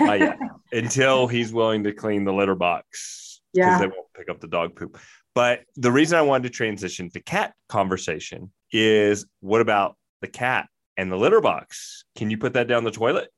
Not 0.00 0.18
yet. 0.18 0.38
Until 0.72 1.26
he's 1.26 1.52
willing 1.52 1.84
to 1.84 1.92
clean 1.92 2.24
the 2.24 2.32
litter 2.32 2.54
box. 2.54 3.40
Because 3.52 3.68
Yeah. 3.68 3.78
they 3.78 3.86
won't 3.86 4.06
pick 4.16 4.28
up 4.30 4.40
the 4.40 4.48
dog 4.48 4.74
poop. 4.74 4.98
But 5.34 5.60
the 5.76 5.92
reason 5.92 6.18
I 6.18 6.22
wanted 6.22 6.44
to 6.44 6.50
transition 6.50 7.10
to 7.10 7.20
cat 7.20 7.52
conversation 7.68 8.52
is 8.72 9.26
what 9.40 9.60
about 9.60 9.96
the 10.22 10.28
cat 10.28 10.68
and 10.96 11.10
the 11.12 11.16
litter 11.16 11.40
box? 11.40 12.04
Can 12.16 12.30
you 12.30 12.38
put 12.38 12.54
that 12.54 12.68
down 12.68 12.84
the 12.84 12.90
toilet? 12.90 13.28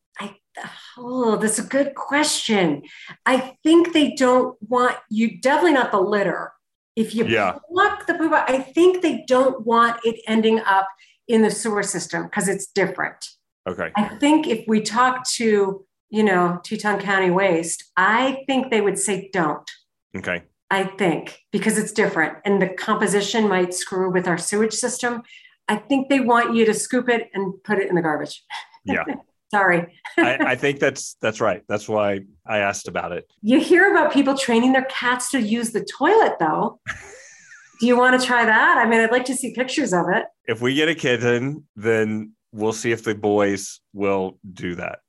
Oh, 0.99 1.37
that's 1.37 1.59
a 1.59 1.63
good 1.63 1.95
question. 1.95 2.83
I 3.25 3.57
think 3.63 3.93
they 3.93 4.15
don't 4.15 4.57
want 4.63 4.97
you, 5.11 5.41
definitely 5.41 5.73
not 5.75 5.91
the 5.93 6.01
litter. 6.01 6.53
If 6.97 7.15
you 7.15 7.27
Yeah. 7.27 7.59
pluck 7.71 8.07
the 8.07 8.15
poop 8.15 8.33
out, 8.33 8.51
I 8.51 8.61
think 8.61 9.03
they 9.03 9.25
don't 9.27 9.67
want 9.67 10.01
it 10.05 10.21
ending 10.27 10.61
up 10.61 10.89
in 11.29 11.43
the 11.43 11.51
sewer 11.51 11.83
system 11.83 12.25
because 12.25 12.49
it's 12.49 12.67
different. 12.67 13.29
Okay. 13.69 13.91
I 13.97 14.05
think 14.19 14.47
if 14.47 14.65
we 14.67 14.81
talk 14.81 15.29
to, 15.35 15.85
you 16.09 16.23
know, 16.23 16.61
Teton 16.65 17.01
County 17.01 17.31
Waste, 17.31 17.85
I 17.97 18.45
think 18.47 18.71
they 18.71 18.81
would 18.81 18.99
say 18.99 19.29
don't. 19.33 19.69
Okay. 20.17 20.45
I 20.71 20.85
think 20.85 21.39
because 21.53 21.79
it's 21.79 21.93
different 21.93 22.39
and 22.45 22.61
the 22.63 22.69
composition 22.69 23.49
might 23.49 23.75
screw 23.75 24.11
with 24.11 24.27
our 24.27 24.39
sewage 24.39 24.73
system. 24.73 25.23
I 25.69 25.77
think 25.77 26.09
they 26.09 26.21
want 26.21 26.55
you 26.55 26.65
to 26.65 26.75
scoop 26.75 27.09
it 27.09 27.29
and 27.35 27.63
put 27.65 27.79
it 27.79 27.89
in 27.89 27.97
the 27.97 28.03
garbage. 28.03 28.43
Yeah. 28.85 29.05
Sorry. 29.51 29.99
I, 30.19 30.39
I 30.41 30.55
think 30.57 30.81
that's 30.81 31.17
that's 31.21 31.41
right. 31.41 31.63
That's 31.69 31.89
why 31.89 32.21
I 32.47 32.59
asked 32.59 32.89
about 32.89 33.13
it. 33.13 33.31
You 33.43 33.61
hear 33.61 33.91
about 33.91 34.13
people 34.13 34.37
training 34.37 34.73
their 34.73 34.87
cats 34.87 35.31
to 35.31 35.41
use 35.41 35.71
the 35.71 35.85
toilet, 35.85 36.35
though. 36.41 36.81
Do 37.81 37.87
you 37.87 37.97
want 37.97 38.19
to 38.19 38.27
try 38.27 38.45
that? 38.45 38.79
I 38.79 38.89
mean, 38.89 39.01
I'd 39.01 39.13
like 39.13 39.27
to 39.27 39.35
see 39.35 39.53
pictures 39.53 39.93
of 39.93 40.07
it. 40.09 40.25
If 40.47 40.63
we 40.63 40.75
get 40.75 40.89
a 40.89 40.95
kitten, 40.95 41.67
then 41.77 42.33
we'll 42.51 42.73
see 42.73 42.91
if 42.91 43.05
the 43.05 43.15
boys 43.15 43.81
will 43.93 44.39
do 44.51 44.77
that. 44.77 45.01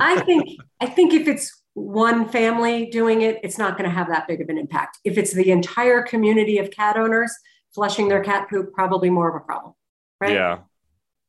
I 0.00 0.20
think 0.20 0.48
I 0.80 0.86
think 0.86 1.12
if 1.12 1.28
it's 1.28 1.62
one 1.74 2.28
family 2.28 2.86
doing 2.86 3.22
it, 3.22 3.38
it's 3.42 3.58
not 3.58 3.76
going 3.76 3.88
to 3.88 3.94
have 3.94 4.08
that 4.08 4.26
big 4.26 4.40
of 4.40 4.48
an 4.48 4.58
impact. 4.58 4.98
If 5.04 5.18
it's 5.18 5.32
the 5.32 5.50
entire 5.50 6.02
community 6.02 6.58
of 6.58 6.70
cat 6.70 6.96
owners 6.96 7.32
flushing 7.74 8.08
their 8.08 8.22
cat 8.22 8.48
poop, 8.48 8.72
probably 8.72 9.10
more 9.10 9.28
of 9.28 9.34
a 9.34 9.44
problem, 9.44 9.74
right? 10.20 10.32
Yeah. 10.32 10.58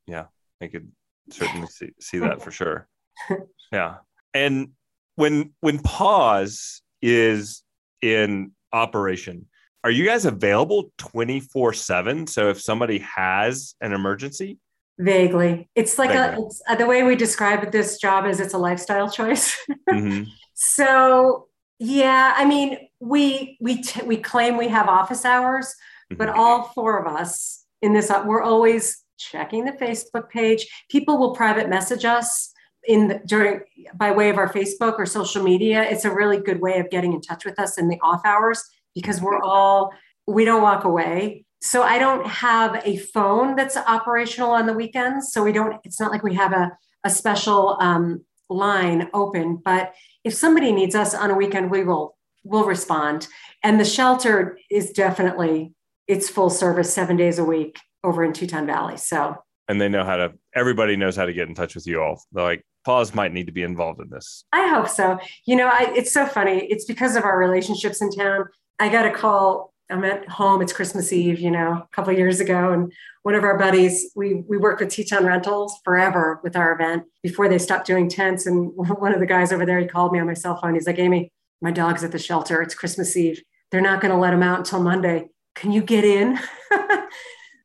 Yeah. 0.07 0.25
I 0.61 0.67
could 0.67 0.91
certainly 1.31 1.67
see, 1.67 1.89
see 1.99 2.17
that 2.19 2.41
for 2.41 2.51
sure. 2.51 2.87
Yeah. 3.71 3.97
And 4.33 4.69
when 5.15 5.53
when 5.61 5.77
PAWS 5.79 6.81
is 7.03 7.63
in 8.01 8.51
operation, 8.73 9.45
are 9.83 9.91
you 9.91 10.05
guys 10.05 10.25
available 10.25 10.91
24/7? 10.97 12.27
So 12.29 12.49
if 12.49 12.59
somebody 12.59 12.99
has 12.99 13.75
an 13.81 13.93
emergency? 13.93 14.57
Vaguely, 14.97 15.69
it's 15.75 15.97
like 15.99 16.11
a 16.11 16.35
it's, 16.39 16.61
uh, 16.67 16.75
the 16.75 16.85
way 16.87 17.03
we 17.03 17.15
describe 17.15 17.71
this 17.71 17.99
job 17.99 18.25
is 18.25 18.39
it's 18.39 18.53
a 18.53 18.57
lifestyle 18.57 19.09
choice. 19.09 19.55
Mhm. 19.89 20.25
so 20.55 21.47
yeah, 21.77 22.33
I 22.35 22.45
mean, 22.45 22.77
we 22.99 23.57
we 23.61 23.81
t- 23.81 24.03
we 24.03 24.17
claim 24.17 24.57
we 24.57 24.67
have 24.67 24.87
office 24.87 25.25
hours, 25.25 25.73
but 26.09 26.27
Mhm. 26.29 26.35
all 26.37 26.63
four 26.75 26.97
of 27.05 27.15
us 27.15 27.65
in 27.81 27.93
this 27.93 28.11
we're 28.25 28.41
always 28.41 29.03
checking 29.19 29.65
the 29.65 29.73
facebook 29.73 30.29
page. 30.29 30.65
People 30.89 31.17
will 31.17 31.35
private 31.35 31.69
message 31.69 32.05
us 32.05 32.51
in 32.87 33.09
the, 33.09 33.21
during 33.25 33.61
by 33.93 34.11
way 34.11 34.29
of 34.29 34.37
our 34.37 34.51
facebook 34.51 34.97
or 34.97 35.05
social 35.05 35.43
media. 35.43 35.83
It's 35.83 36.05
a 36.05 36.13
really 36.13 36.39
good 36.39 36.61
way 36.61 36.79
of 36.79 36.89
getting 36.89 37.13
in 37.13 37.21
touch 37.21 37.45
with 37.45 37.59
us 37.59 37.77
in 37.77 37.89
the 37.89 37.99
off 38.01 38.21
hours 38.25 38.63
because 38.95 39.21
we're 39.21 39.41
all 39.41 39.93
we 40.25 40.45
don't 40.45 40.61
walk 40.61 40.83
away. 40.85 41.45
So 41.61 41.83
i 41.83 41.99
don't 41.99 42.25
have 42.25 42.81
a 42.85 42.97
phone 42.97 43.55
that's 43.55 43.75
operational 43.75 44.51
on 44.51 44.65
the 44.65 44.73
weekends. 44.73 45.31
So 45.31 45.43
we 45.43 45.51
don't 45.51 45.79
it's 45.83 45.99
not 45.99 46.11
like 46.11 46.23
we 46.23 46.35
have 46.35 46.53
a, 46.53 46.71
a 47.03 47.09
special 47.09 47.77
um, 47.79 48.25
line 48.49 49.09
open 49.13 49.61
but 49.63 49.93
if 50.23 50.33
somebody 50.33 50.71
needs 50.71 50.95
us 50.95 51.13
on 51.13 51.29
a 51.29 51.35
weekend 51.35 51.69
we 51.69 51.83
will 51.83 52.15
will 52.43 52.65
respond. 52.65 53.27
And 53.61 53.79
the 53.79 53.85
shelter 53.85 54.57
is 54.71 54.91
definitely 54.91 55.73
it's 56.07 56.29
full 56.29 56.49
service 56.49 56.91
seven 56.91 57.17
days 57.17 57.37
a 57.37 57.43
week 57.43 57.77
over 58.03 58.23
in 58.23 58.33
Teton 58.33 58.65
Valley. 58.65 58.97
So 58.97 59.37
and 59.69 59.79
they 59.79 59.87
know 59.87 60.03
how 60.03 60.17
to 60.17 60.33
everybody 60.53 60.97
knows 60.97 61.15
how 61.15 61.25
to 61.25 61.33
get 61.33 61.47
in 61.47 61.55
touch 61.55 61.75
with 61.75 61.87
you 61.87 62.01
all. 62.01 62.21
They're 62.33 62.43
like 62.43 62.65
PAWS 62.85 63.13
might 63.13 63.31
need 63.31 63.45
to 63.45 63.53
be 63.53 63.63
involved 63.63 64.01
in 64.01 64.09
this. 64.09 64.43
I 64.51 64.67
hope 64.67 64.89
so. 64.89 65.19
You 65.45 65.55
know, 65.55 65.67
I, 65.67 65.93
it's 65.95 66.11
so 66.11 66.25
funny. 66.25 66.65
It's 66.65 66.85
because 66.85 67.15
of 67.15 67.23
our 67.23 67.37
relationships 67.37 68.01
in 68.01 68.11
town. 68.11 68.45
I 68.79 68.89
got 68.89 69.05
a 69.05 69.11
call. 69.11 69.73
I'm 69.91 70.03
at 70.05 70.27
home. 70.27 70.61
It's 70.61 70.73
Christmas 70.73 71.11
Eve, 71.11 71.39
you 71.39 71.51
know, 71.51 71.71
a 71.71 71.87
couple 71.91 72.11
of 72.11 72.17
years 72.17 72.39
ago, 72.39 72.73
and 72.73 72.93
one 73.23 73.35
of 73.35 73.43
our 73.43 73.57
buddies, 73.57 74.11
we 74.15 74.35
we 74.47 74.57
worked 74.57 74.81
with 74.81 74.89
Teton 74.89 75.25
Rentals 75.25 75.79
forever 75.83 76.39
with 76.43 76.55
our 76.55 76.73
event 76.73 77.03
before 77.23 77.49
they 77.49 77.57
stopped 77.57 77.87
doing 77.87 78.09
tents. 78.09 78.45
And 78.45 78.71
one 78.75 79.13
of 79.13 79.19
the 79.19 79.25
guys 79.25 79.51
over 79.51 79.65
there, 79.65 79.79
he 79.79 79.87
called 79.87 80.11
me 80.11 80.19
on 80.19 80.27
my 80.27 80.33
cell 80.33 80.59
phone. 80.59 80.73
He's 80.75 80.87
like, 80.87 80.99
"Amy, 80.99 81.31
my 81.61 81.71
dog's 81.71 82.03
at 82.03 82.11
the 82.11 82.19
shelter. 82.19 82.61
It's 82.61 82.75
Christmas 82.75 83.15
Eve. 83.17 83.41
They're 83.71 83.81
not 83.81 84.01
going 84.01 84.11
to 84.11 84.19
let 84.19 84.33
him 84.33 84.43
out 84.43 84.59
until 84.59 84.81
Monday. 84.81 85.29
Can 85.55 85.71
you 85.71 85.81
get 85.81 86.03
in?" 86.03 86.39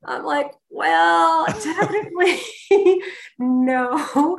I'm 0.06 0.24
like, 0.24 0.52
"Well, 0.70 1.46
technically, 1.62 2.40
no." 3.38 4.38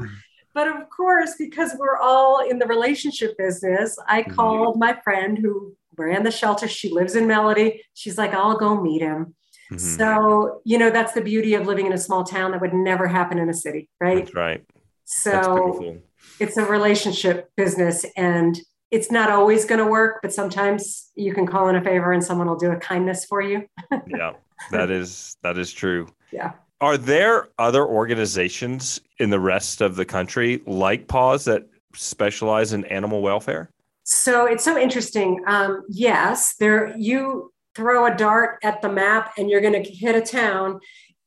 But 0.53 0.67
of 0.69 0.89
course, 0.89 1.35
because 1.37 1.75
we're 1.77 1.97
all 1.97 2.49
in 2.49 2.59
the 2.59 2.65
relationship 2.65 3.37
business, 3.37 3.97
I 4.07 4.23
Mhm. 4.23 4.35
called 4.35 4.79
my 4.79 4.97
friend 5.03 5.37
who 5.37 5.75
ran 5.97 6.23
the 6.23 6.31
shelter. 6.31 6.67
She 6.67 6.89
lives 6.89 7.15
in 7.15 7.27
Melody. 7.27 7.83
She's 7.93 8.17
like, 8.17 8.33
I'll 8.33 8.57
go 8.57 8.79
meet 8.81 9.01
him. 9.01 9.35
Mhm. 9.71 9.79
So, 9.79 10.61
you 10.63 10.77
know, 10.77 10.89
that's 10.89 11.11
the 11.13 11.21
beauty 11.21 11.55
of 11.55 11.67
living 11.67 11.87
in 11.87 11.93
a 11.93 11.97
small 11.97 12.23
town 12.23 12.51
that 12.51 12.61
would 12.61 12.73
never 12.73 13.07
happen 13.07 13.37
in 13.37 13.49
a 13.49 13.53
city, 13.53 13.89
right? 13.99 14.25
That's 14.25 14.35
right. 14.35 14.63
So 15.03 15.99
it's 16.39 16.57
a 16.57 16.65
relationship 16.65 17.49
business 17.57 18.05
and 18.15 18.59
it's 18.91 19.11
not 19.11 19.29
always 19.29 19.65
going 19.65 19.79
to 19.79 19.87
work, 19.87 20.19
but 20.21 20.33
sometimes 20.33 21.11
you 21.15 21.33
can 21.33 21.45
call 21.47 21.67
in 21.67 21.75
a 21.75 21.83
favor 21.83 22.11
and 22.13 22.23
someone 22.23 22.47
will 22.47 22.55
do 22.55 22.71
a 22.71 22.77
kindness 22.77 23.25
for 23.25 23.41
you. 23.41 23.65
yeah 24.07 24.33
that 24.71 24.89
is 24.91 25.35
that 25.43 25.57
is 25.57 25.71
true 25.73 26.07
Yeah. 26.31 26.51
are 26.81 26.97
there 26.97 27.49
other 27.59 27.85
organizations 27.85 29.01
in 29.19 29.29
the 29.29 29.39
rest 29.39 29.81
of 29.81 29.95
the 29.95 30.05
country 30.05 30.61
like 30.65 31.07
PAWS 31.07 31.45
that 31.45 31.67
specialize 31.93 32.73
in 32.73 32.85
animal 32.85 33.21
welfare 33.21 33.69
So 34.03 34.45
it's 34.45 34.63
so 34.63 34.77
interesting. 34.77 35.41
Um, 35.47 35.81
yes, 35.89 36.55
there 36.59 36.95
you 36.97 37.51
throw 37.75 38.05
a 38.05 38.15
dart 38.15 38.59
at 38.63 38.81
the 38.83 38.89
map 38.89 39.33
and 39.37 39.49
you're 39.49 39.61
going 39.61 39.81
to 39.83 39.89
hit 39.89 40.15
a 40.15 40.21
town 40.21 40.79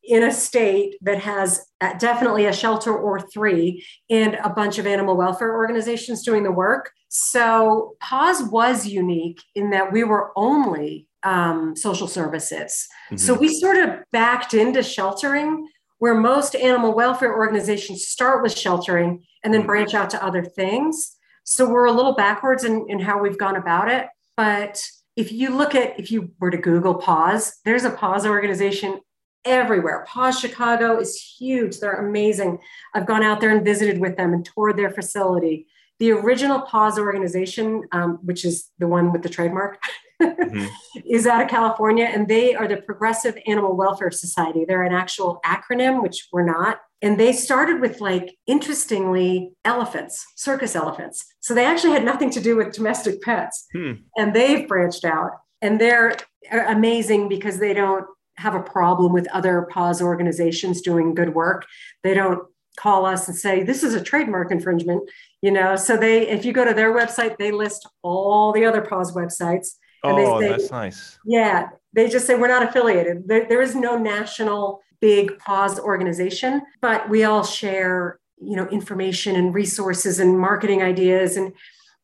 in 0.05 0.23
a 0.23 0.31
state 0.33 0.95
that 1.03 1.19
has 1.19 1.67
uh, 1.81 1.93
definitely 1.99 2.47
a 2.47 2.53
shelter 2.53 2.97
or 2.97 3.19
three 3.21 3.85
and 4.09 4.35
a 4.45 4.49
bunch 4.49 4.79
of 4.79 4.87
animal 4.87 5.17
welfare 5.17 5.53
organizations 5.55 6.23
doing 6.25 6.45
the 6.45 6.53
work. 6.53 6.93
So 7.09 7.97
PAWS 8.01 8.45
was 8.45 8.87
unique 8.87 9.43
in 9.57 9.71
that 9.71 9.93
we 9.93 10.05
were 10.05 10.31
only 10.37 11.08
um, 11.23 11.75
social 11.77 12.07
services. 12.07 12.87
Mm-hmm. 13.07 13.17
So 13.17 13.35
we 13.35 13.49
sort 13.49 13.77
of 13.77 14.01
backed 14.13 14.55
into 14.55 14.83
sheltering 14.83 15.69
where 15.99 16.15
most 16.15 16.55
animal 16.55 16.95
welfare 16.95 17.37
organizations 17.37 18.07
start 18.07 18.43
with 18.43 18.57
sheltering 18.57 19.25
and 19.43 19.53
then 19.53 19.63
mm-hmm. 19.63 19.69
branch 19.69 19.95
out 19.95 20.11
to 20.11 20.25
other 20.25 20.45
things. 20.45 21.17
So 21.45 21.69
we're 21.69 21.87
a 21.87 21.93
little 21.93 22.15
backwards 22.15 22.65
in, 22.65 22.87
in 22.89 23.01
how 23.01 23.21
we've 23.21 23.39
gone 23.39 23.57
about 23.57 23.91
it. 23.91 24.07
But 24.37 24.87
if 25.17 25.33
you 25.33 25.57
look 25.57 25.75
at, 25.75 25.99
if 25.99 26.13
you 26.13 26.31
were 26.39 26.51
to 26.51 26.59
Google 26.59 26.95
PAWS, 26.95 27.61
there's 27.65 27.85
a 27.85 27.91
PAWS 27.91 28.27
organization 28.27 29.01
everywhere. 29.45 30.05
PAWS 30.07 30.39
Chicago 30.39 30.99
is 30.99 31.17
huge. 31.17 31.81
They're 31.81 32.07
amazing. 32.07 32.59
I've 32.95 33.07
gone 33.07 33.23
out 33.23 33.41
there 33.41 33.51
and 33.51 33.65
visited 33.65 33.99
with 33.99 34.17
them 34.17 34.33
and 34.33 34.45
toured 34.45 34.77
their 34.77 34.91
facility. 34.91 35.67
The 35.99 36.13
original 36.13 36.61
PAWS 36.61 36.99
organization, 36.99 37.83
um, 37.91 38.19
which 38.23 38.45
is 38.45 38.71
the 38.79 38.87
one 38.87 39.11
with 39.11 39.23
the 39.23 39.29
trademark, 39.29 39.81
mm-hmm. 40.21 40.67
is 41.07 41.27
out 41.27 41.43
of 41.43 41.49
California, 41.49 42.05
and 42.05 42.29
they 42.29 42.55
are 42.55 42.69
the 42.69 42.79
Progressive 42.79 43.37
Animal 43.47 43.77
Welfare 43.77 44.11
Society. 44.11 44.65
They're 44.65 44.85
an 44.85 44.93
actual 44.93 45.41
acronym, 45.45 46.03
which 46.03 46.29
we're 46.33 46.45
not. 46.45 46.81
And 47.01 47.19
they 47.19 47.33
started 47.33 47.81
with, 47.81 48.01
like, 48.01 48.37
interestingly, 48.47 49.53
elephants, 49.65 50.25
circus 50.37 50.75
elephants. 50.75 51.25
So 51.41 51.55
they 51.55 51.65
actually 51.65 51.93
had 51.93 52.05
nothing 52.05 52.31
to 52.31 52.41
do 52.41 52.57
with 52.57 52.73
domestic 52.73 53.23
pets. 53.23 53.67
Hmm. 53.73 53.93
And 54.17 54.35
they've 54.35 54.67
branched 54.67 55.05
out. 55.05 55.33
And 55.63 55.81
they're 55.81 56.17
amazing 56.51 57.29
because 57.29 57.59
they 57.59 57.75
don't 57.75 58.07
have 58.37 58.55
a 58.55 58.63
problem 58.63 59.13
with 59.13 59.29
other 59.29 59.69
PAWS 59.71 60.01
organizations 60.01 60.81
doing 60.81 61.15
good 61.15 61.35
work. 61.35 61.67
They 62.05 62.15
don't 62.15 62.45
call 62.79 63.05
us 63.05 63.27
and 63.27 63.37
say 63.37 63.65
this 63.65 63.83
is 63.83 63.95
a 63.95 64.01
trademark 64.01 64.53
infringement 64.53 65.03
you 65.43 65.51
know 65.51 65.75
so 65.75 65.97
they 65.97 66.29
if 66.29 66.45
you 66.45 66.53
go 66.53 66.65
to 66.65 66.73
their 66.73 66.95
website 66.95 67.37
they 67.37 67.51
list 67.51 67.89
all 68.03 68.53
the 68.53 68.65
other 68.65 68.81
PAWS 68.81 69.13
websites 69.13 69.71
oh 70.05 70.41
say, 70.41 70.49
that's 70.49 70.71
nice 70.71 71.19
yeah 71.25 71.69
they 71.93 72.09
just 72.09 72.27
say 72.27 72.35
we're 72.35 72.49
not 72.49 72.63
affiliated 72.63 73.27
there, 73.27 73.47
there 73.49 73.63
is 73.63 73.75
no 73.75 73.97
national 73.99 74.81
big 75.01 75.39
PAWS 75.39 75.79
organization 75.79 76.63
but 76.81 77.09
we 77.09 77.25
all 77.25 77.45
share 77.45 78.19
you 78.39 78.57
know 78.57 78.67
information 78.69 79.37
and 79.37 79.55
resources 79.55 80.21
and 80.21 80.39
marketing 80.39 80.83
ideas 80.83 81.37
and 81.37 81.53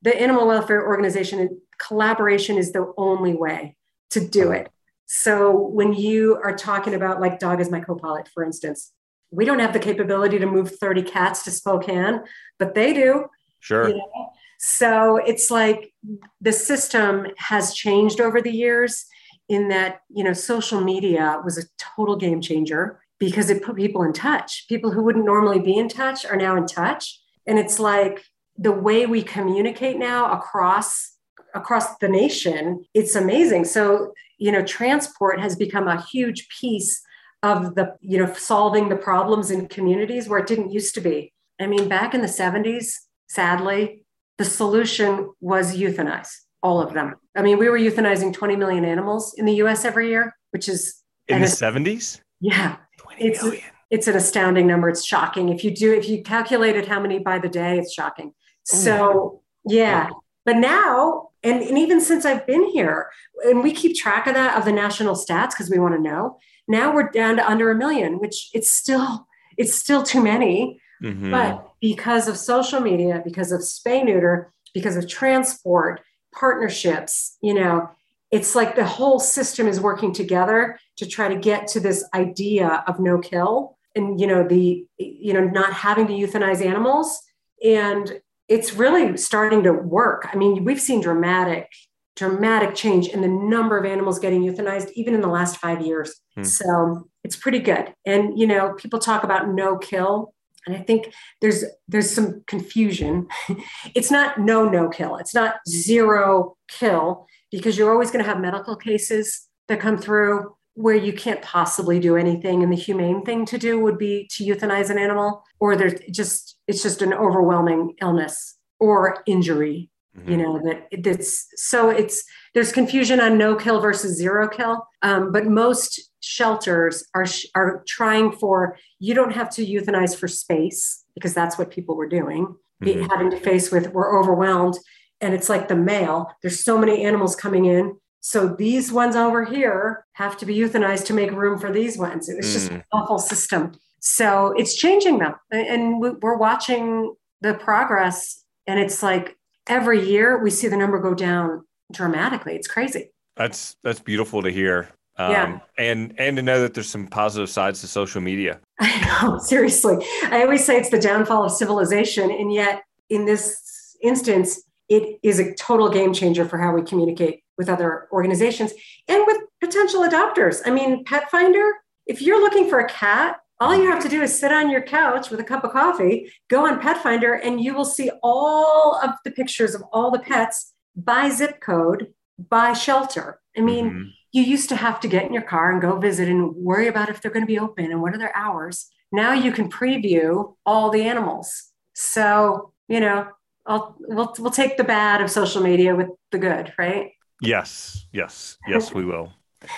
the 0.03 0.21
animal 0.21 0.47
welfare 0.47 0.87
organization 0.87 1.61
collaboration 1.79 2.59
is 2.59 2.73
the 2.73 2.93
only 2.97 3.35
way 3.35 3.77
to 4.11 4.21
do 4.21 4.51
it 4.51 4.69
so 5.07 5.57
when 5.57 5.93
you 5.93 6.41
are 6.43 6.57
talking 6.57 6.95
about 6.95 7.21
like 7.21 7.39
dog 7.39 7.61
is 7.61 7.71
my 7.71 7.81
co-pilot, 7.81 8.29
for 8.29 8.43
instance, 8.43 8.93
we 9.31 9.45
don't 9.45 9.59
have 9.59 9.73
the 9.73 9.79
capability 9.79 10.39
to 10.39 10.47
move 10.47 10.77
30 10.77 11.03
cats 11.03 11.43
to 11.45 11.51
Spokane, 11.51 12.21
but 12.59 12.75
they 12.75 12.93
do. 12.93 13.27
Sure. 13.61 13.89
You 13.89 13.97
know? 13.97 14.33
So 14.59 15.17
it's 15.17 15.51
like 15.51 15.93
the 16.41 16.53
system 16.53 17.27
has 17.39 17.75
changed 17.75 18.21
over 18.21 18.41
the 18.41 18.53
years 18.53 19.07
in 19.49 19.69
that, 19.69 20.01
you 20.09 20.25
know, 20.25 20.33
social 20.33 20.81
media 20.81 21.41
was 21.45 21.59
a 21.59 21.69
total 21.79 22.17
game 22.17 22.41
changer 22.41 23.01
because 23.19 23.51
it 23.51 23.63
put 23.63 23.77
people 23.77 24.03
in 24.03 24.13
touch. 24.13 24.67
People 24.69 24.91
who 24.91 25.03
wouldn't 25.03 25.25
normally 25.25 25.61
be 25.61 25.77
in 25.77 25.89
touch 25.89 26.25
are 26.25 26.37
now 26.37 26.57
in 26.57 26.67
touch. 26.67 27.21
And 27.47 27.59
it's 27.59 27.79
like 27.79 28.25
the 28.57 28.73
way 28.73 29.07
we 29.07 29.23
communicate 29.23 29.99
now 29.99 30.33
across 30.33 31.13
across 31.55 31.99
the 31.99 32.09
nation, 32.09 32.85
it's 32.95 33.15
amazing. 33.15 33.65
So 33.65 34.13
you 34.39 34.53
know, 34.53 34.63
transport 34.63 35.41
has 35.41 35.57
become 35.57 35.89
a 35.89 36.03
huge 36.03 36.49
piece 36.49 37.03
of 37.43 37.75
the, 37.75 37.97
you 38.01 38.19
know, 38.19 38.33
solving 38.35 38.89
the 38.89 38.97
problems 38.97 39.51
in 39.51 39.69
communities 39.69 40.29
where 40.29 40.39
it 40.39 40.47
didn't 40.47 40.73
used 40.73 40.95
to 40.95 41.01
be. 41.01 41.33
I 41.61 41.67
mean, 41.67 41.89
back 41.89 42.15
in 42.15 42.21
the 42.21 42.27
70s, 42.27 42.95
sadly, 43.29 44.04
the 44.39 44.45
solution 44.45 45.33
was 45.41 45.77
euthanize 45.77 46.31
all 46.63 46.81
of 46.81 46.95
them. 46.95 47.15
I 47.37 47.43
mean, 47.43 47.59
we 47.59 47.69
were 47.69 47.79
euthanizing 47.79 48.33
20 48.33 48.57
million 48.57 48.85
animals 48.85 49.35
in 49.37 49.45
the 49.45 49.55
US 49.57 49.85
every 49.85 50.09
year, 50.09 50.35
which 50.51 50.69
is 50.69 51.03
in 51.29 51.41
the 51.41 51.47
70s? 51.47 52.21
Yeah. 52.41 52.77
20 52.99 53.23
it's, 53.23 53.43
million. 53.43 53.65
It's 53.91 54.09
an 54.09 54.17
astounding 54.17 54.67
number. 54.67 54.89
It's 54.89 55.05
shocking. 55.05 55.51
If 55.51 55.63
you 55.63 55.71
do, 55.71 55.93
if 55.93 56.09
you 56.09 56.23
calculated 56.23 56.89
how 56.89 57.01
many 57.01 57.19
by 57.19 57.39
the 57.39 57.49
day, 57.49 57.79
it's 57.79 57.93
shocking. 57.93 58.33
So, 58.65 59.43
yeah. 59.67 60.09
But 60.47 60.57
now 60.57 61.29
and, 61.43 61.63
and 61.63 61.79
even 61.79 62.01
since 62.01 62.25
I've 62.25 62.47
been 62.47 62.65
here, 62.71 63.11
and 63.45 63.63
we 63.63 63.73
keep 63.73 63.95
track 63.95 64.27
of 64.27 64.35
that 64.35 64.57
of 64.57 64.65
the 64.65 64.73
national 64.73 65.15
stats 65.15 65.51
because 65.51 65.71
we 65.71 65.79
want 65.79 65.95
to 65.95 66.01
know. 66.01 66.39
Now 66.67 66.95
we're 66.95 67.11
down 67.11 67.37
to 67.37 67.49
under 67.49 67.71
a 67.71 67.75
million, 67.75 68.19
which 68.19 68.49
it's 68.55 68.71
still 68.71 69.27
it's 69.59 69.75
still 69.75 70.03
too 70.03 70.23
many. 70.23 70.81
Mm-hmm. 71.03 71.31
But 71.31 71.69
because 71.85 72.29
of 72.29 72.39
social 72.39 72.81
media, 72.81 73.21
because 73.23 73.53
of 73.53 73.61
spay 73.61 74.03
neuter, 74.03 74.51
because 74.73 74.97
of 74.97 75.07
transport, 75.07 76.01
partnerships, 76.35 77.37
you 77.43 77.53
know, 77.53 77.91
it's 78.31 78.55
like 78.55 78.75
the 78.75 78.87
whole 78.87 79.21
system 79.21 79.69
is 79.69 79.83
working 79.83 80.11
together 80.11 80.79
to 80.97 81.07
try 81.07 81.29
to 81.29 81.37
get 81.37 81.69
to 81.69 81.81
this 81.81 82.03
idea 82.15 82.83
of 82.87 82.99
no 83.01 83.19
kill 83.19 83.77
and 83.95 84.19
you 84.19 84.27
know 84.27 84.43
the 84.49 84.87
you 84.97 85.35
know 85.35 85.45
not 85.45 85.75
having 85.75 86.07
to 86.07 86.15
euthanize 86.15 86.65
animals 86.65 87.21
and 87.63 88.19
it's 88.49 88.73
really 88.73 89.17
starting 89.19 89.63
to 89.65 89.73
work. 89.73 90.29
I 90.33 90.37
mean, 90.37 90.65
we've 90.65 90.81
seen 90.81 91.01
dramatic, 91.01 91.71
dramatic 92.17 92.75
change 92.75 93.09
in 93.09 93.21
the 93.21 93.29
number 93.29 93.79
of 93.79 93.85
animals 93.85 94.19
getting 94.19 94.43
euthanized, 94.43 94.91
even 94.93 95.15
in 95.15 95.21
the 95.21 95.29
last 95.29 95.59
five 95.59 95.81
years. 95.81 96.15
Hmm. 96.35 96.45
So 96.45 97.09
it's 97.23 97.37
pretty 97.37 97.59
good. 97.59 97.95
And 98.07 98.39
you 98.39 98.47
know, 98.47 98.73
people 98.75 98.99
talk 98.99 99.23
about 99.25 99.49
no 99.49 99.77
kill, 99.79 100.34
and 100.67 100.77
I 100.77 100.81
think 100.81 101.13
there's 101.41 101.65
there's 101.89 102.11
some 102.11 102.43
confusion. 102.47 103.29
it's 103.95 104.11
not 104.11 104.39
no 104.39 104.69
no 104.69 104.89
kill. 104.89 105.17
It's 105.17 105.35
not 105.35 105.57
zero 105.69 106.57
kill 106.69 107.27
because 107.51 107.79
you're 107.79 107.93
always 107.93 108.11
going 108.11 108.25
to 108.25 108.31
have 108.31 108.41
medical 108.41 108.77
cases 108.77 109.49
that 109.69 109.81
come 109.81 109.99
through 109.99 110.55
where 110.75 110.97
you 110.97 111.13
can't 111.13 111.41
possibly 111.41 112.01
do 112.01 112.17
anything 112.17 112.63
and 112.63 112.73
the 112.73 112.77
humane 112.77 113.23
thing 113.23 113.47
to 113.47 113.59
do 113.59 113.79
would 113.79 113.97
be 113.97 114.29
to 114.33 114.45
euthanize 114.45 114.91
an 114.91 114.99
animal 114.99 115.45
or 115.61 115.77
there's 115.77 116.01
just 116.11 116.57
it's 116.67 116.83
just 116.83 117.01
an 117.01 117.15
overwhelming 117.15 117.95
illness 118.03 118.59
or 118.81 119.23
injury 119.27 119.89
mm-hmm. 120.17 120.31
you 120.31 120.37
know 120.37 120.61
that 120.65 120.87
it's 120.91 121.49
so 121.57 121.91
it's 121.91 122.25
there's 122.55 122.73
confusion 122.73 123.21
on 123.21 123.37
no 123.39 123.55
kill 123.55 123.81
versus 123.81 124.17
zero 124.17 124.49
kill 124.49 124.87
um, 125.03 125.33
but 125.33 125.47
most 125.47 126.11
shelters 126.21 127.05
are 127.15 127.27
are 127.55 127.83
trying 127.87 128.33
for 128.33 128.77
you 128.99 129.15
don't 129.15 129.33
have 129.33 129.51
to 129.51 129.65
euthanize 129.65 130.17
for 130.17 130.29
space 130.29 131.05
because 131.15 131.35
that's 131.35 131.59
what 131.59 131.71
people 131.71 131.97
were 131.97 132.09
doing 132.09 132.55
mm-hmm. 132.83 133.03
having 133.11 133.31
to 133.31 133.39
face 133.39 133.71
with 133.71 133.93
we're 133.93 134.21
overwhelmed 134.21 134.79
and 135.21 135.35
it's 135.35 135.49
like 135.49 135.69
the 135.69 135.77
mail 135.77 136.31
there's 136.43 136.65
so 136.65 136.79
many 136.79 137.05
animals 137.05 137.37
coming 137.37 137.67
in 137.67 137.97
so 138.27 138.49
these 138.49 138.91
ones 138.91 139.17
over 139.17 139.45
here 139.45 140.07
have 140.15 140.39
to 140.39 140.47
be 140.47 140.57
euthanized 140.57 141.05
to 141.07 141.13
make 141.13 141.31
room 141.31 141.59
for 141.59 141.71
these 141.71 141.99
ones. 141.99 142.31
It's 142.31 142.49
mm. 142.49 142.53
just 142.55 142.71
an 142.71 142.83
awful 142.91 143.19
system. 143.19 143.73
So 144.01 144.55
it's 144.57 144.75
changing 144.75 145.19
them. 145.19 145.35
And 145.51 146.01
we're 146.01 146.39
watching 146.39 147.15
the 147.43 147.53
progress. 147.53 148.43
And 148.67 148.81
it's 148.81 149.03
like 149.03 149.37
every 149.67 150.07
year 150.09 150.43
we 150.43 150.51
see 150.51 150.69
the 150.69 150.77
number 150.77 150.99
go 150.99 151.15
down 151.15 151.65
dramatically. 151.93 152.55
It's 152.55 152.69
crazy. 152.69 153.11
That's 153.37 153.77
that's 153.83 154.01
beautiful 154.01 154.43
to 154.43 154.51
hear. 154.51 154.91
Um, 155.17 155.31
yeah. 155.31 155.59
and 155.79 156.15
and 156.19 156.37
to 156.37 156.43
know 156.43 156.61
that 156.61 156.75
there's 156.75 156.89
some 156.89 157.07
positive 157.07 157.49
sides 157.49 157.81
to 157.83 157.87
social 157.87 158.21
media. 158.21 158.61
I 158.81 159.23
know, 159.23 159.39
seriously. 159.39 160.05
I 160.25 160.43
always 160.43 160.65
say 160.65 160.77
it's 160.77 160.91
the 160.91 161.01
downfall 161.01 161.45
of 161.45 161.53
civilization, 161.53 162.31
and 162.31 162.53
yet 162.53 162.83
in 163.11 163.25
this 163.25 163.97
instance, 164.03 164.63
it 164.89 165.19
is 165.23 165.39
a 165.39 165.55
total 165.55 165.89
game 165.89 166.13
changer 166.13 166.45
for 166.45 166.59
how 166.59 166.73
we 166.73 166.83
communicate 166.83 167.41
with 167.57 167.69
other 167.69 168.09
organizations 168.13 168.73
and 169.09 169.25
with 169.27 169.39
potential 169.61 170.03
adopters. 170.03 170.61
I 170.67 170.71
mean, 170.71 171.05
Petfinder, 171.05 171.71
if 172.07 172.21
you're 172.21 172.41
looking 172.41 172.69
for 172.69 172.81
a 172.81 172.89
cat, 172.89 173.39
all 173.65 173.75
you 173.75 173.91
have 173.91 174.03
to 174.03 174.09
do 174.11 174.21
is 174.21 174.39
sit 174.39 174.53
on 174.53 174.71
your 174.71 174.83
couch 174.83 175.31
with 175.31 175.41
a 175.41 175.45
cup 175.45 175.65
of 175.65 175.73
coffee, 175.73 176.31
go 176.49 176.67
on 176.67 176.81
Petfinder, 176.81 177.41
and 177.43 177.63
you 177.63 177.75
will 177.75 177.87
see 177.87 178.11
all 178.23 179.01
of 179.03 179.13
the 179.25 179.31
pictures 179.31 179.75
of 179.75 179.83
all 179.91 180.11
the 180.11 180.19
pets 180.19 180.75
by 180.95 181.31
zip 181.31 181.61
code, 181.61 182.13
by 182.51 182.75
shelter. 182.75 183.41
I 183.57 183.63
mean, 183.63 183.87
mm-hmm. 183.87 184.09
you 184.33 184.43
used 184.43 184.69
to 184.69 184.77
have 184.77 185.01
to 185.01 185.09
get 185.09 185.25
in 185.25 185.33
your 185.33 185.43
car 185.43 185.73
and 185.73 185.81
go 185.81 185.99
visit 185.99 186.29
and 186.29 186.55
worry 186.55 186.89
about 186.89 187.09
if 187.09 187.23
they're 187.23 187.31
going 187.31 187.43
to 187.43 187.47
be 187.47 187.59
open 187.59 187.87
and 187.91 188.03
what 188.03 188.15
are 188.15 188.19
their 188.19 188.37
hours. 188.37 188.91
Now 189.11 189.33
you 189.33 189.51
can 189.51 189.71
preview 189.71 190.55
all 190.67 190.91
the 190.91 191.03
animals. 191.03 191.71
So, 191.95 192.73
you 192.89 193.01
know, 193.01 193.29
I'll, 193.65 193.97
we'll, 193.99 194.35
we'll 194.39 194.51
take 194.51 194.77
the 194.77 194.85
bad 194.85 195.23
of 195.23 195.31
social 195.31 195.63
media 195.63 195.97
with 195.97 196.09
the 196.33 196.39
good, 196.39 196.75
right? 196.77 197.13
Yes, 197.41 198.07
yes, 198.13 198.59
yes, 198.69 198.93
we 198.93 199.05
will. 199.05 199.33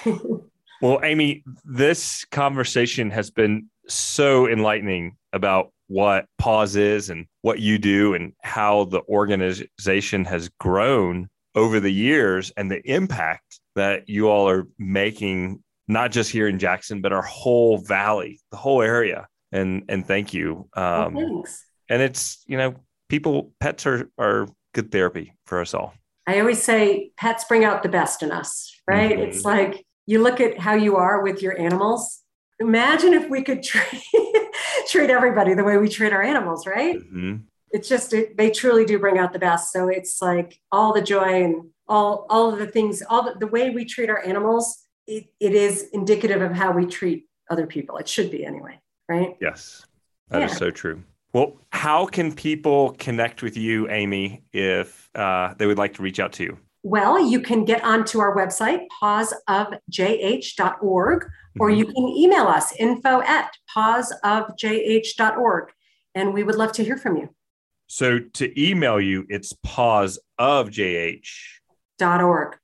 well, 0.83 1.01
Amy, 1.05 1.45
this 1.65 2.25
conversation 2.27 3.11
has 3.11 3.31
been 3.31 3.69
so 3.89 4.49
enlightening 4.49 5.17
about 5.33 5.73
what 5.89 6.27
PAWS 6.39 6.77
is 6.77 7.11
and 7.11 7.27
what 7.43 7.61
you 7.61 7.79
do 7.79 8.15
and 8.15 8.33
how 8.43 8.85
the 8.85 9.03
organization 9.09 10.25
has 10.25 10.49
grown 10.59 11.29
over 11.55 11.81
the 11.81 11.93
years 11.93 12.53
and 12.57 12.71
the 12.71 12.83
impact 12.91 13.61
that 13.77 14.09
you 14.09 14.29
all 14.29 14.49
are 14.49 14.67
making, 14.79 15.63
not 15.89 16.11
just 16.11 16.31
here 16.31 16.49
in 16.49 16.59
Jackson, 16.59 17.01
but 17.01 17.13
our 17.13 17.23
whole 17.23 17.79
valley, 17.79 18.41
the 18.51 18.57
whole 18.57 18.83
area. 18.83 19.27
And 19.53 19.85
and 19.89 20.07
thank 20.07 20.35
you. 20.35 20.69
Um, 20.75 21.15
well, 21.15 21.27
thanks. 21.27 21.65
And 21.89 22.03
it's 22.03 22.43
you 22.47 22.57
know, 22.57 22.75
people, 23.09 23.53
pets 23.61 23.87
are 23.87 24.11
are 24.19 24.49
good 24.75 24.91
therapy 24.91 25.33
for 25.47 25.61
us 25.61 25.73
all. 25.73 25.95
I 26.27 26.41
always 26.41 26.63
say 26.63 27.13
pets 27.17 27.45
bring 27.45 27.65
out 27.65 27.83
the 27.83 27.89
best 27.89 28.23
in 28.23 28.33
us, 28.33 28.75
right? 28.89 29.13
Mm-hmm. 29.13 29.23
It's 29.23 29.45
like 29.45 29.87
you 30.07 30.23
look 30.23 30.41
at 30.41 30.59
how 30.59 30.75
you 30.75 30.97
are 30.97 31.23
with 31.23 31.41
your 31.41 31.59
animals. 31.59 32.23
Imagine 32.59 33.13
if 33.13 33.29
we 33.29 33.43
could 33.43 33.63
treat 33.63 34.03
treat 34.89 35.11
everybody 35.11 35.55
the 35.55 35.65
way 35.65 35.77
we 35.77 35.89
treat 35.89 36.13
our 36.13 36.23
animals, 36.23 36.67
right? 36.67 36.97
Mm-hmm. 36.97 37.37
It's 37.71 37.89
just 37.89 38.13
it, 38.13 38.37
they 38.37 38.51
truly 38.51 38.85
do 38.85 38.99
bring 38.99 39.19
out 39.19 39.33
the 39.33 39.39
best. 39.39 39.73
So 39.73 39.89
it's 39.89 40.23
like 40.23 40.59
all 40.71 40.93
the 40.93 41.03
joy 41.03 41.45
and 41.45 41.71
all 41.89 42.27
all 42.31 42.53
of 42.53 42.59
the 42.59 42.67
things, 42.67 43.03
all 43.09 43.25
the, 43.25 43.35
the 43.39 43.47
way 43.47 43.71
we 43.71 43.85
treat 43.85 44.11
our 44.11 44.25
animals. 44.25 44.85
It, 45.07 45.27
it 45.39 45.55
is 45.55 45.89
indicative 45.93 46.43
of 46.43 46.53
how 46.53 46.73
we 46.73 46.87
treat 46.87 47.27
other 47.51 47.67
people. 47.67 47.97
It 47.99 48.09
should 48.09 48.31
be 48.31 48.45
anyway, 48.45 48.81
right? 49.09 49.37
Yes, 49.41 49.85
that 50.31 50.41
yeah. 50.41 50.47
is 50.47 50.57
so 50.57 50.71
true. 50.71 51.03
Well, 51.33 51.61
how 51.71 52.07
can 52.07 52.35
people 52.35 52.93
connect 52.99 53.43
with 53.43 53.57
you, 53.57 53.89
Amy, 53.91 54.43
if 54.53 55.11
uh, 55.15 55.55
they 55.59 55.67
would 55.67 55.79
like 55.79 55.95
to 55.95 56.03
reach 56.03 56.19
out 56.19 56.33
to 56.35 56.45
you? 56.45 56.59
Well, 56.87 57.19
you 57.19 57.41
can 57.41 57.65
get 57.65 57.83
onto 57.83 58.21
our 58.21 58.37
website, 58.37 58.87
pawsofjh.org, 59.03 61.25
mm-hmm. 61.25 61.61
or 61.61 61.69
you 61.69 61.85
can 61.85 62.07
email 62.07 62.47
us, 62.47 62.73
info 62.77 63.23
at 63.23 63.51
pawsofjh.org, 63.77 65.73
and 66.15 66.33
we 66.33 66.45
would 66.45 66.55
love 66.55 66.71
to 66.75 66.85
hear 66.85 66.97
from 66.97 67.17
you. 67.17 67.31
So 67.89 68.21
to 68.35 68.63
email 68.63 69.01
you, 69.01 69.27
it's 69.29 69.53
pawsofjh.org. 69.67 71.23
Dot 71.99 72.23
org. 72.23 72.57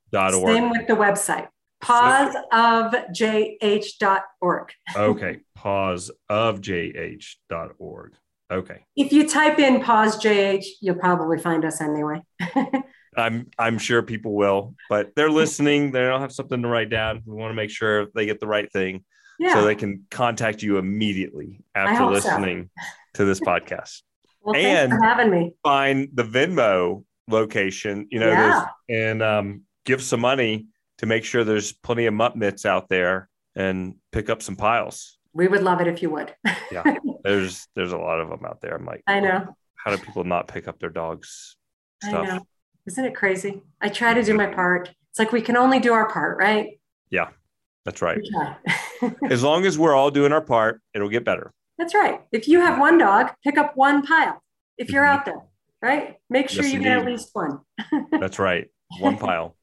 Same 0.55 0.69
with 0.69 0.87
the 0.87 0.93
website, 0.93 1.49
pawsofjh.org. 1.83 4.71
okay, 4.95 5.41
pawsofjh.org. 5.59 8.13
Okay. 8.51 8.85
If 8.95 9.11
you 9.11 9.27
type 9.27 9.59
in 9.59 9.81
PAWS 9.81 10.15
JH, 10.17 10.65
you'll 10.79 10.95
probably 10.95 11.39
find 11.39 11.65
us 11.65 11.81
anyway. 11.81 12.21
I'm 13.17 13.49
I'm 13.57 13.77
sure 13.77 14.01
people 14.01 14.33
will, 14.33 14.75
but 14.89 15.11
they're 15.15 15.31
listening. 15.31 15.91
They 15.91 16.01
don't 16.01 16.21
have 16.21 16.31
something 16.31 16.61
to 16.61 16.67
write 16.67 16.89
down. 16.89 17.21
We 17.25 17.35
want 17.35 17.51
to 17.51 17.55
make 17.55 17.69
sure 17.69 18.07
they 18.15 18.25
get 18.25 18.39
the 18.39 18.47
right 18.47 18.71
thing, 18.71 19.03
yeah. 19.39 19.53
so 19.53 19.63
they 19.63 19.75
can 19.75 20.05
contact 20.09 20.61
you 20.61 20.77
immediately 20.77 21.63
after 21.75 22.05
listening 22.05 22.69
so. 22.77 22.85
to 23.15 23.25
this 23.25 23.39
podcast. 23.47 24.01
well, 24.41 24.55
and 24.55 24.93
having 25.03 25.29
me. 25.29 25.53
Find 25.63 26.09
the 26.13 26.23
Venmo 26.23 27.03
location, 27.27 28.07
you 28.11 28.19
know, 28.19 28.29
yeah. 28.29 28.65
and 28.89 29.21
um, 29.21 29.61
give 29.85 30.01
some 30.01 30.19
money 30.19 30.67
to 30.97 31.05
make 31.05 31.23
sure 31.23 31.43
there's 31.43 31.73
plenty 31.73 32.05
of 32.05 32.13
mutt 32.13 32.35
mitts 32.35 32.65
out 32.65 32.89
there 32.89 33.29
and 33.55 33.95
pick 34.11 34.29
up 34.29 34.41
some 34.41 34.55
piles. 34.55 35.17
We 35.33 35.47
would 35.47 35.63
love 35.63 35.81
it 35.81 35.87
if 35.87 36.01
you 36.01 36.09
would. 36.11 36.33
yeah, 36.71 36.83
there's 37.23 37.67
there's 37.75 37.91
a 37.91 37.97
lot 37.97 38.19
of 38.19 38.29
them 38.29 38.45
out 38.45 38.61
there. 38.61 38.75
I'm 38.75 38.85
like, 38.85 39.03
I 39.07 39.19
know. 39.19 39.55
How 39.75 39.95
do 39.95 39.97
people 40.01 40.23
not 40.23 40.47
pick 40.47 40.67
up 40.67 40.79
their 40.79 40.89
dogs? 40.89 41.57
Stuff? 42.01 42.13
I 42.13 42.25
know. 42.37 42.45
Isn't 42.85 43.05
it 43.05 43.15
crazy? 43.15 43.61
I 43.81 43.89
try 43.89 44.13
to 44.13 44.23
do 44.23 44.33
my 44.33 44.47
part. 44.47 44.89
It's 45.09 45.19
like 45.19 45.31
we 45.31 45.41
can 45.41 45.55
only 45.55 45.79
do 45.79 45.93
our 45.93 46.09
part, 46.09 46.37
right? 46.37 46.79
Yeah, 47.09 47.29
that's 47.85 48.01
right. 48.01 48.19
as 49.29 49.43
long 49.43 49.65
as 49.65 49.77
we're 49.77 49.95
all 49.95 50.11
doing 50.11 50.31
our 50.33 50.41
part, 50.41 50.81
it'll 50.93 51.09
get 51.09 51.23
better. 51.23 51.53
That's 51.77 51.93
right. 51.93 52.21
If 52.31 52.47
you 52.47 52.59
have 52.59 52.79
one 52.79 52.97
dog, 52.97 53.31
pick 53.43 53.57
up 53.57 53.73
one 53.75 54.03
pile. 54.03 54.41
If 54.77 54.89
you're 54.89 55.03
mm-hmm. 55.03 55.19
out 55.19 55.25
there, 55.25 55.41
right? 55.81 56.17
Make 56.29 56.49
sure 56.49 56.63
yes, 56.63 56.73
you 56.73 56.79
indeed. 56.79 56.89
get 56.89 56.97
at 56.99 57.05
least 57.05 57.29
one. 57.33 57.59
that's 58.11 58.39
right. 58.39 58.67
One 58.99 59.17
pile. 59.17 59.55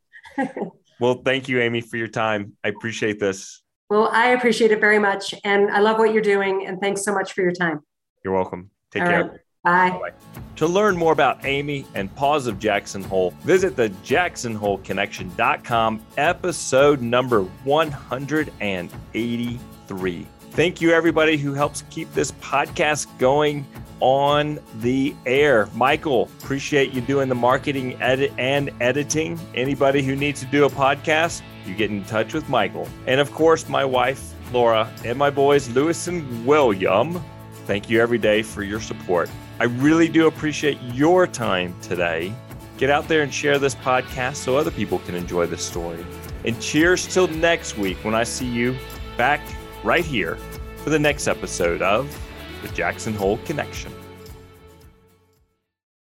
well, 1.00 1.22
thank 1.24 1.48
you, 1.48 1.60
Amy, 1.60 1.80
for 1.80 1.96
your 1.96 2.08
time. 2.08 2.56
I 2.64 2.68
appreciate 2.68 3.20
this. 3.20 3.62
Well, 3.88 4.08
I 4.12 4.28
appreciate 4.28 4.70
it 4.70 4.80
very 4.80 4.98
much. 4.98 5.34
And 5.44 5.70
I 5.70 5.80
love 5.80 5.98
what 5.98 6.12
you're 6.12 6.22
doing. 6.22 6.66
And 6.66 6.80
thanks 6.80 7.04
so 7.04 7.12
much 7.12 7.32
for 7.32 7.42
your 7.42 7.52
time. 7.52 7.80
You're 8.24 8.34
welcome. 8.34 8.70
Take 8.92 9.02
All 9.02 9.08
care. 9.08 9.24
Right. 9.24 9.40
Bye. 9.62 9.90
Bye. 9.90 10.12
To 10.56 10.66
learn 10.66 10.96
more 10.96 11.12
about 11.12 11.44
Amy 11.44 11.84
and 11.94 12.14
PAWS 12.16 12.46
of 12.46 12.58
Jackson 12.58 13.02
Hole, 13.02 13.34
visit 13.42 13.76
the 13.76 13.90
jacksonholeconnection.com, 13.90 16.02
episode 16.16 17.02
number 17.02 17.42
183. 17.42 20.26
Thank 20.52 20.80
you, 20.80 20.92
everybody 20.92 21.36
who 21.36 21.52
helps 21.52 21.84
keep 21.90 22.10
this 22.12 22.32
podcast 22.32 23.06
going 23.18 23.64
on 24.00 24.58
the 24.80 25.14
air. 25.26 25.68
Michael, 25.74 26.28
appreciate 26.42 26.92
you 26.92 27.00
doing 27.02 27.28
the 27.28 27.34
marketing 27.34 28.00
edit 28.02 28.32
and 28.38 28.70
editing. 28.80 29.38
Anybody 29.54 30.02
who 30.02 30.16
needs 30.16 30.40
to 30.40 30.46
do 30.46 30.64
a 30.64 30.70
podcast, 30.70 31.42
you 31.66 31.74
get 31.74 31.90
in 31.90 32.04
touch 32.04 32.34
with 32.34 32.48
Michael. 32.48 32.88
And 33.06 33.20
of 33.20 33.32
course, 33.32 33.68
my 33.68 33.84
wife, 33.84 34.34
Laura, 34.52 34.92
and 35.04 35.18
my 35.18 35.30
boys, 35.30 35.68
Lewis 35.70 36.08
and 36.08 36.46
William. 36.46 37.20
Thank 37.66 37.88
you 37.88 38.00
every 38.00 38.18
day 38.18 38.42
for 38.42 38.62
your 38.62 38.80
support. 38.80 39.30
I 39.60 39.64
really 39.64 40.08
do 40.08 40.26
appreciate 40.26 40.78
your 40.94 41.26
time 41.26 41.78
today. 41.82 42.32
Get 42.78 42.88
out 42.88 43.08
there 43.08 43.20
and 43.20 43.32
share 43.32 43.58
this 43.58 43.74
podcast 43.74 44.36
so 44.36 44.56
other 44.56 44.70
people 44.70 45.00
can 45.00 45.14
enjoy 45.14 45.44
this 45.44 45.62
story. 45.62 46.02
And 46.46 46.58
cheers 46.62 47.06
till 47.06 47.28
next 47.28 47.76
week 47.76 48.02
when 48.02 48.14
I 48.14 48.24
see 48.24 48.46
you 48.46 48.74
back 49.18 49.42
right 49.84 50.02
here 50.02 50.38
for 50.78 50.88
the 50.88 50.98
next 50.98 51.28
episode 51.28 51.82
of 51.82 52.18
the 52.62 52.68
Jackson 52.68 53.12
Hole 53.12 53.36
Connection. 53.44 53.92